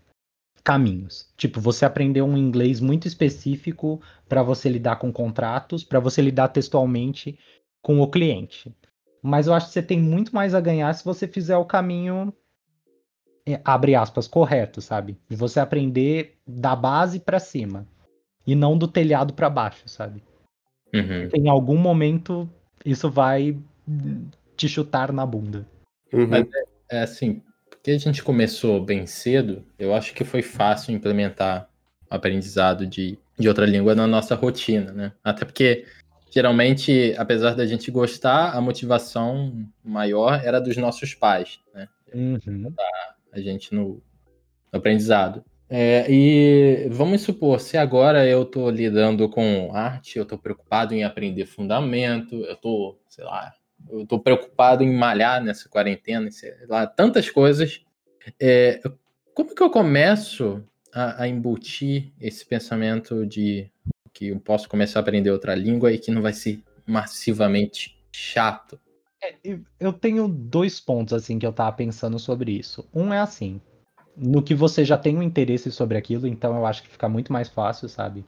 caminhos. 0.63 1.33
Tipo, 1.37 1.61
você 1.61 1.85
aprender 1.85 2.23
um 2.23 2.37
inglês 2.37 2.81
muito 2.81 3.09
específico 3.09 4.01
para 4.29 4.43
você 4.43 4.69
lidar 4.69 4.97
com 4.97 5.13
contratos, 5.13 5.83
para 5.83 6.01
você 6.01 6.21
lidar 6.21 6.49
textualmente 6.49 7.39
com 7.81 8.01
o 8.01 8.11
cliente. 8.11 8.75
Mas 9.23 9.47
eu 9.47 9.55
acho 9.55 9.69
que 9.69 9.73
você 9.73 9.83
tem 9.83 9.99
muito 10.01 10.35
mais 10.35 10.55
a 10.55 10.61
ganhar 10.61 10.93
se 10.93 11.05
você 11.05 11.27
fizer 11.27 11.57
o 11.57 11.65
caminho 11.65 12.33
é, 13.47 13.61
abre 13.65 13.95
aspas 13.95 14.29
correto, 14.29 14.83
sabe? 14.83 15.17
De 15.29 15.35
você 15.35 15.59
aprender 15.59 16.37
da 16.47 16.77
base 16.77 17.19
para 17.19 17.41
cima 17.41 17.87
e 18.47 18.55
não 18.55 18.77
do 18.77 18.87
telhado 18.87 19.33
para 19.33 19.49
baixo, 19.49 19.89
sabe? 19.89 20.23
Uhum. 20.95 21.31
Em 21.35 21.49
algum 21.49 21.79
momento 21.79 22.49
isso 22.85 23.11
vai 23.11 23.59
te 24.57 24.69
chutar 24.69 25.13
na 25.13 25.25
bunda. 25.25 25.67
Uhum. 26.13 26.27
Mas 26.27 26.47
é, 26.91 26.99
é, 26.99 27.03
assim, 27.03 27.43
porque 27.69 27.91
a 27.91 27.99
gente 27.99 28.23
começou 28.23 28.85
bem 28.85 29.07
cedo, 29.07 29.65
eu 29.79 29.95
acho 29.95 30.13
que 30.15 30.25
foi 30.25 30.43
fácil 30.43 30.95
implementar 30.95 31.69
o 32.11 32.15
aprendizado 32.15 32.87
de, 32.87 33.19
de 33.39 33.49
outra 33.49 33.67
língua 33.67 33.95
na 33.95 34.07
nossa 34.07 34.35
rotina, 34.35 34.93
né? 34.93 35.13
Até 35.23 35.45
porque 35.45 35.87
geralmente, 36.31 37.15
apesar 37.17 37.55
da 37.55 37.67
gente 37.67 37.91
gostar, 37.91 38.55
a 38.55 38.61
motivação 38.61 39.67
maior 39.85 40.41
era 40.45 40.61
dos 40.61 40.77
nossos 40.77 41.15
pais, 41.15 41.61
né? 41.75 41.89
Uhum. 42.13 42.73
A 43.33 43.41
gente 43.41 43.75
no, 43.75 44.03
no 44.73 44.79
aprendizado. 44.79 45.45
É, 45.71 46.07
e 46.11 46.89
vamos 46.91 47.21
supor, 47.21 47.61
se 47.61 47.77
agora 47.77 48.27
eu 48.27 48.43
estou 48.43 48.71
lidando 48.71 49.29
com 49.29 49.71
arte, 49.75 50.17
eu 50.17 50.23
estou 50.23 50.39
preocupado 50.39 50.95
em 50.95 51.05
aprender 51.05 51.45
fundamento, 51.45 52.37
eu 52.37 52.55
estou, 52.55 52.99
sei 53.07 53.25
lá, 53.25 53.53
eu 53.91 54.07
tô 54.07 54.19
preocupado 54.19 54.83
em 54.83 54.95
malhar 54.95 55.43
nessa 55.43 55.69
quarentena, 55.69 56.31
sei 56.31 56.55
lá, 56.69 56.87
tantas 56.87 57.31
coisas. 57.31 57.85
É, 58.41 58.81
como 59.35 59.55
que 59.55 59.63
eu 59.63 59.71
começo 59.71 60.63
a, 60.93 61.23
a 61.23 61.29
embutir 61.29 62.13
esse 62.21 62.45
pensamento 62.45 63.27
de 63.27 63.71
que 64.13 64.29
eu 64.29 64.41
posso 64.41 64.69
começar 64.69 64.99
a 64.99 65.03
aprender 65.03 65.31
outra 65.31 65.55
língua 65.55 65.93
e 65.93 65.99
que 65.99 66.11
não 66.11 66.23
vai 66.23 66.33
ser 66.33 66.63
massivamente 66.87 67.99
chato? 68.13 68.79
É, 69.23 69.35
eu 69.81 69.93
tenho 69.93 70.29
dois 70.29 70.81
pontos 70.81 71.13
assim 71.13 71.39
que 71.39 71.47
eu 71.47 71.53
tava 71.53 71.73
pensando 71.73 72.19
sobre 72.19 72.53
isso. 72.53 72.89
Um 72.95 73.13
é 73.13 73.19
assim, 73.19 73.61
no 74.17 74.43
que 74.43 74.55
você 74.55 74.85
já 74.85 74.99
tem 74.99 75.17
um 75.17 75.23
interesse 75.23 75.71
sobre 75.71 75.97
aquilo, 75.97 76.27
então 76.27 76.57
eu 76.57 76.67
acho 76.67 76.83
que 76.83 76.89
fica 76.89 77.09
muito 77.09 77.33
mais 77.33 77.49
fácil, 77.49 77.89
sabe? 77.89 78.25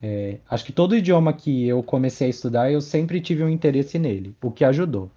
É, 0.00 0.38
acho 0.48 0.64
que 0.64 0.72
todo 0.72 0.96
idioma 0.96 1.32
que 1.32 1.66
eu 1.66 1.82
comecei 1.82 2.28
a 2.28 2.30
estudar, 2.30 2.70
eu 2.70 2.80
sempre 2.80 3.20
tive 3.20 3.42
um 3.42 3.48
interesse 3.48 3.98
nele, 3.98 4.34
o 4.42 4.50
que 4.50 4.64
ajudou. 4.64 5.10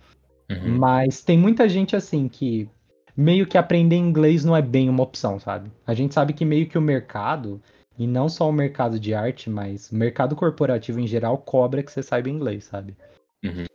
Uhum. 0.50 0.78
Mas 0.78 1.24
tem 1.24 1.38
muita 1.38 1.70
gente 1.70 1.96
assim 1.96 2.28
que 2.28 2.68
meio 3.16 3.46
que 3.46 3.58
aprender 3.58 3.96
inglês 3.96 4.44
não 4.44 4.56
é 4.56 4.62
bem 4.62 4.90
uma 4.90 5.04
opção, 5.04 5.40
sabe? 5.40 5.72
A 5.86 5.94
gente 5.94 6.14
sabe 6.14 6.34
que 6.34 6.44
meio 6.44 6.68
que 6.68 6.78
o 6.78 6.82
mercado, 6.82 7.62
e 7.98 8.08
não 8.08 8.28
só 8.28 8.50
o 8.50 8.54
mercado 8.54 9.00
de 9.00 9.14
arte, 9.14 9.50
mas 9.50 9.92
o 9.92 9.96
mercado 9.96 10.36
corporativo 10.36 11.00
em 11.00 11.08
geral 11.08 11.38
cobra 11.38 11.84
que 11.84 11.92
você 11.92 12.02
saiba 12.02 12.30
inglês, 12.30 12.66
sabe? 12.66 12.96
Uhum. 13.44 13.66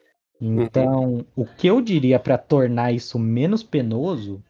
Então, 0.41 1.25
o 1.35 1.47
que 1.47 1.67
eu 1.67 1.81
diria 1.81 2.19
para 2.19 2.37
tornar 2.37 2.93
isso 2.93 3.19
menos 3.19 3.63
penoso 3.63 4.43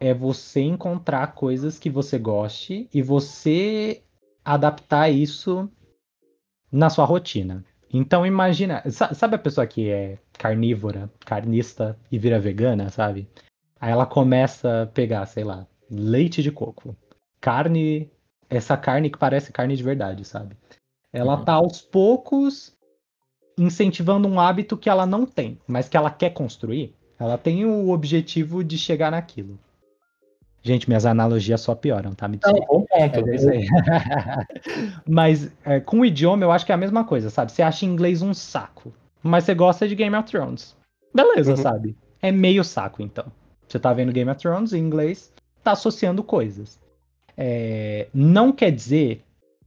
é 0.00 0.12
você 0.14 0.60
encontrar 0.60 1.34
coisas 1.34 1.78
que 1.78 1.90
você 1.90 2.18
goste 2.18 2.88
e 2.92 3.02
você 3.02 4.02
adaptar 4.44 5.10
isso 5.10 5.70
na 6.70 6.90
sua 6.90 7.04
rotina. 7.04 7.64
Então 7.92 8.26
imagina, 8.26 8.82
sabe 8.90 9.36
a 9.36 9.38
pessoa 9.38 9.66
que 9.66 9.88
é 9.88 10.18
carnívora, 10.34 11.10
carnista 11.20 11.98
e 12.12 12.18
vira 12.18 12.38
vegana, 12.38 12.90
sabe? 12.90 13.28
Aí 13.80 13.90
ela 13.90 14.04
começa 14.04 14.82
a 14.82 14.86
pegar, 14.86 15.24
sei 15.26 15.44
lá, 15.44 15.66
leite 15.90 16.42
de 16.42 16.52
coco, 16.52 16.94
carne, 17.40 18.10
essa 18.50 18.76
carne 18.76 19.08
que 19.08 19.18
parece 19.18 19.52
carne 19.52 19.76
de 19.76 19.82
verdade, 19.82 20.24
sabe? 20.24 20.56
Ela 21.12 21.38
uhum. 21.38 21.44
tá 21.44 21.52
aos 21.54 21.80
poucos 21.80 22.76
incentivando 23.56 24.28
um 24.28 24.38
hábito 24.38 24.76
que 24.76 24.90
ela 24.90 25.06
não 25.06 25.24
tem, 25.24 25.58
mas 25.66 25.88
que 25.88 25.96
ela 25.96 26.10
quer 26.10 26.30
construir. 26.30 26.94
Ela 27.18 27.36
tem 27.36 27.64
o 27.64 27.90
objetivo 27.90 28.62
de 28.62 28.78
chegar 28.78 29.10
naquilo. 29.10 29.58
Gente, 30.62 30.88
minhas 30.88 31.06
analogias 31.06 31.60
só 31.60 31.74
pioram, 31.74 32.14
tá? 32.14 32.26
Me 32.26 32.38
Não, 32.44 32.52
bom 32.52 32.84
ponto. 32.84 32.90
É 32.92 33.10
mas 35.08 35.50
é, 35.64 35.80
com 35.80 36.00
o 36.00 36.04
idioma 36.04 36.44
eu 36.44 36.50
acho 36.50 36.66
que 36.66 36.72
é 36.72 36.74
a 36.74 36.78
mesma 36.78 37.04
coisa, 37.04 37.30
sabe? 37.30 37.52
Você 37.52 37.62
acha 37.62 37.86
inglês 37.86 38.22
um 38.22 38.34
saco, 38.34 38.92
mas 39.22 39.44
você 39.44 39.54
gosta 39.54 39.88
de 39.88 39.94
Game 39.94 40.16
of 40.16 40.28
Thrones. 40.28 40.76
Beleza, 41.14 41.52
uhum. 41.52 41.56
sabe? 41.56 41.96
É 42.20 42.32
meio 42.32 42.64
saco, 42.64 43.02
então. 43.02 43.26
Você 43.66 43.78
tá 43.78 43.92
vendo 43.92 44.12
Game 44.12 44.30
of 44.30 44.40
Thrones 44.40 44.72
em 44.72 44.78
inglês, 44.78 45.32
tá 45.62 45.72
associando 45.72 46.22
coisas. 46.22 46.80
É, 47.36 48.08
não 48.12 48.50
quer 48.50 48.72
dizer 48.72 49.22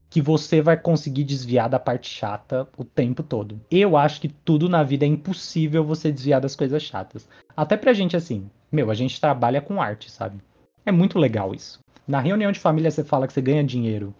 que 0.09 0.21
você 0.21 0.61
vai 0.61 0.75
conseguir 0.75 1.23
desviar 1.23 1.69
da 1.69 1.79
parte 1.79 2.09
chata 2.09 2.67
o 2.77 2.83
tempo 2.83 3.23
todo. 3.23 3.61
Eu 3.71 3.95
acho 3.95 4.19
que 4.19 4.27
tudo 4.27 4.67
na 4.67 4.83
vida 4.83 5.05
é 5.05 5.07
impossível 5.07 5.85
você 5.85 6.11
desviar 6.11 6.41
das 6.41 6.53
coisas 6.53 6.83
chatas. 6.83 7.29
Até 7.55 7.77
pra 7.77 7.93
gente 7.93 8.17
assim, 8.17 8.49
meu, 8.69 8.91
a 8.91 8.93
gente 8.93 9.21
trabalha 9.21 9.61
com 9.61 9.81
arte, 9.81 10.11
sabe? 10.11 10.41
É 10.85 10.91
muito 10.91 11.19
legal 11.19 11.53
isso. 11.53 11.79
Na 12.07 12.19
reunião 12.19 12.51
de 12.51 12.59
família 12.59 12.91
você 12.91 13.03
fala 13.03 13.27
que 13.27 13.33
você 13.33 13.41
ganha 13.41 13.63
dinheiro 13.63 14.13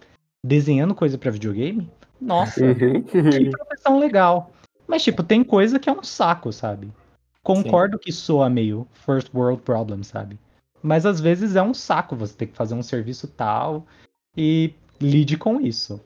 desenhando 0.44 0.96
coisa 0.96 1.18
para 1.18 1.32
videogame? 1.32 1.90
Nossa, 2.20 2.64
uhum. 2.64 3.02
que 3.02 3.50
profissão 3.50 3.98
legal. 4.00 4.52
Mas, 4.88 5.04
tipo, 5.04 5.24
tem 5.24 5.44
coisa 5.44 5.80
que 5.80 5.90
é 5.90 5.94
um 5.94 6.04
saco, 6.04 6.52
sabe? 6.52 6.92
Concordo 7.44 7.98
Sim. 7.98 8.04
que 8.04 8.12
soa 8.12 8.50
meio 8.50 8.88
first 9.06 9.34
world 9.34 9.62
problem, 9.64 10.04
sabe? 10.04 10.38
Mas 10.84 11.06
às 11.06 11.20
vezes 11.20 11.56
é 11.56 11.62
um 11.62 11.74
saco 11.74 12.16
você 12.16 12.34
ter 12.36 12.48
que 12.48 12.56
fazer 12.56 12.76
um 12.76 12.84
serviço 12.84 13.28
tal 13.28 13.86
e 14.36 14.74
lide 15.00 15.38
com 15.38 15.60
isso. 15.60 16.00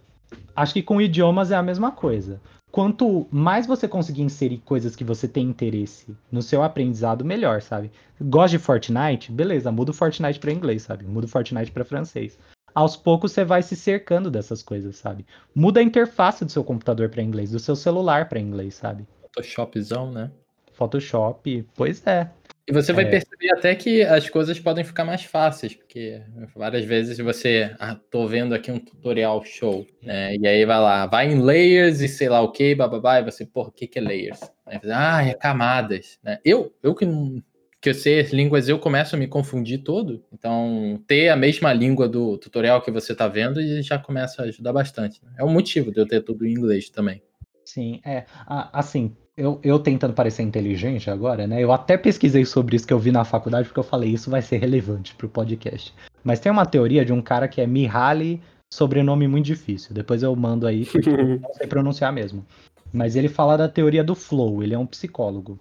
Acho 0.56 0.74
que 0.74 0.84
com 0.84 1.02
idiomas 1.02 1.52
é 1.52 1.56
a 1.56 1.64
mesma 1.64 1.92
coisa. 1.92 2.40
Quanto 2.76 3.26
mais 3.32 3.66
você 3.66 3.88
conseguir 3.88 4.22
inserir 4.22 4.58
coisas 4.58 4.98
que 4.98 5.04
você 5.06 5.30
tem 5.30 5.48
interesse 5.48 6.14
no 6.30 6.42
seu 6.42 6.62
aprendizado, 6.62 7.24
melhor, 7.24 7.62
sabe? 7.62 7.90
Gosta 8.20 8.58
de 8.58 8.62
Fortnite? 8.62 9.32
Beleza, 9.32 9.72
muda 9.72 9.92
o 9.92 9.94
Fortnite 9.94 10.38
para 10.40 10.52
inglês, 10.52 10.82
sabe? 10.82 11.06
Muda 11.06 11.26
o 11.26 11.30
Fortnite 11.30 11.72
para 11.72 11.86
francês. 11.86 12.38
Aos 12.74 12.98
poucos 12.98 13.32
você 13.32 13.46
vai 13.46 13.64
se 13.64 13.78
cercando 13.78 14.30
dessas 14.30 14.62
coisas, 14.62 14.98
sabe? 14.98 15.26
Muda 15.56 15.80
a 15.80 15.84
interface 15.84 16.44
do 16.44 16.52
seu 16.52 16.66
computador 16.66 17.08
para 17.08 17.24
inglês, 17.24 17.52
do 17.52 17.60
seu 17.60 17.78
celular 17.78 18.28
para 18.28 18.42
inglês, 18.42 18.76
sabe? 18.76 19.08
Photoshopzão, 19.22 20.12
né? 20.12 20.30
Photoshop, 20.74 21.66
pois 21.78 22.06
é. 22.06 22.30
E 22.68 22.74
você 22.74 22.92
vai 22.92 23.06
é. 23.06 23.10
perceber 23.10 23.52
até 23.52 23.76
que 23.76 24.02
as 24.02 24.28
coisas 24.28 24.60
podem 24.60 24.84
ficar 24.84 25.06
mais 25.06 25.24
fáceis, 25.24 25.76
porque 25.76 26.20
várias 26.56 26.84
vezes 26.84 27.16
você, 27.20 27.76
ah, 27.80 27.96
tô 28.10 28.28
vendo 28.28 28.56
aqui 28.56 28.72
um 28.72 28.80
tutorial 28.80 29.44
show, 29.46 29.86
né? 30.02 30.36
E 30.36 30.48
aí 30.48 30.66
vai 30.66 30.80
lá, 30.80 31.06
vai 31.06 31.32
em 31.32 31.40
layers 31.40 32.02
e 32.02 32.08
sei 32.08 32.28
lá 32.28 32.42
o 32.42 32.52
que, 32.52 32.74
bababá, 32.74 33.20
e 33.20 33.24
você, 33.24 33.46
porra, 33.46 33.70
o 33.70 33.72
que 33.72 33.86
que 33.86 34.00
é 34.00 34.02
layers? 34.02 34.40
Aí 34.66 34.80
você, 34.80 34.92
ah, 34.92 35.24
é 35.24 35.36
camadas, 35.36 36.18
né? 36.24 36.40
Eu, 36.44 36.74
eu 36.82 36.96
que 36.96 37.06
não 37.06 37.44
que 37.86 37.90
eu 37.90 37.94
sei 37.94 38.20
as 38.20 38.32
línguas, 38.32 38.68
eu 38.68 38.80
começo 38.80 39.16
a 39.16 39.20
me 39.20 39.28
confundir 39.28 39.84
todo. 39.84 40.26
Então, 40.34 41.00
ter 41.06 41.30
a 41.30 41.36
mesma 41.36 41.72
língua 41.72 42.10
do 42.10 42.36
tutorial 42.36 42.82
que 42.82 42.90
você 42.90 43.12
está 43.12 43.28
vendo 43.28 43.62
já 43.84 44.00
começa 44.00 44.42
a 44.42 44.46
ajudar 44.46 44.74
bastante. 44.74 45.24
Né? 45.24 45.36
É 45.38 45.44
o 45.44 45.48
motivo 45.48 45.92
de 45.92 46.00
eu 46.00 46.08
ter 46.08 46.22
tudo 46.22 46.48
em 46.48 46.52
inglês 46.52 46.90
também. 46.90 47.22
Sim, 47.64 48.02
é. 48.04 48.26
Assim, 48.48 49.16
eu, 49.38 49.60
eu 49.64 49.80
tentando 49.80 50.14
parecer 50.14 50.44
inteligente 50.44 51.10
agora, 51.10 51.46
né? 51.46 51.62
Eu 51.62 51.72
até 51.72 51.98
pesquisei 51.98 52.46
sobre 52.46 52.76
isso 52.76 52.88
que 52.88 52.94
eu 52.94 53.00
vi 53.00 53.12
na 53.12 53.26
faculdade, 53.26 53.68
porque 53.68 53.80
eu 53.80 53.84
falei, 53.84 54.12
isso 54.12 54.30
vai 54.30 54.42
ser 54.42 54.58
relevante 54.58 55.14
pro 55.16 55.28
podcast. 55.28 55.94
Mas 56.24 56.40
tem 56.40 56.52
uma 56.52 56.66
teoria 56.66 57.04
de 57.04 57.12
um 57.12 57.22
cara 57.22 57.48
que 57.48 57.60
é 57.60 57.68
Mihaly, 57.68 58.42
sobrenome 58.74 59.28
muito 59.28 59.46
difícil. 59.46 59.94
Depois 59.94 60.24
eu 60.24 60.34
mando 60.36 60.66
aí, 60.66 60.86
porque 60.86 61.10
eu 61.10 61.40
não 61.40 61.54
sei 61.54 61.68
pronunciar 61.68 62.14
mesmo. 62.14 62.46
Mas 62.94 63.16
ele 63.16 63.28
fala 63.28 63.58
da 63.58 63.68
teoria 63.68 64.04
do 64.04 64.16
flow, 64.16 64.64
ele 64.64 64.74
é 64.74 64.80
um 64.80 64.86
psicólogo. 64.86 65.60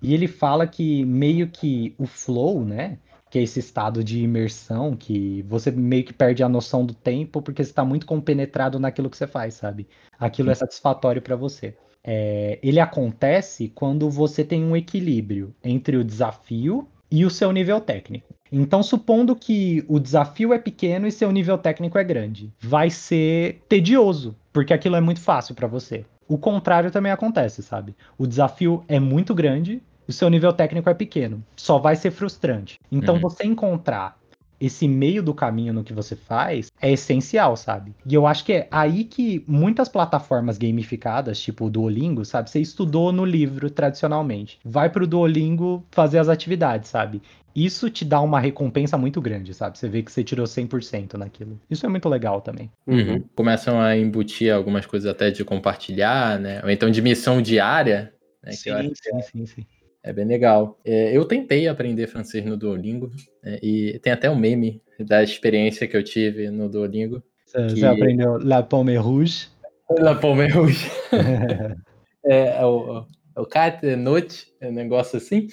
E 0.00 0.12
ele 0.12 0.26
fala 0.26 0.66
que 0.66 1.04
meio 1.04 1.46
que 1.46 1.94
o 1.96 2.06
flow, 2.06 2.64
né? 2.64 2.98
Que 3.30 3.38
é 3.38 3.42
esse 3.42 3.60
estado 3.60 4.02
de 4.02 4.20
imersão, 4.20 4.96
que 4.96 5.42
você 5.48 5.70
meio 5.70 6.04
que 6.04 6.12
perde 6.12 6.42
a 6.42 6.48
noção 6.48 6.84
do 6.84 6.92
tempo 6.92 7.40
porque 7.40 7.62
você 7.62 7.70
está 7.70 7.84
muito 7.84 8.04
compenetrado 8.04 8.80
naquilo 8.80 9.08
que 9.08 9.16
você 9.16 9.28
faz, 9.28 9.54
sabe? 9.54 9.86
Aquilo 10.18 10.50
é 10.50 10.54
satisfatório 10.54 11.22
para 11.22 11.36
você 11.36 11.74
é, 12.04 12.58
ele 12.62 12.80
acontece 12.80 13.70
quando 13.74 14.10
você 14.10 14.44
tem 14.44 14.64
um 14.64 14.76
equilíbrio 14.76 15.54
entre 15.62 15.96
o 15.96 16.04
desafio 16.04 16.88
e 17.10 17.24
o 17.24 17.30
seu 17.30 17.52
nível 17.52 17.80
técnico. 17.80 18.34
Então, 18.50 18.82
supondo 18.82 19.34
que 19.34 19.84
o 19.88 19.98
desafio 19.98 20.52
é 20.52 20.58
pequeno 20.58 21.06
e 21.06 21.12
seu 21.12 21.30
nível 21.32 21.56
técnico 21.56 21.98
é 21.98 22.04
grande, 22.04 22.52
vai 22.60 22.90
ser 22.90 23.62
tedioso, 23.68 24.36
porque 24.52 24.74
aquilo 24.74 24.96
é 24.96 25.00
muito 25.00 25.20
fácil 25.20 25.54
para 25.54 25.66
você. 25.66 26.04
O 26.28 26.36
contrário 26.36 26.90
também 26.90 27.12
acontece, 27.12 27.62
sabe? 27.62 27.94
O 28.18 28.26
desafio 28.26 28.84
é 28.88 29.00
muito 29.00 29.34
grande 29.34 29.82
e 30.06 30.10
o 30.10 30.12
seu 30.12 30.28
nível 30.28 30.52
técnico 30.52 30.88
é 30.88 30.94
pequeno. 30.94 31.42
Só 31.56 31.78
vai 31.78 31.96
ser 31.96 32.10
frustrante. 32.10 32.78
Então, 32.90 33.14
uhum. 33.14 33.20
você 33.20 33.44
encontrar 33.44 34.18
esse 34.62 34.86
meio 34.86 35.24
do 35.24 35.34
caminho 35.34 35.72
no 35.72 35.82
que 35.82 35.92
você 35.92 36.14
faz 36.14 36.70
é 36.80 36.92
essencial, 36.92 37.56
sabe? 37.56 37.92
E 38.06 38.14
eu 38.14 38.28
acho 38.28 38.44
que 38.44 38.52
é 38.52 38.68
aí 38.70 39.02
que 39.02 39.44
muitas 39.44 39.88
plataformas 39.88 40.56
gamificadas, 40.56 41.40
tipo 41.40 41.66
o 41.66 41.70
Duolingo, 41.70 42.24
sabe? 42.24 42.48
Você 42.48 42.60
estudou 42.60 43.10
no 43.12 43.24
livro 43.24 43.68
tradicionalmente. 43.68 44.60
Vai 44.64 44.88
pro 44.88 45.04
Duolingo 45.04 45.84
fazer 45.90 46.20
as 46.20 46.28
atividades, 46.28 46.90
sabe? 46.90 47.20
Isso 47.54 47.90
te 47.90 48.04
dá 48.04 48.20
uma 48.20 48.38
recompensa 48.38 48.96
muito 48.96 49.20
grande, 49.20 49.52
sabe? 49.52 49.76
Você 49.76 49.88
vê 49.88 50.00
que 50.00 50.12
você 50.12 50.22
tirou 50.22 50.46
100% 50.46 51.14
naquilo. 51.14 51.60
Isso 51.68 51.84
é 51.84 51.88
muito 51.88 52.08
legal 52.08 52.40
também. 52.40 52.70
Uhum. 52.86 53.22
Começam 53.34 53.80
a 53.80 53.96
embutir 53.96 54.54
algumas 54.54 54.86
coisas 54.86 55.10
até 55.10 55.30
de 55.30 55.44
compartilhar, 55.44 56.38
né? 56.38 56.60
Ou 56.62 56.70
então 56.70 56.88
de 56.88 57.02
missão 57.02 57.42
diária. 57.42 58.14
Né? 58.42 58.52
Sim, 58.52 58.92
sim, 58.94 59.22
sim, 59.22 59.46
sim. 59.46 59.66
É 60.02 60.12
bem 60.12 60.24
legal. 60.24 60.80
É, 60.84 61.16
eu 61.16 61.24
tentei 61.24 61.68
aprender 61.68 62.08
francês 62.08 62.44
no 62.44 62.56
Duolingo 62.56 63.10
é, 63.44 63.60
e 63.62 63.98
tem 64.00 64.12
até 64.12 64.28
um 64.28 64.36
meme 64.36 64.82
da 64.98 65.22
experiência 65.22 65.86
que 65.86 65.96
eu 65.96 66.02
tive 66.02 66.50
no 66.50 66.68
Duolingo. 66.68 67.22
Você, 67.46 67.66
que... 67.74 67.84
aprendeu 67.84 68.38
La 68.38 68.62
Pomme 68.62 68.96
Rouge? 68.96 69.48
La 69.90 70.14
Pomme 70.14 70.48
Rouge. 70.48 70.90
é, 72.26 72.60
é, 72.60 72.64
o, 72.64 73.06
é 73.36 73.40
o 73.40 73.46
Cat 73.46 73.84
Note, 73.96 74.52
é 74.60 74.68
um 74.68 74.72
negócio 74.72 75.18
assim. 75.18 75.46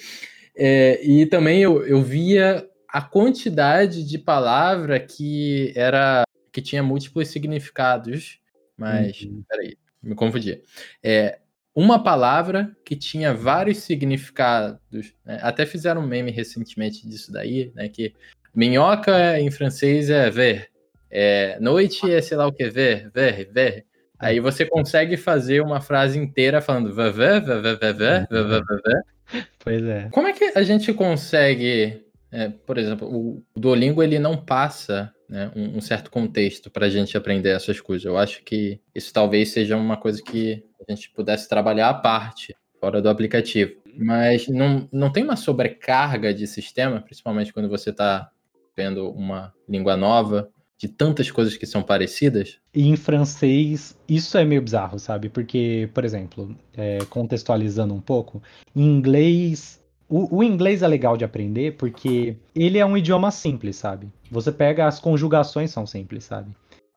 É, 0.56 1.00
e 1.04 1.26
também 1.26 1.62
eu, 1.62 1.86
eu 1.86 2.02
via 2.02 2.66
a 2.88 3.00
quantidade 3.00 4.04
de 4.04 4.18
palavra 4.18 4.98
que 4.98 5.72
era 5.76 6.24
que 6.52 6.60
tinha 6.60 6.82
múltiplos 6.82 7.28
significados. 7.28 8.40
Mas, 8.76 9.22
uhum. 9.22 9.44
peraí, 9.48 9.76
me 10.02 10.14
confundi. 10.14 10.62
É, 11.02 11.38
uma 11.74 12.02
palavra 12.02 12.74
que 12.84 12.96
tinha 12.96 13.32
vários 13.32 13.78
significados. 13.78 14.78
Né? 15.24 15.38
Até 15.42 15.64
fizeram 15.64 16.02
um 16.02 16.06
meme 16.06 16.30
recentemente 16.30 17.08
disso 17.08 17.32
daí, 17.32 17.72
né? 17.74 17.88
Que 17.88 18.14
minhoca 18.54 19.38
em 19.38 19.50
francês 19.50 20.10
é 20.10 20.30
ver. 20.30 20.68
É, 21.10 21.58
noite 21.60 22.10
é 22.10 22.20
sei 22.20 22.36
lá 22.36 22.46
o 22.46 22.52
que, 22.52 22.68
ver, 22.68 23.10
ver, 23.12 23.50
ver. 23.52 23.86
Aí 24.18 24.38
você 24.38 24.66
consegue 24.66 25.16
fazer 25.16 25.62
uma 25.62 25.80
frase 25.80 26.18
inteira 26.18 26.60
falando 26.60 26.94
ver, 26.94 27.12
ver, 27.12 27.40
ver, 27.40 27.62
ver, 27.62 27.94
ver, 27.98 28.26
ver, 28.28 28.64
ver. 28.64 29.44
Pois 29.58 29.82
é. 29.82 30.08
Como 30.10 30.28
é 30.28 30.32
que 30.32 30.52
a 30.54 30.62
gente 30.62 30.92
consegue, 30.92 32.04
é, 32.30 32.48
por 32.48 32.76
exemplo, 32.76 33.08
o 33.08 33.42
Duolingo 33.56 34.02
ele 34.02 34.18
não 34.18 34.36
passa 34.36 35.12
né, 35.30 35.50
um, 35.54 35.78
um 35.78 35.80
certo 35.80 36.10
contexto 36.10 36.68
para 36.68 36.86
a 36.86 36.90
gente 36.90 37.16
aprender 37.16 37.50
essas 37.50 37.80
coisas. 37.80 38.04
Eu 38.04 38.18
acho 38.18 38.42
que 38.42 38.80
isso 38.92 39.12
talvez 39.12 39.50
seja 39.50 39.76
uma 39.76 39.96
coisa 39.96 40.20
que 40.20 40.64
a 40.86 40.92
gente 40.92 41.08
pudesse 41.10 41.48
trabalhar 41.48 41.88
à 41.88 41.94
parte, 41.94 42.54
fora 42.80 43.00
do 43.00 43.08
aplicativo. 43.08 43.80
Mas 43.96 44.48
não, 44.48 44.88
não 44.92 45.10
tem 45.12 45.22
uma 45.22 45.36
sobrecarga 45.36 46.34
de 46.34 46.46
sistema, 46.46 47.00
principalmente 47.00 47.52
quando 47.52 47.68
você 47.68 47.90
está 47.90 48.28
vendo 48.76 49.08
uma 49.10 49.54
língua 49.68 49.96
nova, 49.96 50.50
de 50.76 50.88
tantas 50.88 51.30
coisas 51.30 51.56
que 51.56 51.66
são 51.66 51.82
parecidas? 51.82 52.58
E 52.74 52.88
em 52.88 52.96
francês, 52.96 53.96
isso 54.08 54.38
é 54.38 54.44
meio 54.44 54.62
bizarro, 54.62 54.98
sabe? 54.98 55.28
Porque, 55.28 55.90
por 55.92 56.04
exemplo, 56.04 56.56
é, 56.74 56.98
contextualizando 57.10 57.94
um 57.94 58.00
pouco, 58.00 58.42
em 58.74 58.84
inglês 58.84 59.79
o, 60.10 60.38
o, 60.38 60.42
inglês 60.42 60.82
é 60.82 60.88
legal 60.88 61.16
de 61.16 61.24
aprender 61.24 61.76
porque 61.76 62.36
ele 62.54 62.78
é 62.78 62.84
um 62.84 62.96
idioma 62.96 63.30
simples, 63.30 63.76
sabe? 63.76 64.08
Você 64.30 64.50
pega 64.50 64.86
as 64.86 64.98
conjugações 64.98 65.70
são 65.70 65.86
simples, 65.86 66.24
sabe? 66.24 66.50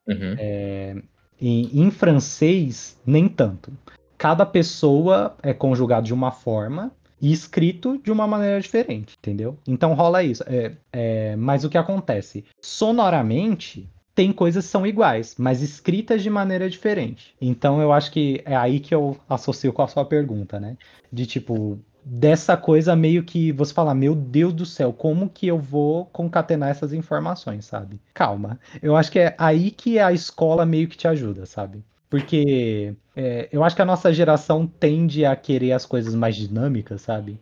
Uhum. 0.08 0.36
É, 0.38 0.96
em, 1.40 1.70
em 1.82 1.92
francês, 1.92 3.00
nem 3.06 3.30
tanto. 3.30 3.72
Cada 4.18 4.46
pessoa 4.46 5.38
é 5.44 5.54
conjugado 5.54 6.08
de 6.08 6.14
uma 6.14 6.32
forma 6.32 6.92
e 7.22 7.32
escrito 7.32 8.00
de 8.04 8.12
uma 8.12 8.26
maneira 8.26 8.60
diferente, 8.60 9.16
entendeu? 9.18 9.58
Então 9.68 9.94
rola 9.94 10.24
isso. 10.24 10.44
É, 10.48 10.74
é, 10.92 11.36
mas 11.36 11.64
o 11.64 11.70
que 11.70 11.78
acontece? 11.78 12.44
Sonoramente, 12.62 13.88
tem 14.16 14.32
coisas 14.32 14.66
que 14.66 14.72
são 14.72 14.86
iguais, 14.86 15.36
mas 15.38 15.62
escritas 15.62 16.24
de 16.24 16.30
maneira 16.30 16.70
diferente. 16.70 17.36
Então 17.40 17.82
eu 17.82 17.94
acho 17.94 18.12
que 18.12 18.42
é 18.46 18.56
aí 18.56 18.80
que 18.80 18.94
eu 18.94 19.18
associo 19.30 19.72
com 19.72 19.82
a 19.82 19.88
sua 19.88 20.04
pergunta, 20.04 20.60
né? 20.60 20.78
De 21.12 21.26
tipo, 21.26 21.80
dessa 22.06 22.58
coisa 22.58 22.96
meio 22.96 23.24
que 23.24 23.52
você 23.52 23.74
fala, 23.74 23.94
meu 23.94 24.14
Deus 24.14 24.54
do 24.54 24.66
céu, 24.66 24.92
como 24.92 25.30
que 25.30 25.48
eu 25.48 25.58
vou 25.58 26.06
concatenar 26.08 26.70
essas 26.70 26.94
informações, 26.94 27.66
sabe? 27.66 28.00
Calma. 28.14 28.60
Eu 28.82 28.96
acho 28.96 29.12
que 29.12 29.20
é 29.20 29.36
aí 29.38 29.72
que 29.72 30.00
a 30.00 30.12
escola 30.12 30.66
meio 30.66 30.88
que 30.88 30.98
te 30.98 31.08
ajuda, 31.08 31.46
sabe? 31.46 31.84
Porque 32.10 32.94
é, 33.16 33.50
eu 33.52 33.64
acho 33.64 33.76
que 33.76 33.82
a 33.82 33.86
nossa 33.86 34.14
geração 34.14 34.68
tende 34.68 35.26
a 35.26 35.36
querer 35.36 35.72
as 35.72 35.86
coisas 35.86 36.14
mais 36.14 36.36
dinâmicas, 36.36 37.02
sabe? 37.02 37.40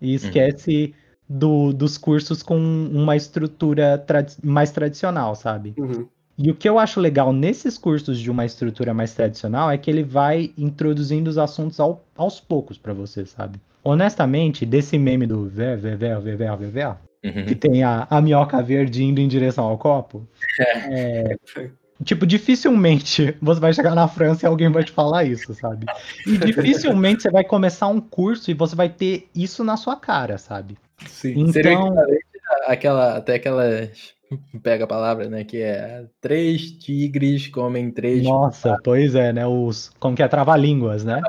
E 0.00 0.10
uhum. 0.10 0.14
esquece 0.14 0.94
do, 1.28 1.72
dos 1.72 1.96
cursos 1.96 2.42
com 2.42 2.56
uma 2.56 3.16
estrutura 3.16 4.04
mais 4.42 4.70
tradicional, 4.70 5.34
sabe? 5.34 5.74
Uhum. 5.78 6.06
E 6.36 6.50
o 6.50 6.54
que 6.54 6.68
eu 6.68 6.78
acho 6.78 7.00
legal 7.00 7.32
nesses 7.32 7.76
cursos 7.76 8.18
de 8.18 8.30
uma 8.30 8.44
estrutura 8.44 8.94
mais 8.94 9.14
tradicional 9.14 9.70
é 9.70 9.78
que 9.78 9.90
ele 9.90 10.02
vai 10.02 10.52
introduzindo 10.56 11.28
os 11.28 11.38
assuntos 11.38 11.78
ao, 11.78 12.04
aos 12.16 12.40
poucos 12.40 12.78
para 12.78 12.92
você, 12.92 13.26
sabe? 13.26 13.60
Honestamente, 13.84 14.64
desse 14.64 14.98
meme 14.98 15.26
do 15.26 15.48
ver, 15.48 15.76
ver, 15.76 15.96
ver, 15.96 16.20
ver, 16.20 16.36
ver, 16.36 16.56
ver, 16.56 16.70
ver 16.70 16.96
uhum. 17.24 17.46
que 17.46 17.54
tem 17.54 17.82
a, 17.82 18.06
a 18.08 18.20
minhoca 18.20 18.62
verde 18.62 19.04
indo 19.04 19.20
em 19.20 19.28
direção 19.28 19.64
ao 19.64 19.78
copo, 19.78 20.26
é, 20.58 21.34
é 21.56 21.70
Tipo, 22.04 22.26
dificilmente 22.26 23.36
você 23.40 23.60
vai 23.60 23.72
chegar 23.72 23.94
na 23.94 24.08
França 24.08 24.44
e 24.44 24.48
alguém 24.48 24.68
vai 24.70 24.82
te 24.82 24.90
falar 24.90 25.24
isso, 25.24 25.54
sabe? 25.54 25.86
E 26.26 26.36
dificilmente 26.36 27.22
você 27.22 27.30
vai 27.30 27.44
começar 27.44 27.86
um 27.86 28.00
curso 28.00 28.50
e 28.50 28.54
você 28.54 28.74
vai 28.74 28.88
ter 28.88 29.28
isso 29.34 29.62
na 29.62 29.76
sua 29.76 29.94
cara, 29.94 30.36
sabe? 30.36 30.76
Sim. 31.06 31.34
Então... 31.36 31.52
Seria 31.52 31.78
aquela, 32.66 33.16
até 33.16 33.34
aquelas 33.34 34.14
pega 34.62 34.84
a 34.84 34.88
palavra, 34.88 35.28
né? 35.28 35.44
Que 35.44 35.58
é 35.58 36.04
três 36.20 36.72
tigres 36.72 37.48
comem 37.48 37.90
três. 37.90 38.24
Nossa, 38.24 38.76
pois 38.82 39.14
é, 39.14 39.32
né? 39.32 39.46
Os. 39.46 39.90
Como 40.00 40.16
que 40.16 40.22
é? 40.22 40.28
Trava-línguas, 40.28 41.04
né? 41.04 41.20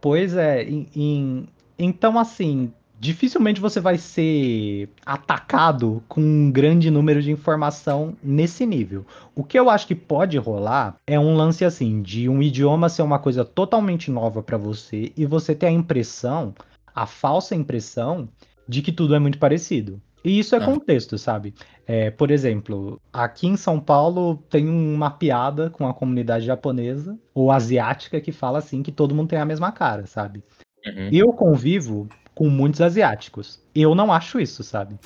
Pois 0.00 0.36
é, 0.36 0.62
em, 0.62 0.86
em, 0.94 1.48
então 1.78 2.18
assim, 2.18 2.72
dificilmente 2.98 3.60
você 3.60 3.80
vai 3.80 3.98
ser 3.98 4.88
atacado 5.04 6.02
com 6.08 6.20
um 6.20 6.50
grande 6.50 6.90
número 6.90 7.22
de 7.22 7.30
informação 7.30 8.16
nesse 8.22 8.64
nível. 8.64 9.04
O 9.34 9.44
que 9.44 9.58
eu 9.58 9.68
acho 9.68 9.86
que 9.86 9.94
pode 9.94 10.38
rolar 10.38 10.96
é 11.06 11.18
um 11.18 11.36
lance 11.36 11.64
assim, 11.64 12.02
de 12.02 12.28
um 12.28 12.42
idioma 12.42 12.88
ser 12.88 13.02
uma 13.02 13.18
coisa 13.18 13.44
totalmente 13.44 14.10
nova 14.10 14.42
para 14.42 14.56
você 14.56 15.12
e 15.16 15.26
você 15.26 15.54
ter 15.54 15.66
a 15.66 15.70
impressão, 15.70 16.54
a 16.94 17.06
falsa 17.06 17.54
impressão, 17.54 18.28
de 18.68 18.82
que 18.82 18.92
tudo 18.92 19.14
é 19.14 19.18
muito 19.18 19.38
parecido. 19.38 20.00
E 20.24 20.38
isso 20.38 20.54
é 20.54 20.58
ah. 20.58 20.64
contexto, 20.64 21.16
sabe? 21.18 21.54
É, 21.86 22.10
por 22.10 22.30
exemplo, 22.30 23.00
aqui 23.12 23.46
em 23.46 23.56
São 23.56 23.78
Paulo 23.78 24.42
tem 24.50 24.68
uma 24.68 25.10
piada 25.10 25.70
com 25.70 25.86
a 25.86 25.94
comunidade 25.94 26.44
japonesa 26.44 27.16
ou 27.32 27.52
asiática 27.52 28.20
que 28.20 28.32
fala 28.32 28.58
assim 28.58 28.82
que 28.82 28.90
todo 28.90 29.14
mundo 29.14 29.28
tem 29.28 29.38
a 29.38 29.44
mesma 29.44 29.70
cara, 29.70 30.06
sabe? 30.06 30.42
Uhum. 30.84 31.08
Eu 31.12 31.32
convivo 31.32 32.08
com 32.34 32.48
muitos 32.48 32.80
asiáticos. 32.80 33.60
Eu 33.74 33.94
não 33.94 34.12
acho 34.12 34.40
isso, 34.40 34.62
sabe? 34.62 34.96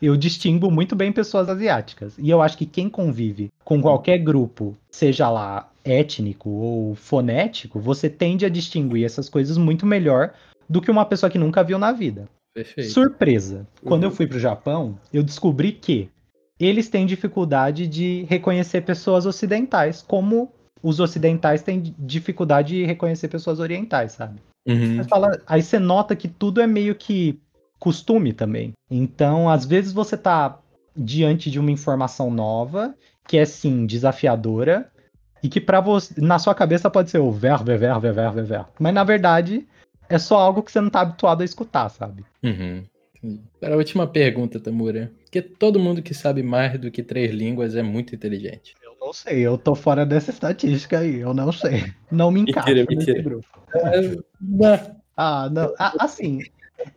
Eu 0.00 0.16
distingo 0.16 0.70
muito 0.70 0.94
bem 0.94 1.10
pessoas 1.12 1.48
asiáticas. 1.48 2.16
E 2.18 2.30
eu 2.30 2.40
acho 2.40 2.56
que 2.56 2.66
quem 2.66 2.88
convive 2.88 3.50
com 3.64 3.82
qualquer 3.82 4.18
grupo, 4.18 4.76
seja 4.90 5.28
lá 5.28 5.68
étnico 5.84 6.48
ou 6.48 6.94
fonético, 6.94 7.80
você 7.80 8.08
tende 8.08 8.46
a 8.46 8.48
distinguir 8.48 9.04
essas 9.04 9.28
coisas 9.28 9.58
muito 9.58 9.84
melhor 9.84 10.32
do 10.68 10.80
que 10.80 10.90
uma 10.90 11.04
pessoa 11.04 11.30
que 11.30 11.38
nunca 11.38 11.64
viu 11.64 11.78
na 11.78 11.92
vida. 11.92 12.28
Perfeito. 12.58 12.90
Surpresa. 12.90 13.68
Quando 13.84 14.02
eu 14.02 14.08
uhum. 14.08 14.16
fui 14.16 14.26
para 14.26 14.36
o 14.36 14.40
Japão, 14.40 14.98
eu 15.12 15.22
descobri 15.22 15.70
que 15.70 16.10
eles 16.58 16.88
têm 16.88 17.06
dificuldade 17.06 17.86
de 17.86 18.26
reconhecer 18.28 18.80
pessoas 18.80 19.26
ocidentais, 19.26 20.02
como 20.02 20.50
os 20.82 20.98
ocidentais 20.98 21.62
têm 21.62 21.94
dificuldade 21.96 22.74
de 22.74 22.84
reconhecer 22.84 23.28
pessoas 23.28 23.60
orientais, 23.60 24.12
sabe? 24.12 24.40
Uhum. 24.66 25.04
Fala, 25.04 25.40
aí 25.46 25.62
você 25.62 25.78
nota 25.78 26.16
que 26.16 26.26
tudo 26.26 26.60
é 26.60 26.66
meio 26.66 26.96
que 26.96 27.38
costume 27.78 28.32
também. 28.32 28.72
Então, 28.90 29.48
às 29.48 29.64
vezes 29.64 29.92
você 29.92 30.16
tá 30.16 30.58
diante 30.96 31.52
de 31.52 31.60
uma 31.60 31.70
informação 31.70 32.28
nova, 32.28 32.92
que 33.28 33.38
é 33.38 33.44
sim 33.44 33.86
desafiadora, 33.86 34.90
e 35.40 35.48
que 35.48 35.60
para 35.60 35.80
você, 35.80 36.20
na 36.20 36.40
sua 36.40 36.56
cabeça 36.56 36.90
pode 36.90 37.08
ser 37.08 37.18
o 37.18 37.30
ver, 37.30 37.62
ver, 37.62 37.78
ver, 37.78 38.00
ver, 38.00 38.12
ver, 38.12 38.44
ver. 38.44 38.66
Mas 38.80 38.92
na 38.92 39.04
verdade, 39.04 39.64
é 40.08 40.18
só 40.18 40.38
algo 40.38 40.62
que 40.62 40.72
você 40.72 40.80
não 40.80 40.90
tá 40.90 41.00
habituado 41.00 41.42
a 41.42 41.44
escutar, 41.44 41.88
sabe? 41.88 42.24
Uhum. 42.42 42.84
Para 43.60 43.74
a 43.74 43.76
última 43.76 44.06
pergunta, 44.06 44.60
Tamura. 44.60 45.12
Porque 45.24 45.42
todo 45.42 45.80
mundo 45.80 46.02
que 46.02 46.14
sabe 46.14 46.42
mais 46.42 46.78
do 46.78 46.90
que 46.90 47.02
três 47.02 47.32
línguas 47.32 47.74
é 47.74 47.82
muito 47.82 48.14
inteligente. 48.14 48.74
Eu 48.82 48.96
não 49.00 49.12
sei, 49.12 49.40
eu 49.40 49.58
tô 49.58 49.74
fora 49.74 50.06
dessa 50.06 50.30
estatística 50.30 50.98
aí, 51.00 51.16
eu 51.20 51.34
não 51.34 51.52
sei. 51.52 51.92
Não 52.10 52.30
me 52.30 52.40
encaixa 52.40 52.72
mentira, 52.72 52.86
mentira. 52.88 53.22
grupo. 53.22 53.46
É, 53.74 54.96
ah, 55.16 55.50
não. 55.50 55.74
Ah, 55.78 55.94
assim, 55.98 56.42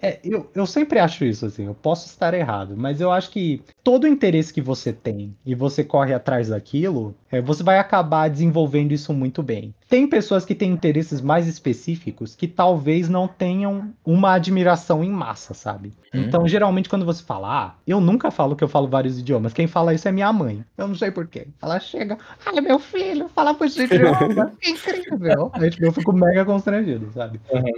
é, 0.02 0.20
eu, 0.24 0.50
eu 0.54 0.66
sempre 0.66 1.00
acho 1.00 1.26
isso, 1.26 1.46
assim, 1.46 1.66
eu 1.66 1.74
posso 1.74 2.08
estar 2.08 2.34
errado, 2.34 2.76
mas 2.78 3.02
eu 3.02 3.12
acho 3.12 3.30
que 3.32 3.62
todo 3.84 4.04
o 4.04 4.08
interesse 4.08 4.54
que 4.54 4.62
você 4.62 4.94
tem 4.94 5.36
e 5.46 5.56
você 5.56 5.84
corre 5.84 6.14
atrás 6.14 6.50
daquilo, 6.50 7.16
é, 7.32 7.42
você 7.42 7.64
vai 7.64 7.80
acabar 7.80 8.30
desenvolvendo 8.30 8.92
isso 8.92 9.14
muito 9.14 9.42
bem. 9.42 9.74
Tem 9.90 10.08
pessoas 10.08 10.46
que 10.46 10.56
têm 10.56 10.72
interesses 10.72 11.20
mais 11.22 11.48
específicos 11.48 12.36
que 12.36 12.48
talvez 12.48 13.10
não 13.10 13.28
tenham 13.28 13.92
uma 14.06 14.34
admiração 14.34 15.04
em 15.04 15.12
massa, 15.12 15.54
sabe? 15.54 15.94
Hum. 16.14 16.22
Então, 16.22 16.48
geralmente, 16.48 16.90
quando 16.90 17.06
você 17.06 17.24
fala, 17.24 17.66
ah, 17.66 17.74
eu 17.86 18.00
nunca 18.00 18.32
falo 18.32 18.56
que 18.56 18.64
eu 18.64 18.70
falo 18.70 18.88
vários 18.88 19.20
idiomas, 19.20 19.54
quem 19.54 19.68
fala 19.68 19.94
isso 19.94 20.08
é 20.08 20.12
minha 20.12 20.32
mãe. 20.32 20.64
Eu 20.78 20.88
não 20.88 20.96
sei 20.96 21.12
porquê. 21.12 21.48
Ela 21.62 21.80
chega, 21.80 22.18
ai, 22.46 22.62
meu 22.62 22.80
filho, 22.80 23.28
fala 23.30 23.54
por 23.54 23.68
idioma, 23.68 24.52
que 24.62 24.70
incrível. 24.70 25.50
Aí, 25.54 25.70
tipo, 25.70 25.86
eu 25.86 25.92
fico 25.92 26.14
mega 26.14 26.46
constrangido, 26.46 27.12
sabe? 27.12 27.40
Uhum. 27.52 27.74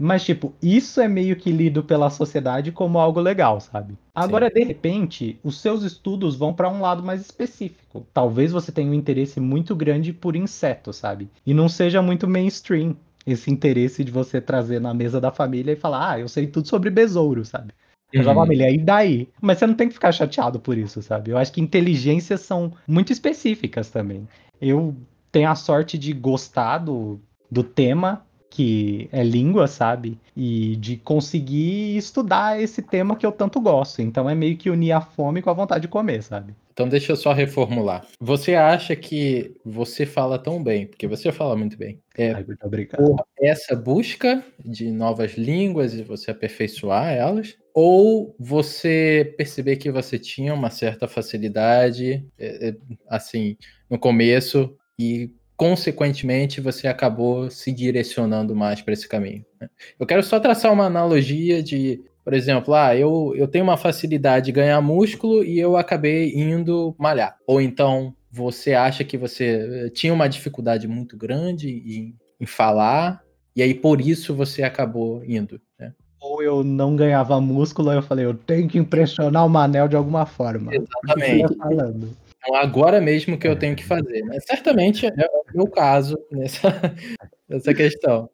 Mas, 0.00 0.24
tipo, 0.24 0.54
isso 0.62 1.00
é 1.00 1.08
meio 1.08 1.34
que 1.34 1.50
lido 1.50 1.82
pela 1.82 2.08
sociedade 2.08 2.70
como 2.70 3.00
algo 3.00 3.18
legal, 3.18 3.60
sabe? 3.60 3.98
Agora, 4.14 4.46
Sim. 4.46 4.60
de 4.60 4.64
repente, 4.64 5.40
os 5.42 5.60
seus 5.60 5.82
estudos 5.82 6.36
vão 6.36 6.54
para 6.54 6.70
um 6.70 6.80
lado 6.80 7.02
mais 7.02 7.20
específico. 7.20 8.06
Talvez 8.14 8.52
você 8.52 8.70
tenha 8.70 8.88
um 8.88 8.94
interesse 8.94 9.40
muito 9.40 9.74
grande 9.74 10.12
por 10.12 10.36
insetos, 10.36 10.96
sabe? 10.96 11.28
E 11.44 11.52
não 11.52 11.68
seja 11.68 12.00
muito 12.00 12.28
mainstream 12.28 12.96
esse 13.26 13.50
interesse 13.50 14.04
de 14.04 14.12
você 14.12 14.40
trazer 14.40 14.80
na 14.80 14.94
mesa 14.94 15.20
da 15.20 15.32
família 15.32 15.72
e 15.72 15.76
falar, 15.76 16.12
ah, 16.12 16.20
eu 16.20 16.28
sei 16.28 16.46
tudo 16.46 16.68
sobre 16.68 16.90
besouro, 16.90 17.44
sabe? 17.44 17.72
Uhum. 18.14 18.22
família, 18.22 18.70
e 18.70 18.78
daí? 18.78 19.28
Mas 19.40 19.58
você 19.58 19.66
não 19.66 19.74
tem 19.74 19.88
que 19.88 19.94
ficar 19.94 20.12
chateado 20.12 20.58
por 20.58 20.78
isso, 20.78 21.02
sabe? 21.02 21.30
Eu 21.30 21.36
acho 21.36 21.52
que 21.52 21.60
inteligências 21.60 22.40
são 22.40 22.72
muito 22.86 23.12
específicas 23.12 23.90
também. 23.90 24.26
Eu 24.60 24.96
tenho 25.30 25.50
a 25.50 25.54
sorte 25.54 25.98
de 25.98 26.12
gostar 26.12 26.78
do, 26.78 27.20
do 27.50 27.62
tema 27.62 28.24
que 28.50 29.08
é 29.12 29.22
língua, 29.22 29.66
sabe? 29.66 30.18
E 30.36 30.76
de 30.76 30.96
conseguir 30.96 31.96
estudar 31.96 32.60
esse 32.60 32.82
tema 32.82 33.16
que 33.16 33.26
eu 33.26 33.32
tanto 33.32 33.60
gosto. 33.60 34.00
Então 34.02 34.28
é 34.28 34.34
meio 34.34 34.56
que 34.56 34.70
unir 34.70 34.92
a 34.92 35.00
fome 35.00 35.42
com 35.42 35.50
a 35.50 35.54
vontade 35.54 35.82
de 35.82 35.88
comer, 35.88 36.22
sabe? 36.22 36.54
Então 36.72 36.88
deixa 36.88 37.10
eu 37.10 37.16
só 37.16 37.32
reformular. 37.32 38.06
Você 38.20 38.54
acha 38.54 38.94
que 38.94 39.56
você 39.64 40.06
fala 40.06 40.38
tão 40.38 40.62
bem, 40.62 40.86
porque 40.86 41.08
você 41.08 41.32
fala 41.32 41.56
muito 41.56 41.76
bem. 41.76 42.00
É 42.16 42.32
Ai, 42.32 42.44
muito 42.44 42.64
obrigado. 42.64 43.04
por 43.04 43.24
essa 43.40 43.74
busca 43.74 44.44
de 44.64 44.90
novas 44.92 45.32
línguas 45.32 45.92
e 45.94 46.04
você 46.04 46.30
aperfeiçoar 46.30 47.12
elas? 47.12 47.56
Ou 47.74 48.32
você 48.38 49.34
perceber 49.36 49.76
que 49.76 49.90
você 49.90 50.20
tinha 50.20 50.54
uma 50.54 50.70
certa 50.70 51.08
facilidade, 51.08 52.24
é, 52.38 52.68
é, 52.68 52.76
assim, 53.08 53.56
no 53.90 53.98
começo, 53.98 54.76
e 54.96 55.32
consequentemente, 55.58 56.60
você 56.60 56.86
acabou 56.86 57.50
se 57.50 57.72
direcionando 57.72 58.54
mais 58.54 58.80
para 58.80 58.94
esse 58.94 59.08
caminho. 59.08 59.44
Né? 59.60 59.68
Eu 59.98 60.06
quero 60.06 60.22
só 60.22 60.38
traçar 60.38 60.72
uma 60.72 60.86
analogia 60.86 61.60
de, 61.60 62.00
por 62.24 62.32
exemplo, 62.32 62.72
ah, 62.74 62.94
eu, 62.94 63.34
eu 63.34 63.48
tenho 63.48 63.64
uma 63.64 63.76
facilidade 63.76 64.46
de 64.46 64.52
ganhar 64.52 64.80
músculo 64.80 65.42
e 65.42 65.58
eu 65.58 65.76
acabei 65.76 66.32
indo 66.32 66.94
malhar. 66.96 67.36
Ou 67.44 67.60
então 67.60 68.14
você 68.30 68.72
acha 68.72 69.02
que 69.02 69.18
você 69.18 69.86
eh, 69.86 69.90
tinha 69.90 70.14
uma 70.14 70.28
dificuldade 70.28 70.86
muito 70.86 71.16
grande 71.16 71.68
em, 71.68 72.14
em 72.40 72.46
falar 72.46 73.20
e 73.56 73.60
aí 73.60 73.74
por 73.74 74.00
isso 74.00 74.36
você 74.36 74.62
acabou 74.62 75.24
indo. 75.24 75.60
Né? 75.76 75.92
Ou 76.20 76.40
eu 76.40 76.62
não 76.62 76.94
ganhava 76.94 77.40
músculo, 77.40 77.90
aí 77.90 77.96
eu 77.96 78.02
falei, 78.02 78.26
eu 78.26 78.34
tenho 78.34 78.68
que 78.68 78.78
impressionar 78.78 79.44
o 79.44 79.50
Manel 79.50 79.88
de 79.88 79.96
alguma 79.96 80.24
forma. 80.24 80.72
Exatamente. 80.72 81.56
Falando. 81.56 82.27
Então, 82.40 82.54
agora 82.54 83.00
mesmo 83.00 83.36
que 83.36 83.46
eu 83.46 83.56
tenho 83.56 83.76
que 83.76 83.84
fazer. 83.84 84.22
Né? 84.22 84.38
Certamente 84.40 85.06
é 85.06 85.10
o 85.10 85.56
meu 85.56 85.66
caso 85.66 86.18
nessa, 86.30 86.68
nessa 87.48 87.74
questão. 87.74 88.30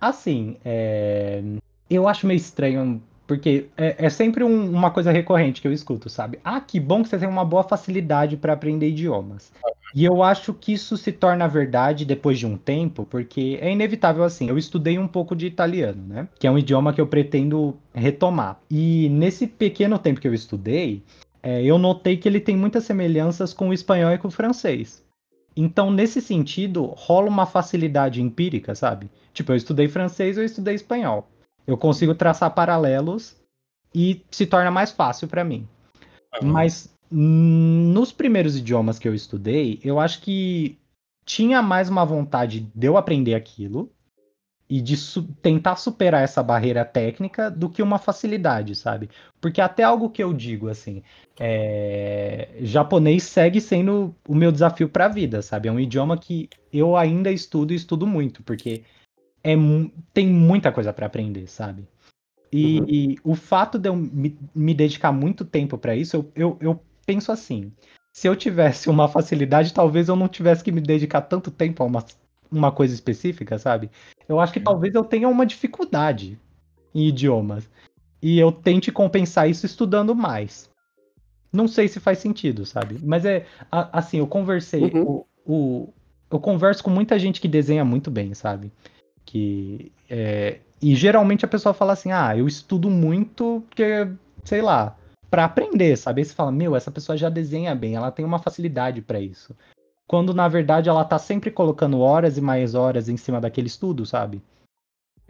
Assim, 0.00 0.56
é... 0.64 1.42
eu 1.88 2.08
acho 2.08 2.26
meio 2.26 2.38
estranho, 2.38 3.02
porque 3.26 3.66
é, 3.76 4.06
é 4.06 4.10
sempre 4.10 4.42
um, 4.42 4.70
uma 4.70 4.90
coisa 4.90 5.12
recorrente 5.12 5.60
que 5.60 5.68
eu 5.68 5.72
escuto, 5.72 6.08
sabe? 6.08 6.40
Ah, 6.44 6.60
que 6.60 6.80
bom 6.80 7.02
que 7.02 7.08
você 7.08 7.18
tem 7.18 7.28
uma 7.28 7.44
boa 7.44 7.62
facilidade 7.62 8.36
para 8.36 8.52
aprender 8.52 8.88
idiomas. 8.88 9.52
E 9.94 10.04
eu 10.04 10.22
acho 10.22 10.54
que 10.54 10.72
isso 10.72 10.96
se 10.96 11.10
torna 11.10 11.48
verdade 11.48 12.04
depois 12.04 12.38
de 12.38 12.46
um 12.46 12.56
tempo, 12.56 13.04
porque 13.04 13.58
é 13.60 13.72
inevitável 13.72 14.22
assim. 14.22 14.48
Eu 14.48 14.56
estudei 14.56 14.98
um 14.98 15.08
pouco 15.08 15.34
de 15.34 15.46
italiano, 15.46 16.02
né? 16.06 16.28
Que 16.38 16.46
é 16.46 16.50
um 16.50 16.58
idioma 16.58 16.92
que 16.92 17.00
eu 17.00 17.06
pretendo 17.06 17.76
retomar. 17.92 18.60
E 18.70 19.08
nesse 19.08 19.46
pequeno 19.46 19.98
tempo 19.98 20.20
que 20.20 20.28
eu 20.28 20.34
estudei, 20.34 21.02
é, 21.42 21.62
eu 21.62 21.78
notei 21.78 22.16
que 22.16 22.28
ele 22.28 22.40
tem 22.40 22.56
muitas 22.56 22.84
semelhanças 22.84 23.52
com 23.52 23.68
o 23.68 23.72
espanhol 23.72 24.12
e 24.12 24.18
com 24.18 24.28
o 24.28 24.30
francês. 24.30 25.02
Então, 25.56 25.90
nesse 25.90 26.20
sentido, 26.20 26.84
rola 26.96 27.28
uma 27.28 27.46
facilidade 27.46 28.22
empírica, 28.22 28.74
sabe? 28.74 29.10
Tipo, 29.32 29.52
eu 29.52 29.56
estudei 29.56 29.88
francês, 29.88 30.38
eu 30.38 30.44
estudei 30.44 30.74
espanhol. 30.74 31.28
Eu 31.66 31.76
consigo 31.76 32.14
traçar 32.14 32.54
paralelos 32.54 33.36
e 33.94 34.22
se 34.30 34.46
torna 34.46 34.70
mais 34.70 34.92
fácil 34.92 35.28
para 35.28 35.44
mim. 35.44 35.66
Uhum. 36.40 36.48
Mas 36.48 36.94
nos 37.10 38.12
primeiros 38.12 38.56
idiomas 38.56 38.98
que 38.98 39.08
eu 39.08 39.14
estudei, 39.14 39.80
eu 39.82 39.98
acho 39.98 40.20
que 40.22 40.78
tinha 41.24 41.60
mais 41.60 41.88
uma 41.88 42.04
vontade 42.04 42.60
de 42.74 42.86
eu 42.86 42.96
aprender 42.96 43.34
aquilo 43.34 43.90
e 44.70 44.80
de 44.80 44.96
su 44.96 45.24
tentar 45.42 45.74
superar 45.74 46.22
essa 46.22 46.44
barreira 46.44 46.84
técnica 46.84 47.50
do 47.50 47.68
que 47.68 47.82
uma 47.82 47.98
facilidade, 47.98 48.76
sabe? 48.76 49.10
Porque 49.40 49.60
até 49.60 49.82
algo 49.82 50.08
que 50.08 50.22
eu 50.22 50.32
digo 50.32 50.68
assim, 50.68 51.02
é... 51.40 52.50
japonês 52.60 53.24
segue 53.24 53.60
sendo 53.60 54.14
o 54.28 54.34
meu 54.34 54.52
desafio 54.52 54.88
para 54.88 55.06
a 55.06 55.08
vida, 55.08 55.42
sabe? 55.42 55.68
É 55.68 55.72
um 55.72 55.80
idioma 55.80 56.16
que 56.16 56.48
eu 56.72 56.96
ainda 56.96 57.32
estudo 57.32 57.72
e 57.72 57.76
estudo 57.76 58.06
muito, 58.06 58.44
porque 58.44 58.84
é 59.42 59.54
tem 60.14 60.28
muita 60.28 60.70
coisa 60.70 60.92
para 60.92 61.06
aprender, 61.06 61.48
sabe? 61.48 61.88
E, 62.52 62.80
uhum. 62.80 62.86
e, 62.88 63.18
o 63.24 63.34
fato 63.34 63.76
de 63.76 63.88
eu 63.88 63.96
me, 63.96 64.38
me 64.54 64.74
dedicar 64.74 65.10
muito 65.10 65.44
tempo 65.44 65.78
para 65.78 65.96
isso, 65.96 66.16
eu, 66.16 66.32
eu, 66.34 66.58
eu 66.60 66.82
penso 67.04 67.32
assim: 67.32 67.72
se 68.12 68.28
eu 68.28 68.36
tivesse 68.36 68.88
uma 68.88 69.08
facilidade, 69.08 69.74
talvez 69.74 70.08
eu 70.08 70.16
não 70.16 70.28
tivesse 70.28 70.62
que 70.62 70.72
me 70.72 70.80
dedicar 70.80 71.22
tanto 71.22 71.50
tempo 71.50 71.82
a 71.82 71.86
uma, 71.86 72.04
uma 72.50 72.72
coisa 72.72 72.92
específica, 72.92 73.58
sabe? 73.58 73.90
Eu 74.30 74.38
acho 74.38 74.52
que 74.52 74.60
talvez 74.60 74.94
eu 74.94 75.02
tenha 75.02 75.28
uma 75.28 75.44
dificuldade 75.44 76.38
em 76.94 77.08
idiomas. 77.08 77.68
E 78.22 78.38
eu 78.38 78.52
tente 78.52 78.92
compensar 78.92 79.50
isso 79.50 79.66
estudando 79.66 80.14
mais. 80.14 80.70
Não 81.52 81.66
sei 81.66 81.88
se 81.88 81.98
faz 81.98 82.18
sentido, 82.18 82.64
sabe? 82.64 82.96
Mas 83.02 83.24
é 83.24 83.44
assim, 83.72 84.18
eu 84.18 84.28
conversei. 84.28 84.84
Uhum. 84.84 85.02
O, 85.02 85.26
o, 85.44 85.88
eu 86.30 86.38
converso 86.38 86.84
com 86.84 86.90
muita 86.90 87.18
gente 87.18 87.40
que 87.40 87.48
desenha 87.48 87.84
muito 87.84 88.08
bem, 88.08 88.32
sabe? 88.32 88.70
Que. 89.24 89.90
É, 90.08 90.60
e 90.80 90.94
geralmente 90.94 91.44
a 91.44 91.48
pessoa 91.48 91.74
fala 91.74 91.94
assim: 91.94 92.12
ah, 92.12 92.36
eu 92.36 92.46
estudo 92.46 92.88
muito 92.88 93.64
porque, 93.66 94.06
sei 94.44 94.62
lá, 94.62 94.96
para 95.28 95.44
aprender, 95.44 95.96
sabe? 95.96 96.20
Aí 96.20 96.24
você 96.24 96.34
fala: 96.34 96.52
meu, 96.52 96.76
essa 96.76 96.92
pessoa 96.92 97.18
já 97.18 97.28
desenha 97.28 97.74
bem, 97.74 97.96
ela 97.96 98.12
tem 98.12 98.24
uma 98.24 98.38
facilidade 98.38 99.02
para 99.02 99.20
isso 99.20 99.56
quando 100.10 100.34
na 100.34 100.48
verdade 100.48 100.88
ela 100.88 101.04
tá 101.04 101.20
sempre 101.20 101.52
colocando 101.52 102.00
horas 102.00 102.36
e 102.36 102.40
mais 102.40 102.74
horas 102.74 103.08
em 103.08 103.16
cima 103.16 103.40
daquele 103.40 103.68
estudo, 103.68 104.04
sabe? 104.04 104.42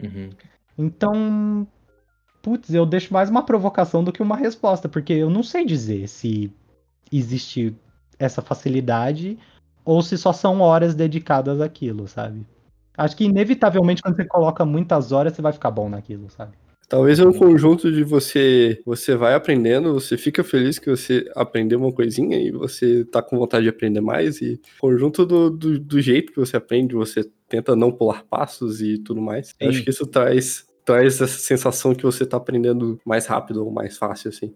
Uhum. 0.01 0.31
Então, 0.75 1.67
putz, 2.41 2.73
eu 2.73 2.83
deixo 2.83 3.13
mais 3.13 3.29
uma 3.29 3.45
provocação 3.45 4.03
do 4.03 4.11
que 4.11 4.23
uma 4.23 4.35
resposta, 4.35 4.89
porque 4.89 5.13
eu 5.13 5.29
não 5.29 5.43
sei 5.43 5.67
dizer 5.67 6.07
se 6.07 6.51
existe 7.11 7.77
essa 8.17 8.41
facilidade 8.41 9.37
ou 9.85 10.01
se 10.01 10.17
só 10.17 10.33
são 10.33 10.61
horas 10.61 10.95
dedicadas 10.95 11.61
àquilo, 11.61 12.07
sabe? 12.07 12.43
Acho 12.97 13.15
que 13.15 13.25
inevitavelmente 13.25 14.01
quando 14.01 14.15
você 14.15 14.25
coloca 14.25 14.65
muitas 14.65 15.11
horas 15.11 15.33
você 15.33 15.43
vai 15.43 15.53
ficar 15.53 15.69
bom 15.69 15.89
naquilo, 15.89 16.27
sabe? 16.31 16.57
Talvez 16.91 17.19
é 17.19 17.25
um 17.25 17.31
conjunto 17.31 17.89
de 17.89 18.03
você 18.03 18.81
você 18.85 19.15
vai 19.15 19.33
aprendendo, 19.33 19.93
você 19.93 20.17
fica 20.17 20.43
feliz 20.43 20.77
que 20.77 20.89
você 20.89 21.31
aprendeu 21.33 21.79
uma 21.79 21.93
coisinha 21.93 22.37
e 22.37 22.51
você 22.51 23.05
tá 23.05 23.21
com 23.21 23.37
vontade 23.37 23.63
de 23.63 23.69
aprender 23.69 24.01
mais, 24.01 24.41
e 24.41 24.59
conjunto 24.77 25.25
do, 25.25 25.49
do, 25.49 25.79
do 25.79 26.01
jeito 26.01 26.33
que 26.33 26.39
você 26.41 26.57
aprende, 26.57 26.93
você 26.93 27.23
tenta 27.47 27.77
não 27.77 27.93
pular 27.93 28.25
passos 28.25 28.81
e 28.81 28.97
tudo 28.97 29.21
mais. 29.21 29.55
Acho 29.61 29.81
que 29.85 29.89
isso 29.89 30.05
traz, 30.05 30.65
traz 30.83 31.21
essa 31.21 31.27
sensação 31.27 31.95
que 31.95 32.03
você 32.03 32.25
tá 32.25 32.35
aprendendo 32.35 32.99
mais 33.05 33.25
rápido 33.25 33.63
ou 33.63 33.71
mais 33.71 33.97
fácil, 33.97 34.27
assim. 34.27 34.53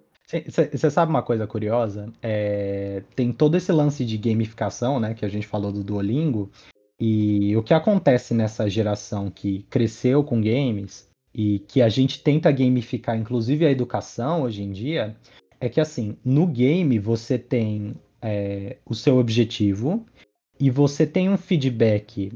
Você 0.73 0.89
sabe 0.89 1.09
uma 1.11 1.23
coisa 1.23 1.47
curiosa? 1.47 2.11
É, 2.21 3.01
tem 3.15 3.31
todo 3.31 3.55
esse 3.55 3.71
lance 3.71 4.03
de 4.03 4.17
gamificação, 4.17 4.99
né, 4.99 5.13
que 5.13 5.23
a 5.23 5.29
gente 5.29 5.47
falou 5.47 5.71
do 5.71 5.81
Duolingo, 5.81 6.51
e 6.99 7.55
o 7.55 7.63
que 7.63 7.73
acontece 7.73 8.33
nessa 8.33 8.69
geração 8.69 9.31
que 9.31 9.65
cresceu 9.69 10.21
com 10.21 10.41
games 10.41 11.14
e 11.37 11.59
que 11.59 11.81
a 11.81 11.89
gente 11.89 12.23
tenta 12.23 12.49
gamificar, 12.49 13.17
inclusive 13.17 13.65
a 13.65 13.71
educação 13.71 14.43
hoje 14.43 14.63
em 14.63 14.71
dia, 14.71 15.17
é 15.59 15.67
que 15.67 15.81
assim, 15.81 16.15
no 16.23 16.47
game 16.47 16.97
você 16.97 17.37
tem 17.37 17.95
é, 18.21 18.77
o 18.85 18.95
seu 18.95 19.17
objetivo 19.17 20.05
e 20.57 20.69
você 20.69 21.05
tem 21.05 21.29
um 21.29 21.37
feedback 21.37 22.31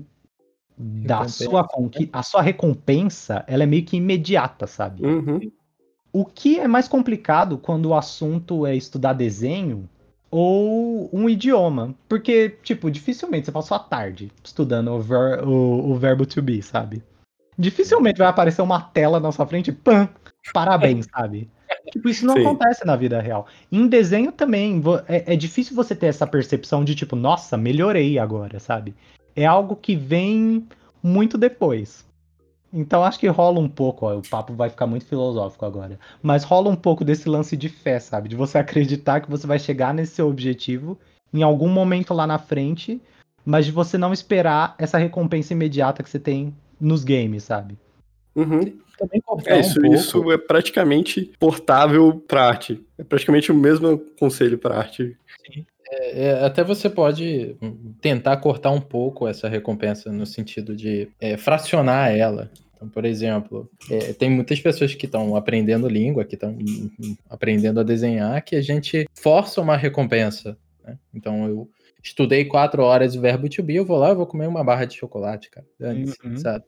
da 0.78 1.28
sua 1.30 1.66
a 2.12 2.24
sua 2.24 2.42
recompensa, 2.42 3.46
ela 3.48 3.64
é 3.64 3.66
meio 3.66 3.86
que 3.86 3.96
imediata, 3.96 4.68
sabe? 4.68 5.06
Uhum. 5.06 5.40
O 6.12 6.26
que 6.26 6.60
é 6.60 6.68
mais 6.68 6.90
complicado 6.90 7.58
quando 7.58 7.88
o 7.88 7.96
assunto 7.96 8.66
é 8.66 8.76
estudar 8.76 9.14
desenho 9.14 9.88
ou 10.30 11.10
um 11.14 11.30
idioma. 11.30 11.96
Porque, 12.08 12.50
tipo, 12.64 12.90
dificilmente 12.92 13.46
você 13.46 13.52
passou 13.52 13.76
a 13.76 13.80
tarde 13.80 14.32
estudando 14.44 14.92
o, 14.92 15.00
ver, 15.00 15.44
o, 15.44 15.92
o 15.92 15.96
verbo 15.96 16.26
to 16.26 16.42
be, 16.42 16.62
sabe? 16.62 17.04
Dificilmente 17.60 18.18
vai 18.18 18.28
aparecer 18.28 18.62
uma 18.62 18.80
tela 18.82 19.20
na 19.20 19.34
sua 19.34 19.46
frente, 19.46 19.70
pam, 19.70 20.08
parabéns, 20.54 21.06
sabe? 21.14 21.50
Tipo, 21.92 22.10
isso 22.10 22.26
não 22.26 22.36
Sim. 22.36 22.42
acontece 22.42 22.86
na 22.86 22.96
vida 22.96 23.22
real. 23.22 23.46
Em 23.72 23.88
desenho 23.88 24.32
também, 24.32 24.82
é, 25.08 25.34
é, 25.34 25.36
difícil 25.36 25.76
você 25.76 25.94
ter 25.94 26.08
essa 26.08 26.26
percepção 26.26 26.84
de 26.84 26.96
tipo, 26.96 27.16
nossa, 27.16 27.58
melhorei 27.58 28.18
agora, 28.18 28.60
sabe? 28.60 28.96
É 29.36 29.46
algo 29.46 29.76
que 29.76 29.96
vem 29.96 30.66
muito 31.04 31.38
depois. 31.38 32.08
Então 32.72 33.04
acho 33.04 33.20
que 33.20 33.28
rola 33.28 33.60
um 33.60 33.68
pouco, 33.68 34.06
ó, 34.06 34.18
o 34.18 34.22
papo 34.22 34.54
vai 34.54 34.70
ficar 34.70 34.88
muito 34.88 35.06
filosófico 35.06 35.66
agora. 35.66 36.00
Mas 36.22 36.44
rola 36.44 36.70
um 36.70 36.76
pouco 36.76 37.04
desse 37.04 37.28
lance 37.28 37.58
de 37.58 37.68
fé, 37.68 38.00
sabe? 38.00 38.30
De 38.30 38.36
você 38.36 38.58
acreditar 38.60 39.20
que 39.20 39.30
você 39.30 39.46
vai 39.46 39.60
chegar 39.60 39.94
nesse 39.94 40.16
seu 40.16 40.30
objetivo 40.30 40.98
em 41.34 41.44
algum 41.44 41.70
momento 41.70 42.14
lá 42.14 42.26
na 42.26 42.40
frente, 42.40 43.02
mas 43.46 43.66
de 43.66 43.72
você 43.72 43.98
não 43.98 44.14
esperar 44.14 44.76
essa 44.78 44.98
recompensa 44.98 45.54
imediata 45.54 46.02
que 46.02 46.10
você 46.10 46.20
tem 46.20 46.56
nos 46.80 47.04
games, 47.04 47.44
sabe? 47.44 47.78
Uhum. 48.36 48.80
É, 49.46 49.60
isso, 49.60 49.80
um 49.82 49.94
isso 49.94 50.32
é 50.32 50.38
praticamente 50.38 51.32
portável 51.40 52.22
para 52.28 52.48
arte. 52.48 52.86
É 52.98 53.04
praticamente 53.04 53.52
o 53.52 53.56
mesmo 53.56 53.98
conselho 54.20 54.58
para 54.58 54.78
arte. 54.78 55.18
Sim. 55.46 55.66
É, 55.92 56.26
é, 56.26 56.46
até 56.46 56.64
você 56.64 56.90
pode 56.90 57.56
tentar 58.00 58.38
cortar 58.38 58.72
um 58.72 58.82
pouco 58.82 59.28
essa 59.28 59.50
recompensa 59.50 60.12
no 60.12 60.26
sentido 60.26 60.76
de 60.76 61.10
é, 61.20 61.36
fracionar 61.36 62.12
ela. 62.16 62.52
Então, 62.76 62.88
por 62.88 63.06
exemplo, 63.06 63.70
é, 63.90 64.14
tem 64.14 64.30
muitas 64.30 64.60
pessoas 64.60 64.94
que 64.94 65.06
estão 65.06 65.36
aprendendo 65.36 65.90
língua, 65.90 66.24
que 66.24 66.36
estão 66.36 66.58
aprendendo 67.30 67.80
a 67.80 67.84
desenhar, 67.84 68.44
que 68.44 68.56
a 68.56 68.62
gente 68.62 69.08
força 69.14 69.60
uma 69.60 69.76
recompensa. 69.76 70.58
Né? 70.86 70.98
Então, 71.14 71.46
eu 71.48 71.70
estudei 72.04 72.46
quatro 72.46 72.84
horas 72.84 73.16
o 73.16 73.22
verbo 73.22 73.50
to 73.50 73.64
be, 73.64 73.76
eu 73.76 73.86
vou 73.86 73.98
lá, 73.98 74.10
eu 74.10 74.16
vou 74.16 74.28
comer 74.28 74.48
uma 74.48 74.64
barra 74.64 74.86
de 74.86 74.96
chocolate, 74.96 75.50
cara. 75.50 75.68
Uhum. 75.80 76.38
Sabe? 76.38 76.66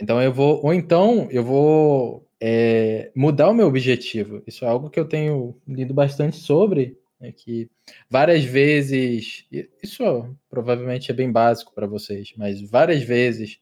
Então 0.00 0.20
eu 0.20 0.32
vou, 0.32 0.60
ou 0.64 0.74
então 0.74 1.28
eu 1.30 1.42
vou 1.42 2.28
é, 2.40 3.10
mudar 3.14 3.48
o 3.48 3.54
meu 3.54 3.66
objetivo. 3.66 4.42
Isso 4.46 4.64
é 4.64 4.68
algo 4.68 4.90
que 4.90 5.00
eu 5.00 5.06
tenho 5.06 5.56
lido 5.66 5.94
bastante 5.94 6.36
sobre, 6.36 6.98
é 7.20 7.32
que 7.32 7.70
várias 8.10 8.44
vezes, 8.44 9.46
isso 9.82 10.36
provavelmente 10.50 11.10
é 11.10 11.14
bem 11.14 11.30
básico 11.30 11.74
para 11.74 11.86
vocês, 11.86 12.34
mas 12.36 12.60
várias 12.60 13.02
vezes 13.02 13.58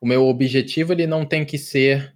o 0.00 0.06
meu 0.06 0.26
objetivo 0.26 0.92
ele 0.92 1.06
não 1.06 1.24
tem 1.24 1.44
que 1.44 1.56
ser 1.56 2.14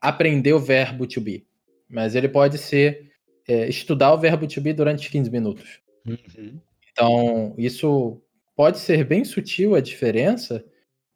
aprender 0.00 0.52
o 0.52 0.60
verbo 0.60 1.06
to 1.06 1.20
be, 1.20 1.46
mas 1.88 2.14
ele 2.14 2.28
pode 2.28 2.58
ser 2.58 3.10
é, 3.48 3.68
estudar 3.68 4.12
o 4.12 4.18
verbo 4.18 4.46
to 4.46 4.60
be 4.60 4.72
durante 4.72 5.10
15 5.10 5.30
minutos. 5.30 5.80
Uhum. 6.06 6.60
Então, 6.92 7.54
isso 7.56 8.20
pode 8.54 8.78
ser 8.78 9.04
bem 9.04 9.24
sutil 9.24 9.74
a 9.74 9.80
diferença, 9.80 10.64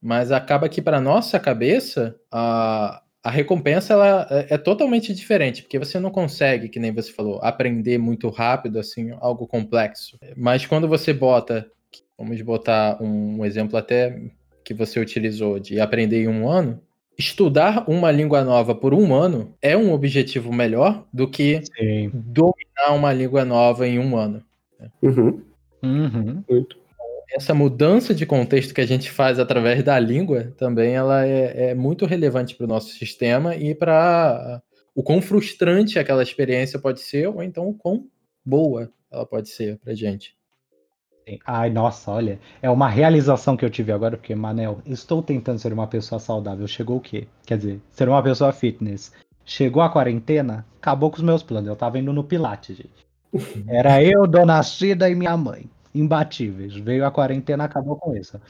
mas 0.00 0.32
acaba 0.32 0.68
que 0.68 0.82
para 0.82 1.00
nossa 1.00 1.38
cabeça 1.38 2.18
a, 2.30 3.02
a 3.22 3.30
recompensa 3.30 3.92
ela 3.92 4.26
é, 4.30 4.54
é, 4.54 4.58
totalmente 4.58 5.12
diferente, 5.14 5.62
porque 5.62 5.78
você 5.78 5.98
não 5.98 6.10
consegue, 6.10 6.68
que 6.68 6.80
nem 6.80 6.92
você 6.92 7.12
falou, 7.12 7.40
aprender 7.42 7.98
muito 7.98 8.28
rápido 8.28 8.78
assim 8.78 9.10
algo 9.20 9.46
complexo. 9.46 10.18
Mas 10.36 10.64
quando 10.64 10.88
você 10.88 11.12
bota, 11.12 11.70
vamos 12.18 12.40
botar 12.42 13.02
um, 13.02 13.40
um 13.40 13.44
exemplo 13.44 13.76
até 13.76 14.18
que 14.64 14.74
você 14.74 14.98
utilizou 14.98 15.58
de 15.58 15.80
aprender 15.80 16.22
em 16.22 16.28
um 16.28 16.48
ano, 16.48 16.80
estudar 17.18 17.88
uma 17.88 18.10
língua 18.10 18.44
nova 18.44 18.74
por 18.74 18.92
um 18.92 19.14
ano 19.14 19.54
é 19.62 19.76
um 19.76 19.92
objetivo 19.92 20.52
melhor 20.52 21.06
do 21.12 21.28
que 21.28 21.60
Sim. 21.76 22.10
dominar 22.12 22.92
uma 22.94 23.12
língua 23.12 23.44
nova 23.44 23.86
em 23.86 23.98
um 23.98 24.16
ano. 24.16 24.42
Uhum. 25.02 25.40
Uhum. 25.86 26.44
Muito. 26.48 26.76
Essa 27.30 27.54
mudança 27.54 28.14
de 28.14 28.24
contexto 28.24 28.72
que 28.72 28.80
a 28.80 28.86
gente 28.86 29.10
faz 29.10 29.38
através 29.38 29.82
da 29.82 29.98
língua 29.98 30.54
também 30.56 30.94
ela 30.94 31.26
é, 31.26 31.70
é 31.70 31.74
muito 31.74 32.06
relevante 32.06 32.54
para 32.54 32.64
o 32.64 32.68
nosso 32.68 32.90
sistema 32.90 33.56
e 33.56 33.74
para 33.74 34.62
o 34.94 35.02
quão 35.02 35.20
frustrante 35.20 35.98
aquela 35.98 36.22
experiência 36.22 36.78
pode 36.78 37.00
ser, 37.00 37.28
ou 37.28 37.42
então 37.42 37.68
o 37.68 37.74
quão 37.74 38.06
boa 38.44 38.90
ela 39.10 39.26
pode 39.26 39.48
ser 39.48 39.76
para 39.78 39.94
gente. 39.94 40.36
Ai, 41.44 41.70
nossa, 41.70 42.10
olha, 42.12 42.38
é 42.62 42.70
uma 42.70 42.88
realização 42.88 43.56
que 43.56 43.64
eu 43.64 43.70
tive 43.70 43.90
agora, 43.90 44.16
porque, 44.16 44.34
Manel, 44.34 44.80
estou 44.86 45.20
tentando 45.20 45.58
ser 45.58 45.72
uma 45.72 45.88
pessoa 45.88 46.20
saudável. 46.20 46.66
Chegou 46.68 46.98
o 46.98 47.00
quê? 47.00 47.26
Quer 47.44 47.58
dizer, 47.58 47.80
ser 47.90 48.08
uma 48.08 48.22
pessoa 48.22 48.52
fitness. 48.52 49.12
Chegou 49.44 49.82
a 49.82 49.90
quarentena, 49.90 50.64
acabou 50.76 51.10
com 51.10 51.16
os 51.16 51.22
meus 51.22 51.42
planos. 51.42 51.68
Eu 51.68 51.74
tava 51.74 51.98
indo 51.98 52.12
no 52.12 52.22
Pilates, 52.22 52.76
gente. 52.76 53.06
Era 53.68 54.02
eu, 54.02 54.26
Dona 54.26 54.62
Cida 54.62 55.10
e 55.10 55.16
minha 55.16 55.36
mãe. 55.36 55.68
Imbatíveis. 55.98 56.74
Veio 56.74 57.06
a 57.06 57.10
quarentena, 57.10 57.64
acabou 57.64 57.96
com 57.96 58.16
isso. 58.16 58.40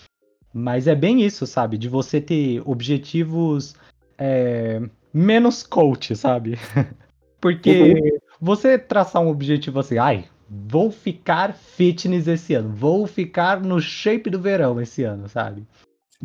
Mas 0.53 0.87
é 0.87 0.95
bem 0.95 1.23
isso, 1.23 1.47
sabe? 1.47 1.77
De 1.77 1.89
você 1.89 2.21
ter 2.21 2.63
objetivos 2.65 3.75
é, 4.19 4.81
menos 5.13 5.63
coach, 5.63 6.17
sabe? 6.17 6.59
Porque 7.41 8.19
você 8.41 8.79
traçar 8.79 9.23
um 9.23 9.29
objetivo 9.29 9.81
assim, 9.81 9.99
ai, 9.99 10.25
vou 10.49 10.91
ficar 10.91 11.55
fitness 11.55 12.27
esse 12.27 12.55
ano, 12.55 12.71
vou 12.71 13.07
ficar 13.07 13.61
no 13.61 13.81
shape 13.81 14.31
do 14.31 14.41
verão 14.41 14.81
esse 14.81 15.03
ano, 15.03 15.29
sabe? 15.29 15.67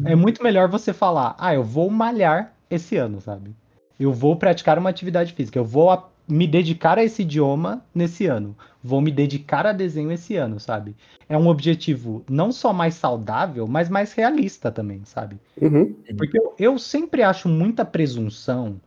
É 0.05 0.15
muito 0.15 0.41
melhor 0.41 0.69
você 0.69 0.93
falar, 0.93 1.35
ah, 1.37 1.53
eu 1.53 1.63
vou 1.63 1.89
malhar 1.89 2.53
esse 2.69 2.95
ano, 2.95 3.19
sabe? 3.19 3.53
Eu 3.99 4.13
vou 4.13 4.35
praticar 4.35 4.79
uma 4.79 4.89
atividade 4.89 5.33
física, 5.33 5.59
eu 5.59 5.65
vou 5.65 5.91
me 6.31 6.47
dedicar 6.47 6.97
a 6.97 7.03
esse 7.03 7.23
idioma 7.23 7.83
nesse 7.93 8.25
ano. 8.25 8.55
Vou 8.81 9.01
me 9.01 9.11
dedicar 9.11 9.67
a 9.67 9.73
desenho 9.73 10.11
esse 10.11 10.35
ano, 10.37 10.59
sabe? 10.59 10.95
É 11.27 11.37
um 11.37 11.47
objetivo 11.47 12.23
não 12.29 12.51
só 12.51 12.71
mais 12.71 12.95
saudável, 12.95 13.67
mas 13.67 13.89
mais 13.89 14.13
realista 14.13 14.71
também, 14.71 15.01
sabe? 15.03 15.37
Uhum. 15.61 15.93
Porque 16.17 16.39
eu, 16.39 16.55
eu 16.57 16.79
sempre 16.79 17.21
acho 17.21 17.49
muita 17.49 17.83
presunção, 17.83 18.79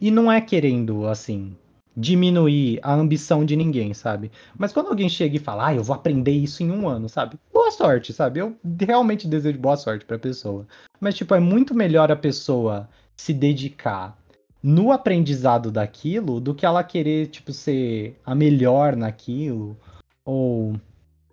e 0.00 0.10
não 0.10 0.30
é 0.30 0.40
querendo, 0.40 1.06
assim, 1.06 1.56
diminuir 1.96 2.78
a 2.82 2.92
ambição 2.94 3.44
de 3.44 3.56
ninguém, 3.56 3.94
sabe? 3.94 4.30
Mas 4.56 4.72
quando 4.72 4.88
alguém 4.88 5.08
chega 5.08 5.36
e 5.36 5.40
fala, 5.40 5.68
ah, 5.68 5.74
eu 5.74 5.82
vou 5.82 5.96
aprender 5.96 6.32
isso 6.32 6.62
em 6.62 6.70
um 6.70 6.86
ano, 6.86 7.08
sabe? 7.08 7.38
Boa 7.52 7.70
sorte, 7.70 8.12
sabe? 8.12 8.40
Eu 8.40 8.56
realmente 8.78 9.26
desejo 9.26 9.58
boa 9.58 9.76
sorte 9.76 10.04
pra 10.04 10.18
pessoa. 10.18 10.66
Mas, 11.00 11.14
tipo, 11.14 11.34
é 11.34 11.40
muito 11.40 11.74
melhor 11.74 12.12
a 12.12 12.16
pessoa 12.16 12.88
se 13.16 13.32
dedicar 13.32 14.17
no 14.62 14.92
aprendizado 14.92 15.70
daquilo 15.70 16.40
do 16.40 16.54
que 16.54 16.66
ela 16.66 16.82
querer, 16.82 17.28
tipo, 17.28 17.52
ser 17.52 18.18
a 18.24 18.34
melhor 18.34 18.96
naquilo. 18.96 19.76
Ou. 20.24 20.74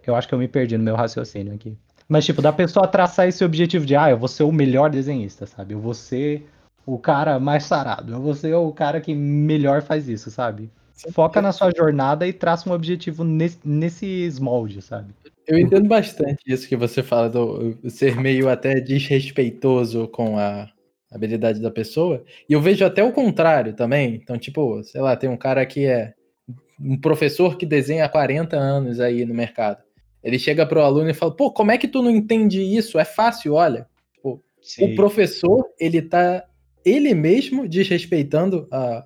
Eu 0.06 0.16
acho 0.16 0.28
que 0.28 0.36
eu 0.36 0.40
me 0.40 0.48
perdi 0.48 0.78
no 0.78 0.84
meu 0.84 0.96
raciocínio 0.96 1.54
aqui. 1.54 1.78
Mas, 2.08 2.26
tipo, 2.26 2.42
da 2.42 2.54
pessoa 2.54 2.88
traçar 2.88 3.28
esse 3.28 3.44
objetivo 3.44 3.86
de, 3.86 3.96
ah, 3.96 4.12
eu 4.12 4.18
vou 4.18 4.28
ser 4.28 4.44
o 4.44 4.52
melhor 4.52 4.92
desenhista, 4.92 5.48
sabe? 5.48 5.74
Eu 5.74 5.80
vou 5.80 5.96
ser 5.96 6.48
o 6.86 7.00
cara 7.00 7.40
mais 7.40 7.64
sarado. 7.64 8.14
Eu 8.14 8.22
vou 8.22 8.36
ser 8.36 8.54
o 8.54 8.72
cara 8.72 9.02
que 9.02 9.16
melhor 9.16 9.82
faz 9.82 10.08
isso, 10.08 10.30
sabe? 10.30 10.70
Foca 11.12 11.42
na 11.42 11.52
sua 11.52 11.72
jornada 11.76 12.28
e 12.28 12.32
traça 12.32 12.70
um 12.70 12.74
objetivo 12.74 13.24
nesse, 13.24 13.58
nesses 13.66 14.40
moldes, 14.40 14.86
sabe? 14.86 15.14
Eu 15.48 15.60
entendo 15.60 15.88
bastante 15.88 16.42
isso 16.48 16.68
que 16.68 16.76
você 16.76 17.04
fala 17.04 17.30
do 17.30 17.78
ser 17.90 18.16
meio 18.16 18.50
até 18.50 18.80
desrespeitoso 18.80 20.08
com 20.08 20.38
a, 20.40 20.70
habilidade 21.16 21.62
da 21.62 21.72
pessoa. 21.72 22.24
E 22.48 22.54
eu 22.54 22.62
vejo 22.62 22.86
até 22.86 23.04
o 23.04 23.12
contrário 23.12 23.74
também. 23.74 24.16
Então, 24.16 24.38
tipo, 24.38 24.84
sei 24.84 25.02
lá, 25.02 25.16
tem 25.16 25.30
um 25.30 25.38
cara 25.38 25.66
que 25.66 25.86
é 25.86 26.14
um 26.80 27.00
professor 27.00 27.58
que 27.58 27.66
desenha 27.66 28.06
há 28.06 28.10
40 28.10 28.58
anos 28.58 29.00
aí 29.00 29.26
no 29.26 29.34
mercado. 29.34 29.82
Ele 30.22 30.38
chega 30.38 30.66
pro 30.66 30.82
aluno 30.82 31.10
e 31.10 31.14
fala: 31.14 31.36
"Pô, 31.36 31.52
como 31.52 31.72
é 31.72 31.78
que 31.78 31.88
tu 31.88 32.02
não 32.02 32.12
entende 32.12 32.62
isso? 32.62 33.00
É 33.00 33.06
fácil, 33.06 33.54
olha". 33.54 33.88
Tipo, 34.14 34.44
o 34.82 34.96
professor, 34.96 35.66
ele 35.80 36.02
tá 36.02 36.44
ele 36.84 37.14
mesmo 37.16 37.68
desrespeitando 37.68 38.68
a, 38.72 39.04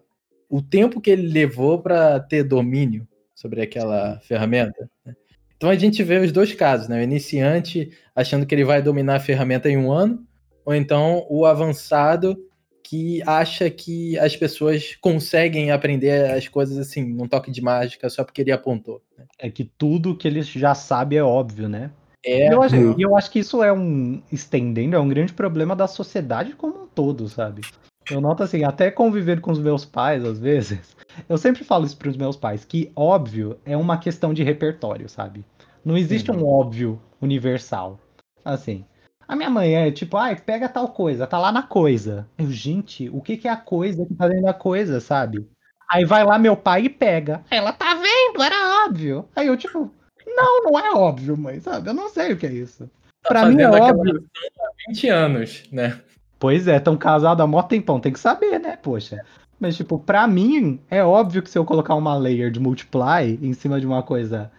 o 0.49 0.61
tempo 0.61 0.99
que 0.99 1.09
ele 1.09 1.27
levou 1.27 1.81
para 1.81 2.19
ter 2.19 2.43
domínio 2.43 3.07
sobre 3.35 3.61
aquela 3.61 4.19
ferramenta. 4.21 4.89
Né? 5.05 5.13
Então 5.55 5.69
a 5.69 5.75
gente 5.75 6.01
vê 6.03 6.17
os 6.17 6.31
dois 6.31 6.53
casos, 6.53 6.87
né? 6.87 6.99
O 6.99 7.03
iniciante 7.03 7.91
achando 8.15 8.45
que 8.45 8.55
ele 8.55 8.65
vai 8.65 8.81
dominar 8.81 9.15
a 9.15 9.19
ferramenta 9.19 9.69
em 9.69 9.77
um 9.77 9.91
ano 9.91 10.25
ou 10.65 10.73
então 10.73 11.25
o 11.29 11.45
avançado 11.45 12.37
que 12.83 13.21
acha 13.21 13.69
que 13.69 14.17
as 14.17 14.35
pessoas 14.35 14.95
conseguem 14.99 15.69
aprender 15.69 16.31
as 16.31 16.47
coisas 16.47 16.77
assim, 16.77 17.03
num 17.03 17.27
toque 17.27 17.51
de 17.51 17.61
mágica, 17.61 18.09
só 18.09 18.23
porque 18.23 18.41
ele 18.41 18.51
apontou. 18.51 19.01
Né? 19.15 19.25
É 19.37 19.49
que 19.49 19.63
tudo 19.63 20.15
que 20.15 20.27
ele 20.27 20.41
já 20.41 20.73
sabe 20.73 21.15
é 21.15 21.23
óbvio, 21.23 21.69
né? 21.69 21.91
É. 22.25 22.51
Eu 22.51 22.63
acho, 22.63 22.75
eu 22.97 23.15
acho 23.15 23.31
que 23.31 23.39
isso 23.39 23.63
é 23.63 23.71
um, 23.71 24.21
estendendo, 24.31 24.95
é 24.95 24.99
um 24.99 25.07
grande 25.07 25.33
problema 25.33 25.75
da 25.75 25.87
sociedade 25.87 26.53
como 26.53 26.83
um 26.83 26.87
todo, 26.87 27.29
sabe? 27.29 27.61
Eu 28.09 28.19
noto 28.19 28.41
assim, 28.41 28.63
até 28.63 28.89
conviver 28.89 29.39
com 29.39 29.51
os 29.51 29.59
meus 29.59 29.85
pais, 29.85 30.25
às 30.25 30.39
vezes, 30.39 30.95
eu 31.29 31.37
sempre 31.37 31.63
falo 31.63 31.85
isso 31.85 31.95
para 31.97 32.09
os 32.09 32.17
meus 32.17 32.35
pais, 32.35 32.65
que 32.65 32.91
óbvio 32.95 33.59
é 33.65 33.77
uma 33.77 33.99
questão 33.99 34.33
de 34.33 34.43
repertório, 34.43 35.07
sabe? 35.07 35.45
Não 35.85 35.95
existe 35.95 36.31
um 36.31 36.45
óbvio 36.45 36.99
universal. 37.21 37.99
Assim, 38.43 38.83
a 39.29 39.35
minha 39.35 39.49
mãe 39.49 39.75
é 39.75 39.91
tipo, 39.91 40.17
ai, 40.17 40.35
pega 40.35 40.67
tal 40.67 40.87
coisa, 40.87 41.27
tá 41.27 41.37
lá 41.37 41.51
na 41.51 41.61
coisa. 41.61 42.27
Eu, 42.35 42.49
gente, 42.49 43.07
o 43.09 43.21
que, 43.21 43.37
que 43.37 43.47
é 43.47 43.51
a 43.51 43.55
coisa 43.55 44.03
que 44.03 44.15
tá 44.15 44.27
dentro 44.27 44.45
da 44.45 44.55
coisa, 44.55 44.99
sabe? 44.99 45.47
Aí 45.87 46.03
vai 46.03 46.23
lá 46.23 46.39
meu 46.39 46.57
pai 46.57 46.85
e 46.85 46.89
pega. 46.89 47.43
Ela 47.51 47.71
tá 47.71 47.93
vendo, 47.93 48.41
era 48.41 48.85
óbvio. 48.87 49.29
Aí 49.35 49.45
eu, 49.45 49.55
tipo, 49.55 49.91
não, 50.25 50.63
não 50.63 50.79
é 50.79 50.91
óbvio, 50.93 51.37
mãe, 51.37 51.59
sabe? 51.59 51.89
Eu 51.89 51.93
não 51.93 52.09
sei 52.09 52.33
o 52.33 52.37
que 52.37 52.47
é 52.47 52.51
isso. 52.51 52.89
Tá 53.21 53.29
pra 53.29 53.45
mim 53.45 53.61
é 53.61 53.69
óbvio. 53.69 54.25
Há 54.59 54.89
20 54.89 55.07
anos, 55.09 55.63
né? 55.71 56.01
Pois 56.39 56.67
é, 56.67 56.79
tão 56.79 56.97
casado 56.97 57.43
há 57.43 57.45
mó 57.45 57.61
tempão, 57.61 57.99
tem 57.99 58.11
que 58.11 58.19
saber, 58.19 58.59
né, 58.59 58.77
poxa. 58.77 59.23
Mas, 59.59 59.77
tipo, 59.77 59.99
pra 59.99 60.25
mim, 60.25 60.79
é 60.89 61.03
óbvio 61.03 61.43
que 61.43 61.51
se 61.51 61.57
eu 61.57 61.65
colocar 61.65 61.93
uma 61.93 62.17
layer 62.17 62.49
de 62.49 62.59
multiply 62.59 63.37
em 63.39 63.53
cima 63.53 63.79
de 63.79 63.85
uma 63.85 64.01
coisa 64.01 64.51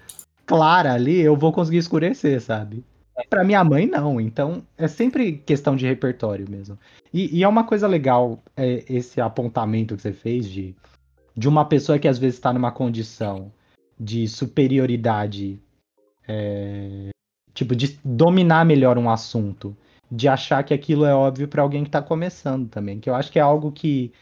clara 0.46 0.92
ali, 0.92 1.20
eu 1.20 1.34
vou 1.34 1.52
conseguir 1.52 1.78
escurecer, 1.78 2.40
sabe? 2.40 2.84
Para 3.28 3.44
minha 3.44 3.62
mãe, 3.64 3.86
não. 3.86 4.20
Então, 4.20 4.62
é 4.76 4.88
sempre 4.88 5.32
questão 5.32 5.76
de 5.76 5.86
repertório 5.86 6.48
mesmo. 6.48 6.78
E, 7.12 7.38
e 7.38 7.42
é 7.42 7.48
uma 7.48 7.64
coisa 7.64 7.86
legal 7.86 8.42
é, 8.56 8.84
esse 8.88 9.20
apontamento 9.20 9.96
que 9.96 10.02
você 10.02 10.12
fez 10.12 10.48
de, 10.48 10.74
de 11.36 11.48
uma 11.48 11.64
pessoa 11.64 11.98
que 11.98 12.08
às 12.08 12.18
vezes 12.18 12.36
está 12.36 12.52
numa 12.52 12.72
condição 12.72 13.52
de 13.98 14.26
superioridade, 14.28 15.60
é, 16.26 17.10
tipo, 17.52 17.74
de 17.76 17.98
dominar 18.04 18.64
melhor 18.64 18.96
um 18.96 19.10
assunto, 19.10 19.76
de 20.10 20.28
achar 20.28 20.62
que 20.64 20.72
aquilo 20.72 21.04
é 21.04 21.14
óbvio 21.14 21.46
para 21.46 21.62
alguém 21.62 21.82
que 21.82 21.88
está 21.88 22.00
começando 22.00 22.68
também. 22.68 22.98
Que 22.98 23.10
eu 23.10 23.14
acho 23.14 23.30
que 23.30 23.38
é 23.38 23.42
algo 23.42 23.70
que 23.70 24.12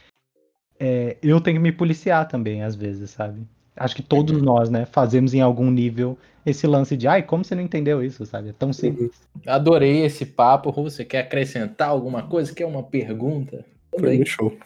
é, 0.78 1.16
eu 1.22 1.40
tenho 1.40 1.57
que 1.57 1.62
me 1.62 1.72
policiar 1.72 2.26
também, 2.28 2.62
às 2.62 2.74
vezes, 2.74 3.11
sabe? 3.11 3.46
Acho 3.78 3.96
que 3.96 4.02
todos 4.02 4.36
uhum. 4.36 4.42
nós, 4.42 4.68
né, 4.68 4.84
fazemos 4.86 5.34
em 5.34 5.40
algum 5.40 5.70
nível 5.70 6.18
esse 6.44 6.66
lance 6.66 6.96
de, 6.96 7.06
ai, 7.06 7.22
como 7.22 7.44
você 7.44 7.54
não 7.54 7.62
entendeu 7.62 8.02
isso, 8.02 8.24
sabe? 8.26 8.50
É 8.50 8.52
tão 8.52 8.72
simples. 8.72 9.10
Uhum. 9.34 9.52
Adorei 9.52 10.04
esse 10.04 10.24
papo. 10.24 10.72
Você 10.72 11.04
quer 11.04 11.20
acrescentar 11.20 11.88
alguma 11.88 12.22
coisa? 12.22 12.54
Quer 12.54 12.66
uma 12.66 12.82
pergunta? 12.82 13.64
Foi 13.98 14.16
muito 14.16 14.28
show. 14.28 14.56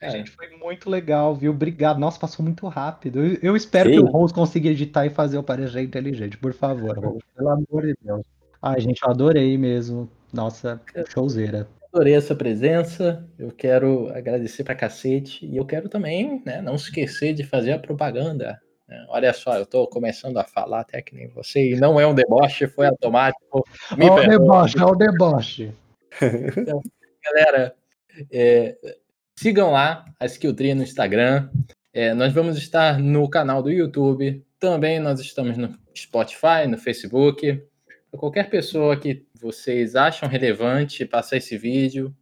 É. 0.00 0.10
Gente, 0.10 0.30
foi 0.30 0.48
muito 0.58 0.90
legal, 0.90 1.34
viu? 1.34 1.52
Obrigado. 1.52 1.98
Nossa, 1.98 2.18
passou 2.18 2.44
muito 2.44 2.66
rápido. 2.68 3.24
Eu, 3.24 3.38
eu 3.42 3.56
espero 3.56 3.88
Sim. 3.88 3.96
que 3.96 4.02
o 4.02 4.06
Rose 4.06 4.34
consiga 4.34 4.68
editar 4.68 5.06
e 5.06 5.10
fazer 5.10 5.38
o 5.38 5.42
parecer 5.42 5.82
inteligente, 5.82 6.36
por 6.36 6.52
favor, 6.52 6.98
Rose. 6.98 7.20
Pelo 7.34 7.48
amor 7.48 7.86
de 7.86 7.96
Deus. 8.02 8.22
Ai, 8.60 8.80
gente, 8.80 9.02
eu 9.02 9.10
adorei 9.10 9.56
mesmo. 9.56 10.08
Nossa, 10.32 10.80
showzeira. 11.08 11.68
Adorei 11.94 12.14
essa 12.14 12.34
presença. 12.34 13.24
Eu 13.38 13.52
quero 13.52 14.08
agradecer 14.12 14.64
pra 14.64 14.74
cacete. 14.74 15.46
E 15.46 15.56
eu 15.56 15.64
quero 15.64 15.88
também, 15.88 16.42
né, 16.44 16.60
não 16.60 16.74
esquecer 16.74 17.32
de 17.32 17.44
fazer 17.44 17.72
a 17.72 17.78
propaganda 17.78 18.60
é, 18.88 19.06
olha 19.08 19.32
só, 19.32 19.56
eu 19.56 19.62
estou 19.62 19.88
começando 19.88 20.36
a 20.36 20.44
falar 20.44 20.80
até 20.80 21.00
que 21.00 21.14
nem 21.14 21.28
você, 21.28 21.70
e 21.70 21.76
não 21.76 21.98
é 21.98 22.06
um 22.06 22.14
deboche, 22.14 22.66
foi 22.66 22.86
automático. 22.86 23.64
Me 23.96 24.10
o 24.10 24.28
deboche, 24.28 24.78
é 24.78 24.84
o 24.84 24.94
deboche. 24.94 25.72
Então, 26.56 26.82
galera, 27.24 27.74
é, 28.30 28.76
sigam 29.36 29.72
lá 29.72 30.04
a 30.20 30.26
Skilltree 30.26 30.74
no 30.74 30.82
Instagram. 30.82 31.48
É, 31.92 32.12
nós 32.12 32.32
vamos 32.32 32.58
estar 32.58 32.98
no 32.98 33.28
canal 33.28 33.62
do 33.62 33.70
YouTube. 33.70 34.44
Também 34.60 35.00
nós 35.00 35.18
estamos 35.20 35.56
no 35.56 35.74
Spotify, 35.96 36.66
no 36.68 36.76
Facebook. 36.76 37.62
Qualquer 38.18 38.48
pessoa 38.48 38.96
que 38.96 39.26
vocês 39.40 39.96
acham 39.96 40.28
relevante 40.28 41.04
passar 41.04 41.36
esse 41.36 41.56
vídeo, 41.56 42.14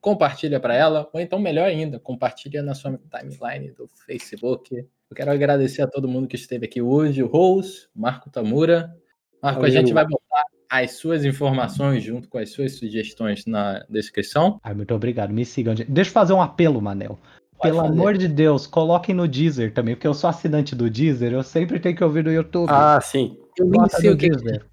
compartilha 0.00 0.58
para 0.58 0.74
ela, 0.74 1.08
ou 1.12 1.20
então 1.20 1.38
melhor 1.38 1.66
ainda, 1.66 1.98
compartilha 1.98 2.62
na 2.62 2.74
sua 2.74 2.98
timeline 3.10 3.72
do 3.72 3.88
Facebook. 4.06 4.74
Eu 4.74 5.16
quero 5.16 5.30
agradecer 5.30 5.82
a 5.82 5.86
todo 5.86 6.08
mundo 6.08 6.28
que 6.28 6.36
esteve 6.36 6.66
aqui 6.66 6.80
hoje, 6.80 7.22
o 7.22 7.26
Rose, 7.26 7.88
Marco 7.94 8.30
Tamura. 8.30 8.94
Marco, 9.42 9.60
Valeu. 9.60 9.76
a 9.76 9.80
gente 9.80 9.92
vai 9.92 10.04
botar 10.04 10.44
as 10.68 10.92
suas 10.92 11.24
informações 11.24 12.02
junto 12.02 12.28
com 12.28 12.38
as 12.38 12.50
suas 12.52 12.76
sugestões 12.76 13.44
na 13.46 13.84
descrição. 13.88 14.60
Ai, 14.62 14.74
muito 14.74 14.94
obrigado, 14.94 15.32
me 15.32 15.44
sigam. 15.44 15.74
Deixa 15.74 16.10
eu 16.10 16.14
fazer 16.14 16.32
um 16.32 16.40
apelo, 16.40 16.80
Manel. 16.80 17.18
Pode 17.56 17.72
Pelo 17.72 17.82
fazer. 17.82 17.92
amor 17.92 18.16
de 18.16 18.28
Deus, 18.28 18.66
coloquem 18.66 19.14
no 19.14 19.26
Deezer 19.26 19.72
também, 19.74 19.94
porque 19.94 20.06
eu 20.06 20.14
sou 20.14 20.30
assinante 20.30 20.74
do 20.74 20.88
Deezer, 20.88 21.32
eu 21.32 21.42
sempre 21.42 21.78
tenho 21.78 21.96
que 21.96 22.04
ouvir 22.04 22.24
no 22.24 22.32
YouTube. 22.32 22.68
Ah, 22.70 23.00
sim. 23.02 23.36
Eu 23.58 23.66
nem 23.66 23.88
sei 23.88 24.10
o 24.10 24.16
que 24.16 24.28
Deezer. 24.30 24.64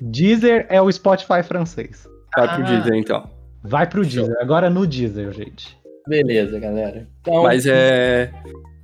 Deezer 0.00 0.66
é 0.68 0.80
o 0.80 0.90
Spotify 0.90 1.42
francês. 1.42 2.06
Vai 2.36 2.46
ah. 2.46 2.54
pro 2.54 2.64
Deezer, 2.64 2.94
então. 2.94 3.30
Vai 3.62 3.88
pro 3.88 4.04
Deezer, 4.04 4.36
agora 4.40 4.68
no 4.68 4.86
Deezer, 4.86 5.32
gente. 5.32 5.78
Beleza, 6.06 6.58
galera. 6.58 7.06
Então, 7.20 7.44
Mas 7.44 7.66
é... 7.66 8.32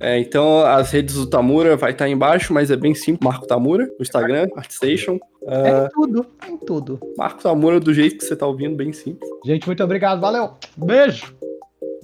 É, 0.01 0.17
então, 0.17 0.65
as 0.65 0.91
redes 0.91 1.15
do 1.15 1.27
Tamura 1.27 1.75
vai 1.75 1.91
estar 1.91 2.05
tá 2.05 2.09
embaixo, 2.09 2.53
mas 2.53 2.71
é 2.71 2.77
bem 2.77 2.95
simples. 2.95 3.19
Marco 3.21 3.45
Tamura, 3.45 3.85
no 3.85 4.01
Instagram, 4.01 4.47
ArtStation. 4.55 5.19
É 5.45 5.83
uh, 5.83 5.89
tudo, 5.93 6.25
em 6.47 6.57
tudo. 6.57 6.99
Marco 7.17 7.43
Tamura 7.43 7.81
do 7.81 7.93
jeito 7.93 8.17
que 8.17 8.23
você 8.23 8.33
tá 8.33 8.47
ouvindo, 8.47 8.77
bem 8.77 8.93
simples. 8.93 9.29
Gente, 9.45 9.67
muito 9.67 9.83
obrigado, 9.83 10.21
valeu. 10.21 10.53
Beijo. 10.77 11.35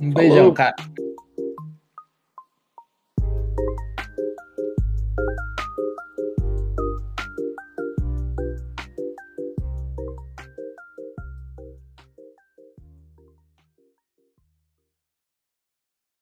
Um 0.02 0.14
beijão, 0.14 0.54
cara. 0.54 0.76